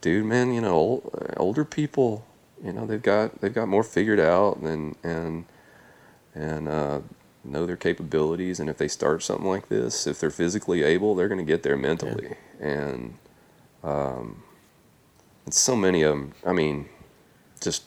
[0.00, 2.24] dude, man, you know, ol- older people,
[2.62, 5.44] you know, they've got they've got more figured out and and
[6.34, 7.00] and uh,
[7.50, 8.60] know their capabilities.
[8.60, 11.62] And if they start something like this, if they're physically able, they're going to get
[11.62, 12.34] there mentally.
[12.60, 13.14] And
[13.82, 14.42] um,
[15.44, 16.34] and so many of them.
[16.44, 16.88] I mean,
[17.60, 17.84] just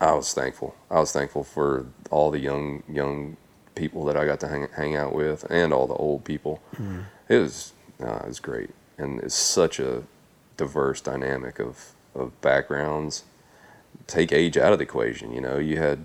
[0.00, 0.74] I was thankful.
[0.90, 3.36] I was thankful for all the young young
[3.74, 6.62] people that I got to hang hang out with, and all the old people.
[7.28, 10.04] It was uh, it was great, and it's such a
[10.56, 13.24] diverse dynamic of of backgrounds.
[14.06, 15.32] Take age out of the equation.
[15.32, 16.04] You know, you had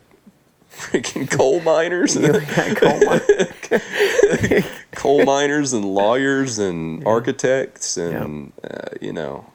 [0.72, 2.16] freaking coal miners,
[2.76, 4.62] coal
[4.92, 9.46] coal miners, and lawyers, and architects, and uh, you know,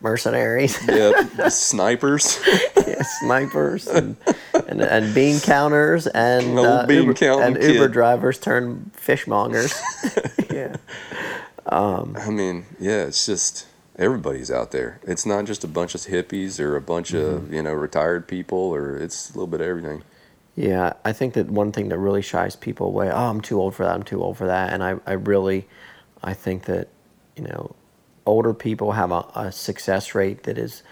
[0.00, 2.38] mercenaries, yeah, snipers.
[2.86, 4.16] yeah, snipers, and,
[4.68, 9.74] and and bean counters, and uh, bean Uber, and Uber drivers turned fishmongers.
[10.52, 10.76] yeah.
[11.66, 13.66] I mean, yeah, it's just
[13.96, 15.00] everybody's out there.
[15.04, 18.58] It's not just a bunch of hippies or a bunch of you know retired people,
[18.58, 20.02] or it's a little bit of everything.
[20.56, 23.74] Yeah, I think that one thing that really shies people away, oh, I'm too old
[23.74, 24.72] for that, I'm too old for that.
[24.72, 25.66] And I, I really,
[26.22, 26.88] I think that,
[27.36, 27.74] you know,
[28.24, 30.82] older people have a, a success rate that is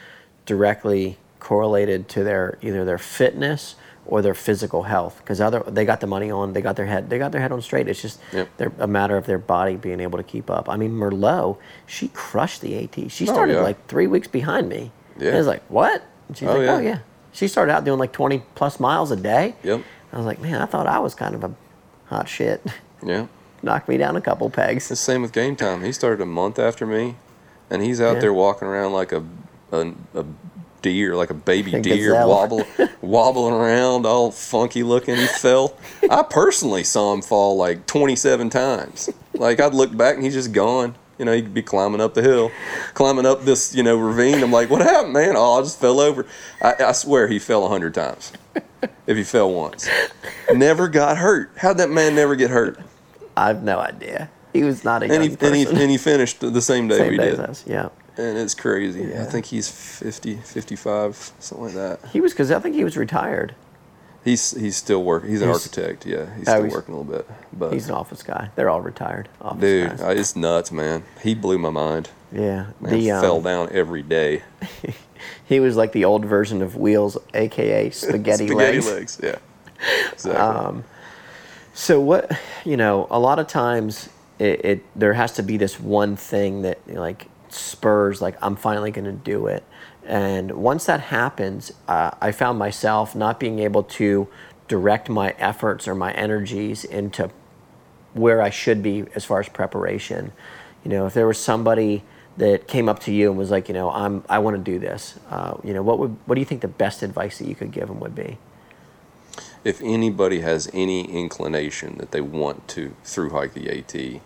[0.47, 3.74] directly correlated to their either their fitness
[4.06, 7.09] or their physical health because other they got the money on they got their head
[7.10, 8.48] they got their head on straight it's just Yep.
[8.56, 11.56] they're a matter of their body being able to keep up i mean merlot
[11.86, 13.60] she crushed the at she Oh, started yeah.
[13.62, 15.28] like three weeks behind me Yeah.
[15.28, 16.74] and i was like what and she's Oh, like yeah.
[16.74, 16.98] oh yeah
[17.32, 19.82] she started out doing like 20 plus miles a day Yep.
[20.12, 21.54] I was like, man, I thought I was kind of a
[22.06, 22.62] hot shit.
[23.04, 23.26] Yeah.
[23.64, 24.88] Knocked me down a couple pegs.
[24.88, 25.82] The same with game time.
[25.82, 27.16] He started a month after me,
[27.70, 28.20] and he's out Yeah.
[28.20, 29.24] there walking around like a
[29.72, 30.24] a, a
[30.82, 32.64] deer, like a baby A deer, wobble,
[33.00, 35.16] wobbling around, all funky looking.
[35.16, 35.76] He fell.
[36.10, 39.09] I personally saw him fall like 27 times.
[39.34, 40.94] Like I'd look back and he's just gone.
[41.18, 42.51] You know, he'd be climbing up the hill,
[42.94, 44.43] climbing up this, you know, ravine.
[44.43, 45.34] I'm like, what happened, man?
[45.36, 46.26] Oh, I just fell over.
[46.60, 48.32] I, I swear he fell a hundred times.
[49.06, 49.89] If he fell once,
[50.52, 51.51] never got hurt.
[51.56, 52.80] How'd that man never get hurt?
[53.36, 54.30] I've no idea.
[54.52, 56.98] He was not a And young he, and he and he finished the same day
[56.98, 57.34] Same we day did.
[57.34, 57.64] as us.
[57.66, 57.89] Yeah.
[58.16, 59.05] And it's crazy.
[59.05, 59.22] Yeah.
[59.22, 62.01] I think he's 50, 55, something like that.
[62.12, 63.55] He was because I think he was retired.
[64.24, 65.31] He's he's still working.
[65.31, 66.07] He's an He's- architect.
[66.07, 67.28] Yeah, he's Oh, still he's- working a little bit.
[67.53, 68.51] But He's an office guy.
[68.55, 69.28] They're all retired
[69.59, 70.19] dude, guys.
[70.19, 71.03] It's nuts, man.
[71.23, 72.11] He blew my mind.
[72.32, 72.66] yeah.
[72.81, 74.43] Man, The fell um, down every day.
[75.44, 78.90] he was like the old version of Wheels, aka Spaghetti, Spaghetti legs.
[78.90, 79.20] legs.
[79.23, 79.36] Yeah.
[80.12, 80.40] Exactly.
[80.40, 80.85] Um,
[81.74, 82.31] So what
[82.65, 84.09] you know, a lot of times
[84.39, 88.90] it, it there has to be this one thing that like spurs like I'm finally
[88.93, 89.65] going to do it.
[90.07, 94.29] And once that happens, uh, I found myself not being able to
[94.69, 97.31] direct my efforts or my energies into
[98.15, 100.33] where I should be as far as preparation.
[100.85, 102.03] You know, if there was somebody
[102.37, 104.79] that came up to you and was like, you know, I'm I want to do
[104.79, 105.19] this.
[105.31, 107.70] Uh, you know, what would what do you think the best advice that you could
[107.70, 108.39] give them would be?
[109.65, 114.20] if anybody has any inclination that they want to through hike the AT,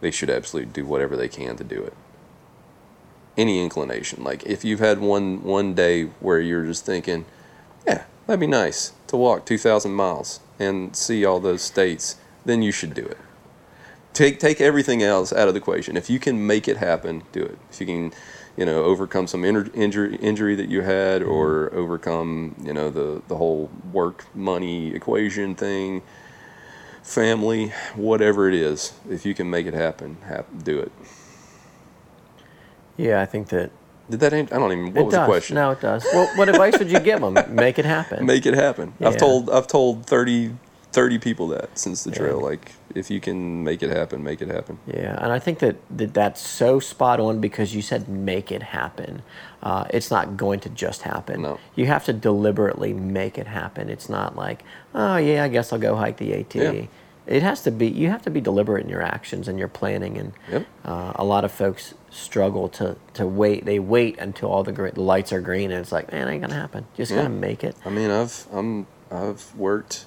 [0.00, 1.94] they should absolutely do whatever they can to do it.
[3.34, 7.24] Any inclination, like if you've had one one day where you're just thinking,
[7.86, 12.60] yeah, that'd be nice to walk two thousand miles and see all those states, then
[12.60, 13.16] you should do it.
[14.12, 15.96] Take take everything else out of the equation.
[15.96, 17.58] If you can make it happen, do it.
[17.70, 18.12] If you can,
[18.58, 21.30] you know, overcome some injury injury, injury that you had, mm-hmm.
[21.30, 26.02] or overcome, you know, the the whole work money equation thing,
[27.02, 28.92] family, whatever it is.
[29.08, 30.92] If you can make it happen, hap- do it.
[32.96, 33.70] Yeah, I think that
[34.10, 34.32] Did that?
[34.32, 34.52] End?
[34.52, 34.94] I don't even.
[34.94, 35.20] What was does.
[35.20, 35.54] the question?
[35.54, 36.04] No, it does.
[36.12, 37.34] Well, what advice would you give them?
[37.54, 38.26] Make it happen.
[38.26, 38.94] Make it happen.
[38.98, 39.08] Yeah.
[39.08, 40.54] I've told I've told 30,
[40.92, 42.40] 30 people that since the trail.
[42.40, 44.78] Like, if you can make it happen, make it happen.
[44.86, 48.62] Yeah, and I think that, that that's so spot on because you said make it
[48.62, 49.22] happen.
[49.62, 51.42] Uh, it's not going to just happen.
[51.42, 51.58] No.
[51.74, 53.88] You have to deliberately make it happen.
[53.88, 54.62] It's not like,
[54.94, 56.54] oh, yeah, I guess I'll go hike the AT.
[56.54, 56.86] Yeah.
[57.26, 60.18] It has to be, you have to be deliberate in your actions and your planning.
[60.18, 60.66] And Yep.
[60.84, 63.64] uh, a lot of folks struggle to, to wait.
[63.64, 66.48] They wait until all the, gr- the lights are green and it's like, man, ain't
[66.48, 66.86] to happen.
[66.96, 67.18] Just Yeah.
[67.18, 67.76] got to make it.
[67.84, 70.06] I mean, I've I'm I've worked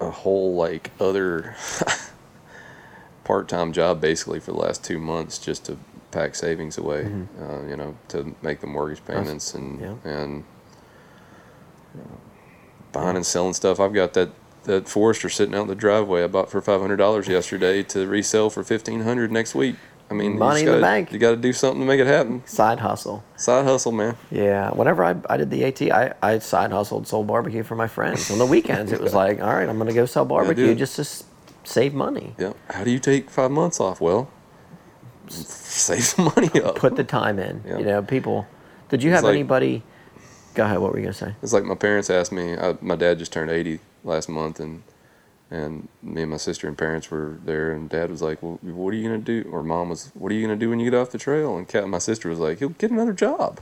[0.00, 1.54] a whole like other
[3.24, 5.76] part-time job basically for the last two months just to
[6.10, 7.06] pack savings away.
[7.40, 9.94] Uh, you know, to make the mortgage payments and yeah.
[10.04, 10.44] and
[11.94, 12.18] you know,
[12.92, 13.78] buying and selling stuff.
[13.78, 14.30] I've got that.
[14.70, 18.06] That Forester sitting out in the driveway I bought for five hundred dollars yesterday to
[18.06, 19.74] resell for fifteen hundred next week.
[20.08, 21.12] I mean, you Money just in the gotta- bank.
[21.12, 22.44] You got to do something to make it happen.
[22.46, 23.24] Side hustle.
[23.36, 24.16] Side hustle, man.
[24.30, 27.86] Yeah, whenever I, I did the AT, I, I side hustled, sold barbecue for my
[27.88, 28.30] friends.
[28.30, 30.94] On the weekends, it was like, all right, I'm going to go sell barbecue just
[30.96, 31.24] to s-
[31.64, 32.34] save money.
[32.38, 32.52] Yeah.
[32.70, 34.00] How do you take five months off?
[34.00, 34.30] Well,
[35.28, 36.76] save some money up.
[36.76, 37.62] Put the time in.
[37.66, 37.78] Yeah.
[37.78, 38.46] You know, people.
[38.88, 39.82] Did you have like- anybody?
[40.54, 40.78] Go ahead.
[40.80, 41.34] What were you going to say?
[41.42, 42.56] It's like my parents asked me.
[42.56, 44.82] I, my dad just turned eighty last month, and
[45.50, 48.94] and me and my sister and parents were there, and dad was like, "Well, what
[48.94, 50.96] are you gonna do?" Or mom was, "What are you gonna do when you get
[50.98, 53.60] off the trail?" And Kat, my sister was like, "He'll get another job."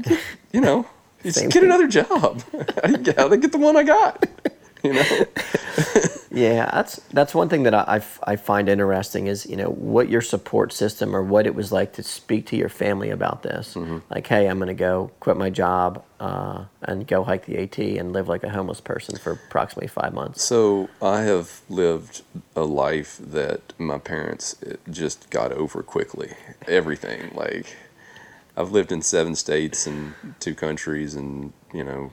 [0.00, 0.20] Get-
[0.52, 0.86] you know,
[1.22, 1.64] just get thing.
[1.64, 2.42] another job.
[2.82, 4.26] How do you how they get the one I got?
[4.82, 5.02] You know.
[6.36, 10.20] Yeah, that's that's one thing that I, I find interesting is you know what your
[10.20, 13.72] support system or what it was like to speak to your family about this.
[13.72, 13.98] Mm-hmm.
[14.10, 17.78] Like, hey, I'm going to go quit my job uh, and go hike the AT
[17.78, 20.42] and live like a homeless person for approximately five months.
[20.42, 22.20] So I have lived
[22.54, 26.34] a life that my parents eh, just got over quickly.
[26.68, 27.74] Everything like
[28.58, 32.12] I've lived in seven states and two countries, and you know,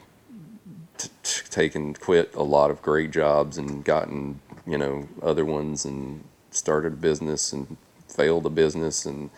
[0.97, 5.85] t- t- taken quit a lot of great jobs and gotten you know other ones
[5.85, 9.29] and started a business and failed a business and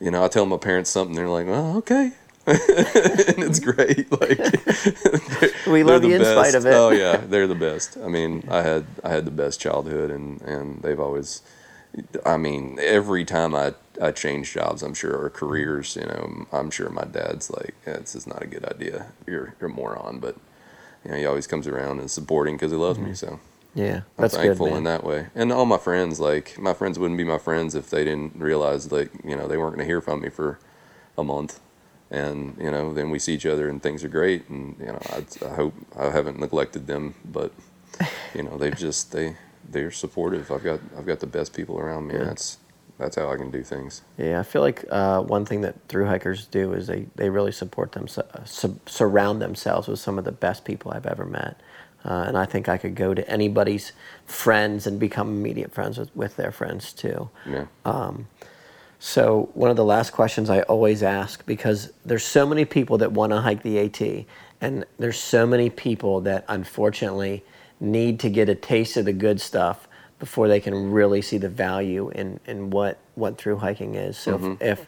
[0.00, 2.12] you know I tell my parents something they're like, well, okay.
[2.46, 2.58] and
[3.44, 4.08] it's great.
[4.20, 4.38] Like
[5.66, 6.54] We love you in spite best.
[6.56, 6.72] of it.
[6.74, 7.96] Oh yeah, they're the best.
[7.98, 11.42] I mean, I had I had the best childhood, and and they've always.
[12.24, 16.70] I mean, every time I I change jobs, I'm sure or careers, you know, I'm
[16.70, 19.06] sure my dad's like, yeah, this is not a good idea.
[19.26, 20.36] You're you're a moron, but
[21.04, 23.06] you know, he always comes around and supporting because he loves me.
[23.06, 23.14] Mm-hmm.
[23.14, 23.40] So
[23.74, 24.78] Yeah, I'm that's good, thankful man.
[24.78, 25.26] in that way.
[25.34, 28.90] And all my friends, like my friends, wouldn't be my friends if they didn't realize,
[28.92, 30.58] like you know, they weren't going to hear from me for
[31.16, 31.60] a month,
[32.10, 34.48] and you know, then we see each other and things are great.
[34.48, 37.52] And you know, I, I hope I haven't neglected them, but
[38.34, 39.36] you know, they've just they
[39.68, 40.50] they're supportive.
[40.50, 42.14] I've got I've got the best people around me.
[42.14, 42.24] Yeah.
[42.24, 42.58] That's
[43.00, 44.02] that's how I can do things.
[44.18, 47.52] Yeah, I feel like uh, one thing that through hikers do is they, they really
[47.52, 51.60] support them, su- surround themselves with some of the best people I've ever met.
[52.04, 53.92] Uh, and I think I could go to anybody's
[54.26, 57.30] friends and become immediate friends with, with their friends too.
[57.46, 57.66] Yeah.
[57.84, 58.28] Um,
[59.02, 63.12] So one of the last questions I always ask because there's so many people that
[63.12, 64.26] want to hike the AT,
[64.60, 67.42] and there's so many people that unfortunately
[67.80, 69.88] need to get a taste of the good stuff
[70.20, 74.16] before they can really see the value in, in what what through hiking is.
[74.16, 74.86] So if, if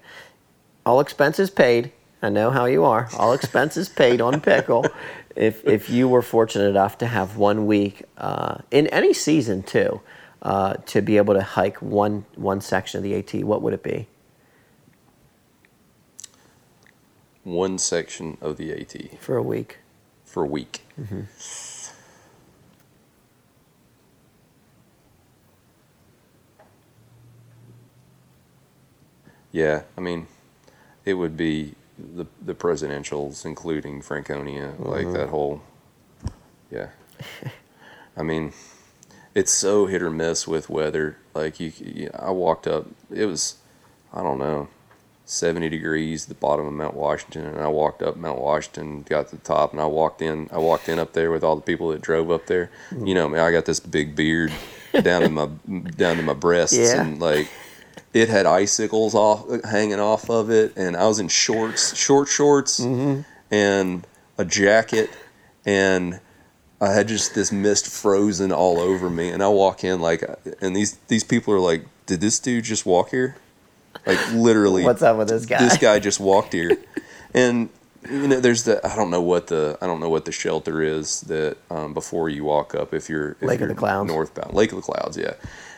[0.87, 1.91] all expenses paid,
[2.23, 3.09] I know how you are.
[3.19, 4.87] All expenses paid on pickle.
[5.35, 10.01] If if you were fortunate enough to have one week uh, in any season too,
[10.43, 13.83] uh, to be able to hike one one section of the AT, what would it
[13.83, 14.07] be?
[17.45, 19.79] One section of the AT for a week.
[20.25, 20.83] for a week.
[29.53, 30.27] Yeah, I mean,
[31.05, 35.13] it would be the the presidentials, including Franconia, like mm-hmm.
[35.13, 35.63] that whole.
[36.71, 36.89] Yeah,
[38.17, 38.53] I mean,
[39.35, 41.19] it's so hit or miss with weather.
[41.35, 42.87] Like you, you, I walked up.
[43.11, 43.57] It was,
[44.13, 44.69] I don't know,
[45.25, 49.29] 70 degrees at the bottom of Mount Washington, and I walked up Mount Washington, got
[49.29, 50.49] to the top, and I walked in.
[50.53, 52.71] I walked in up there with all the people that drove up there.
[52.91, 53.15] You mm.
[53.15, 54.53] know, man, I got this big beard
[54.93, 55.47] down to my
[55.97, 57.03] down to my breasts, Yeah.
[57.03, 57.49] and like
[58.13, 62.79] it had icicles off hanging off of it, and I was in shorts, short shorts,
[63.51, 64.07] and
[64.39, 65.11] a jacket,
[65.65, 66.21] and
[66.81, 70.23] I had just this mist frozen all over me, and I walk in like,
[70.61, 73.37] and these these people are like, "Did this dude just walk here?"
[74.07, 75.59] Like literally, What's up with this guy?
[75.59, 76.77] This guy just walked here,
[77.35, 77.69] and
[78.11, 80.83] you know, there's the I don't know what the I don't know what the shelter
[80.83, 84.09] is that um, before you walk up if you're if Lake of you're the Clouds?
[84.11, 85.35] northbound Lake of the Clouds, yeah.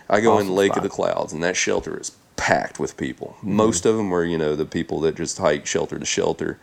[0.09, 0.79] I go in Lake spot.
[0.79, 3.37] of the Clouds, and that shelter is packed with people.
[3.39, 3.55] Mm-hmm.
[3.57, 6.59] Most of them were, you know the people that just hike shelter to shelter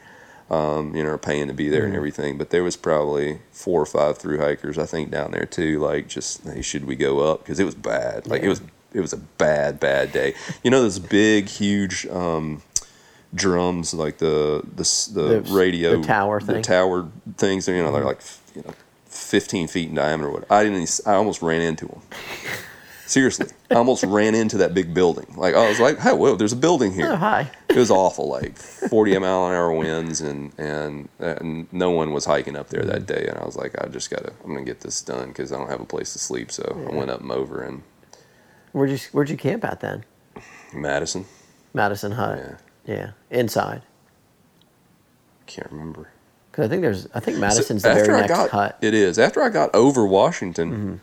[0.49, 1.87] um, you know, are paying to be there Mm-hmm.
[1.87, 2.37] and everything.
[2.37, 5.79] But there was probably four or five through hikers, I think, down there too.
[5.79, 7.39] Like, just hey, should we go up?
[7.39, 8.27] Because it was bad.
[8.27, 8.47] Like Yeah.
[8.47, 8.61] it was,
[8.93, 10.33] it was a bad, bad day.
[10.61, 12.61] You know, those big, huge um,
[13.33, 16.63] drums, like the the the, The- radio, the tower the thing.
[16.63, 17.07] tower
[17.37, 17.67] things.
[17.69, 18.19] You know, they're like
[18.53, 18.73] you know,
[19.05, 20.29] fifteen feet in diameter.
[20.29, 20.51] What?
[20.51, 20.99] I didn't.
[21.05, 22.01] I almost ran into them.
[23.11, 25.25] Seriously, I almost ran into that big building.
[25.35, 26.35] Like I was like, "Hey, whoa!
[26.35, 27.51] There's a building here." Oh, hi.
[27.67, 32.23] it was awful like 40 mile an hour winds and, and and no one was
[32.23, 34.79] hiking up there that day and i was like i just gotta i'm gonna get
[34.81, 37.31] this done because i don't have a place to sleep so i went up and
[37.31, 37.83] over in
[38.73, 40.03] Where'd you Where'd you camp at then?
[40.73, 41.25] madison
[41.73, 42.37] Madison Hut.
[42.85, 42.93] Yeah.
[42.95, 43.81] Yeah, inside.
[45.45, 46.09] can't remember
[46.51, 48.77] Because I think there's I think So Madison's the very next got hut.
[48.81, 50.95] it is after i got over washington Mm-hmm.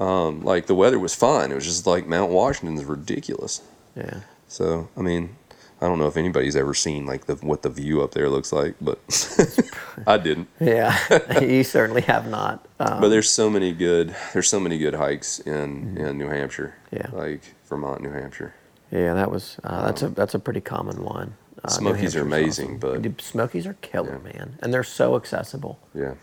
[0.00, 3.62] Um, like the weather was fine it was just like mount washington's ridiculous
[3.96, 4.20] Yeah.
[4.48, 5.36] so i mean
[5.80, 8.52] i don't know if anybody's ever seen like the what the view up there looks
[8.52, 8.98] like but
[10.06, 10.96] i didn't Yeah,
[11.40, 12.66] you certainly have not.
[12.78, 16.74] Um, but there's so many good there's so many good hikes in in New Hampshire.
[16.92, 16.96] Mm-hmm.
[16.96, 17.08] Yeah.
[17.22, 18.54] Like Vermont, New Hampshire.
[18.90, 21.34] yeah, that was uh, that's a that's a pretty common one.
[21.62, 23.02] Uh, Smokies are amazing, awesome.
[23.02, 24.32] but- Smokies are killer, Yeah.
[24.32, 25.78] man, and they're so accessible.
[25.94, 26.14] Yeah.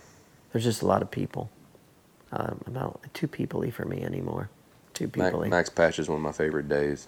[0.52, 1.50] There's just a lot of people.
[2.32, 4.50] Um, about too peoply for me anymore.
[4.94, 5.50] Too Mac, peoply.
[5.50, 7.08] Max Patch is one of my favorite days.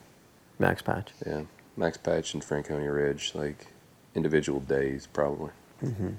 [0.60, 1.12] Max Patch.
[1.26, 1.42] Yeah.
[1.76, 3.68] Max Patch and Franconia Ridge, like
[4.16, 5.52] individual days probably.
[5.84, 6.10] Mm-hmm.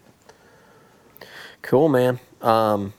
[1.63, 2.19] Cool, man.
[2.41, 2.95] Um,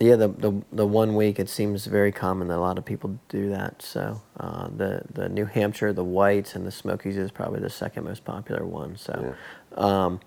[0.00, 3.18] yeah, the, the the one week it seems very common that a lot of people
[3.28, 3.82] do that.
[3.82, 8.04] So uh, the the New Hampshire, the Whites, and the Smokies is probably the second
[8.04, 8.96] most popular one.
[8.96, 9.34] So
[9.76, 10.20] um,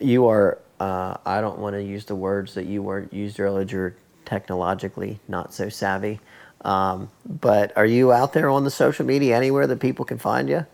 [0.00, 0.58] you are.
[0.80, 3.94] Uh, I don't want to use the words that you were used earlier.
[4.24, 6.20] Technologically not so savvy.
[6.62, 10.48] Um, but are you out there on the social media anywhere that people can find
[10.48, 10.64] you?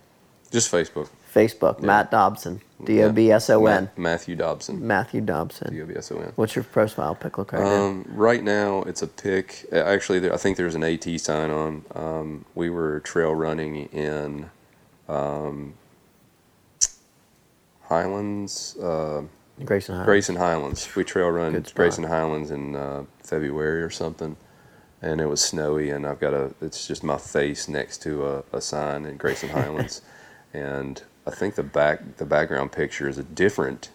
[0.50, 1.08] Just Facebook.
[1.34, 4.86] Facebook, Matt Dobson, D O B S O N, Matthew Dobson.
[4.86, 5.72] Matthew Dobson.
[5.72, 6.32] D O B S O N.
[6.36, 7.84] What's your profile pic look right now?
[7.84, 9.66] Um, right now, it's a pick.
[9.70, 11.84] uh, Actually, there, I think there's an AT sign on.
[11.94, 14.50] Um, we were trail running in
[15.08, 15.74] um,
[17.84, 19.22] Highlands, uh,
[19.64, 20.06] Grayson Highlands.
[20.06, 20.96] Grayson Highlands.
[20.96, 21.64] We trail run.
[21.74, 24.36] Grayson Highlands in uh, February or something,
[25.02, 25.90] and it was snowy.
[25.90, 26.54] And I've got a.
[26.60, 30.02] It's just my face next to a, a sign in Grayson Highlands,
[30.54, 33.90] and I think the back the background picture is a different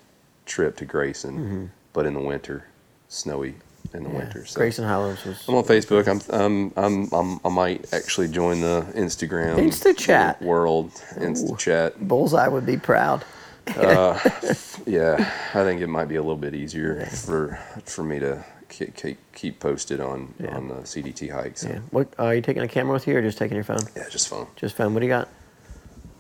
[0.45, 2.65] trip to Grayson, but in the winter,
[3.07, 3.55] snowy
[3.93, 4.17] in the Mm-hmm.
[4.17, 4.23] Yeah.
[4.23, 4.45] winter.
[4.45, 5.43] So Grayson Highlands was.
[5.47, 6.07] I'm on Facebook.
[6.07, 10.41] I'm, I'm, I'm, I'm, I might actually join the Instagram Insta chat.
[10.41, 10.91] world.
[11.15, 12.07] Insta chat.
[12.07, 13.23] Bullseye would be proud.
[13.67, 19.17] Yeah, I think it might be a little bit easier for for me to keep,
[19.33, 20.55] keep, posted on Yeah.
[20.55, 21.63] on the CDT hikes.
[21.63, 21.79] Yeah.
[21.91, 23.79] What are you taking a camera with you or just taking your phone?
[23.95, 24.47] Yeah, just phone.
[24.55, 24.93] Just phone.
[24.93, 25.29] What do you got?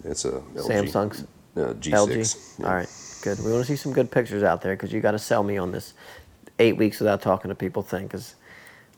[0.03, 1.21] It's a LG, Samsung's
[1.55, 1.91] uh, G6.
[1.91, 2.59] LG.
[2.59, 2.67] Yeah.
[2.67, 2.89] All right.
[3.21, 3.39] Good.
[3.43, 5.57] We want to see some good pictures out there because you got to sell me
[5.57, 5.93] on this
[6.59, 8.35] eight weeks without talking to people thing because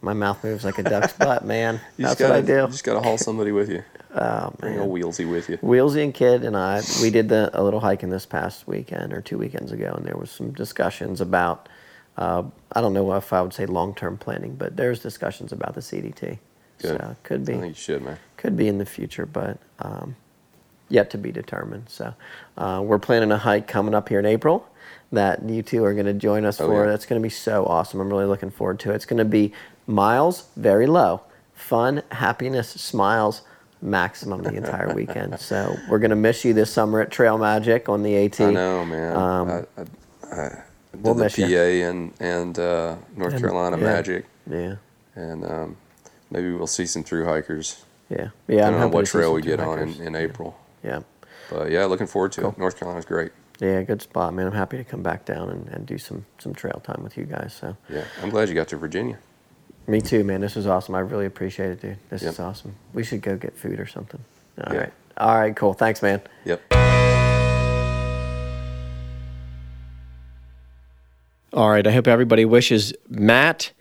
[0.02, 1.80] my mouth moves like a duck's butt, man.
[1.98, 2.62] That's just what I gotta, do.
[2.62, 3.84] You just gotta haul somebody with you.
[4.18, 5.58] Oh, Bring a wheelsy with you.
[5.58, 9.22] Wheelsy and Kid and I, we did the, a little hiking this past weekend or
[9.22, 11.68] two weekends ago, and there was some discussions about,
[12.18, 15.82] uh, I don't know if I would say long-term planning, but there's discussions about the
[15.82, 16.40] CDT.
[16.82, 16.98] Good.
[16.98, 18.18] So could I be, think you should, man.
[18.38, 20.16] could be in the future, but um,
[20.88, 21.90] yet to be determined.
[21.90, 22.14] So
[22.58, 24.66] uh, we're planning a hike coming up here in April
[25.12, 26.86] that you two are going to join us Oh, for.
[26.86, 26.92] yeah.
[26.92, 28.00] That's going to be so awesome.
[28.00, 28.96] I'm really looking forward to it.
[28.96, 29.52] It's going to be
[29.88, 31.22] miles, very low,
[31.54, 33.42] fun, happiness, smiles,
[33.86, 35.40] maximum the entire weekend.
[35.40, 38.42] So we're going to miss you this summer at Trail Magic on the AT.
[38.42, 39.16] I know, man.
[39.16, 41.58] Um, I, I, I did we'll the miss PA you.
[41.60, 43.84] and and uh, North And- Carolina yeah.
[43.84, 44.76] Magic, Yeah.
[45.16, 45.78] and um,
[46.32, 47.86] maybe we'll see some through hikers.
[48.10, 48.30] Yeah.
[48.50, 48.62] I Yeah.
[48.66, 50.58] don't I'm know what trail we get on in, in April.
[50.84, 51.02] Yeah.
[51.50, 52.50] But yeah, looking forward to Cool.
[52.52, 52.58] it.
[52.58, 53.32] North Carolina's great.
[53.60, 54.48] Yeah, good spot, man.
[54.48, 57.24] I'm happy to come back down and, and do some some trail time with you
[57.26, 57.54] guys.
[57.60, 59.18] So Yeah, I'm glad you got to Virginia.
[59.88, 60.42] Me too, man.
[60.42, 60.96] This was awesome.
[60.96, 61.98] I really appreciate it, dude.
[62.10, 62.34] This yep.
[62.34, 62.76] is awesome.
[62.94, 64.24] We should go get food or something.
[64.66, 64.82] All yep.
[64.82, 64.94] right.
[65.18, 65.74] All right, cool.
[65.74, 66.22] Thanks, man.
[66.44, 66.62] Yep.
[71.54, 71.86] All right.
[71.86, 73.72] I hope everybody wishes Matt,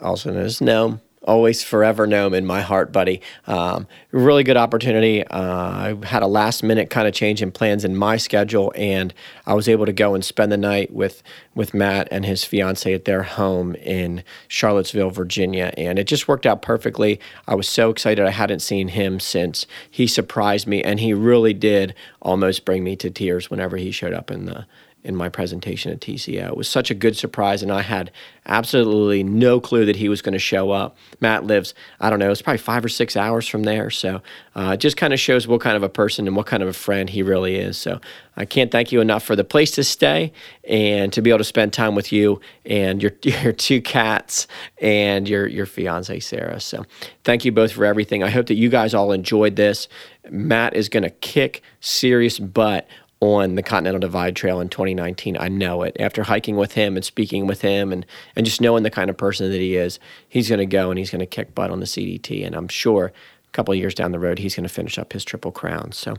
[0.00, 3.20] also known as Gnome, always forever gnome in my heart, buddy.
[3.46, 5.26] Um, really good opportunity.
[5.26, 9.12] Uh, I had a last minute kind of change in plans in my schedule, and
[9.46, 11.22] I was able to go and spend the night with
[11.54, 16.46] with Matt and his fiance at their home in Charlottesville, Virginia, and it just worked
[16.46, 17.20] out perfectly.
[17.46, 18.24] I was so excited.
[18.24, 22.96] I hadn't seen him since he surprised me, and he really did almost bring me
[22.96, 24.66] to tears whenever he showed up in the
[25.04, 26.48] in my presentation at TCO.
[26.48, 28.10] It was such a good surprise, and I had
[28.46, 30.96] absolutely no clue that he was going to show up.
[31.20, 33.90] Matt lives, I don't know, it's probably five or six hours from there.
[33.90, 34.22] So
[34.56, 36.68] uh, it just kind of shows what kind of a person and what kind of
[36.68, 37.76] a friend he really is.
[37.76, 38.00] So
[38.36, 40.32] I can't thank you enough for the place to stay
[40.64, 44.46] and to be able to spend time with you and your, your two cats
[44.80, 46.60] and your, your fiance, Sarah.
[46.60, 46.86] So
[47.24, 48.22] thank you both for everything.
[48.22, 49.88] I hope that you guys all enjoyed this.
[50.30, 52.86] Matt is going to kick serious butt
[53.20, 55.36] on the Continental Divide Trail in 2019.
[55.38, 55.96] I know it.
[55.98, 59.16] After hiking with him and speaking with him and, and just knowing the kind of
[59.16, 61.80] person that he is, he's going to go and he's going to kick butt on
[61.80, 62.46] the CDT.
[62.46, 65.24] And I'm sure a couple years down the road, he's going to finish up his
[65.24, 65.90] Triple Crown.
[65.92, 66.16] So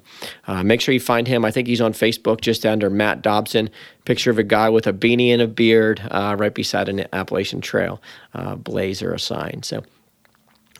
[0.47, 1.45] uh, make sure you find him.
[1.45, 3.69] I think he's on Facebook just under Matt Dobson.
[4.03, 7.61] Picture of a guy with a beanie and a beard uh, right beside an Appalachian
[7.61, 8.01] Trail
[8.33, 9.63] uh, blazer, a sign.
[9.63, 9.83] So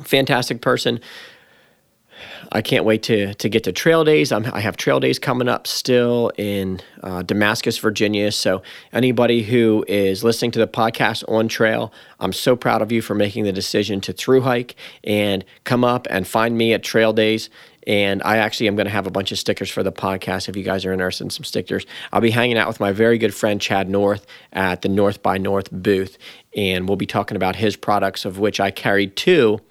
[0.04, 1.00] fantastic person.
[2.52, 4.32] I can't wait to to get to trail days.
[4.32, 8.32] I'm, i have trail days coming up still in uh, Damascus, Virginia.
[8.32, 13.02] So anybody who is listening to the podcast on trail, I'm so proud of you
[13.02, 17.14] for making the decision to through hike and come up and find me at trail
[17.14, 17.50] days.
[17.88, 20.56] And I actually am going to have a bunch of stickers for the podcast if
[20.56, 21.86] you guys are interested in some stickers.
[22.12, 25.38] I'll be hanging out with my very good friend Chad North at the North by
[25.38, 26.18] North booth,
[26.56, 29.62] and we'll be talking about his products, of which I carried two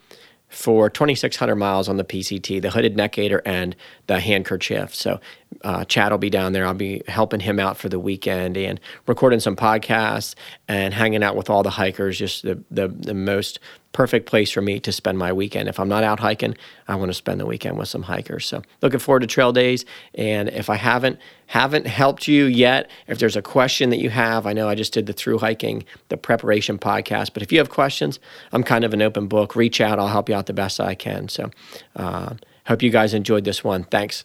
[0.49, 3.77] for 2,600 miles on the PCT, the hooded neck gaiter and
[4.07, 4.95] the handkerchief.
[4.95, 5.21] So
[5.63, 6.67] uh, Chad will be down there.
[6.67, 10.35] I'll be helping him out for the weekend and recording some podcasts
[10.69, 12.19] and hanging out with all the hikers.
[12.19, 13.59] Just the, the, the most
[13.93, 15.69] perfect place for me to spend my weekend.
[15.69, 16.55] If I'm not out hiking,
[16.87, 18.47] I want to spend the weekend with some hikers.
[18.47, 19.85] So looking forward to trail days.
[20.15, 24.47] And if I haven't haven't helped you yet, if there's a question that you have,
[24.47, 27.71] I know I just did the through hiking, the preparation podcast, but if you have
[27.71, 28.21] questions,
[28.53, 29.57] I'm kind of an open book.
[29.57, 29.99] Reach out.
[29.99, 31.29] I'll help you out the best I can.
[31.29, 31.51] So
[31.97, 32.35] uh,
[32.67, 33.85] hope you guys enjoyed this one.
[33.85, 34.25] Thanks.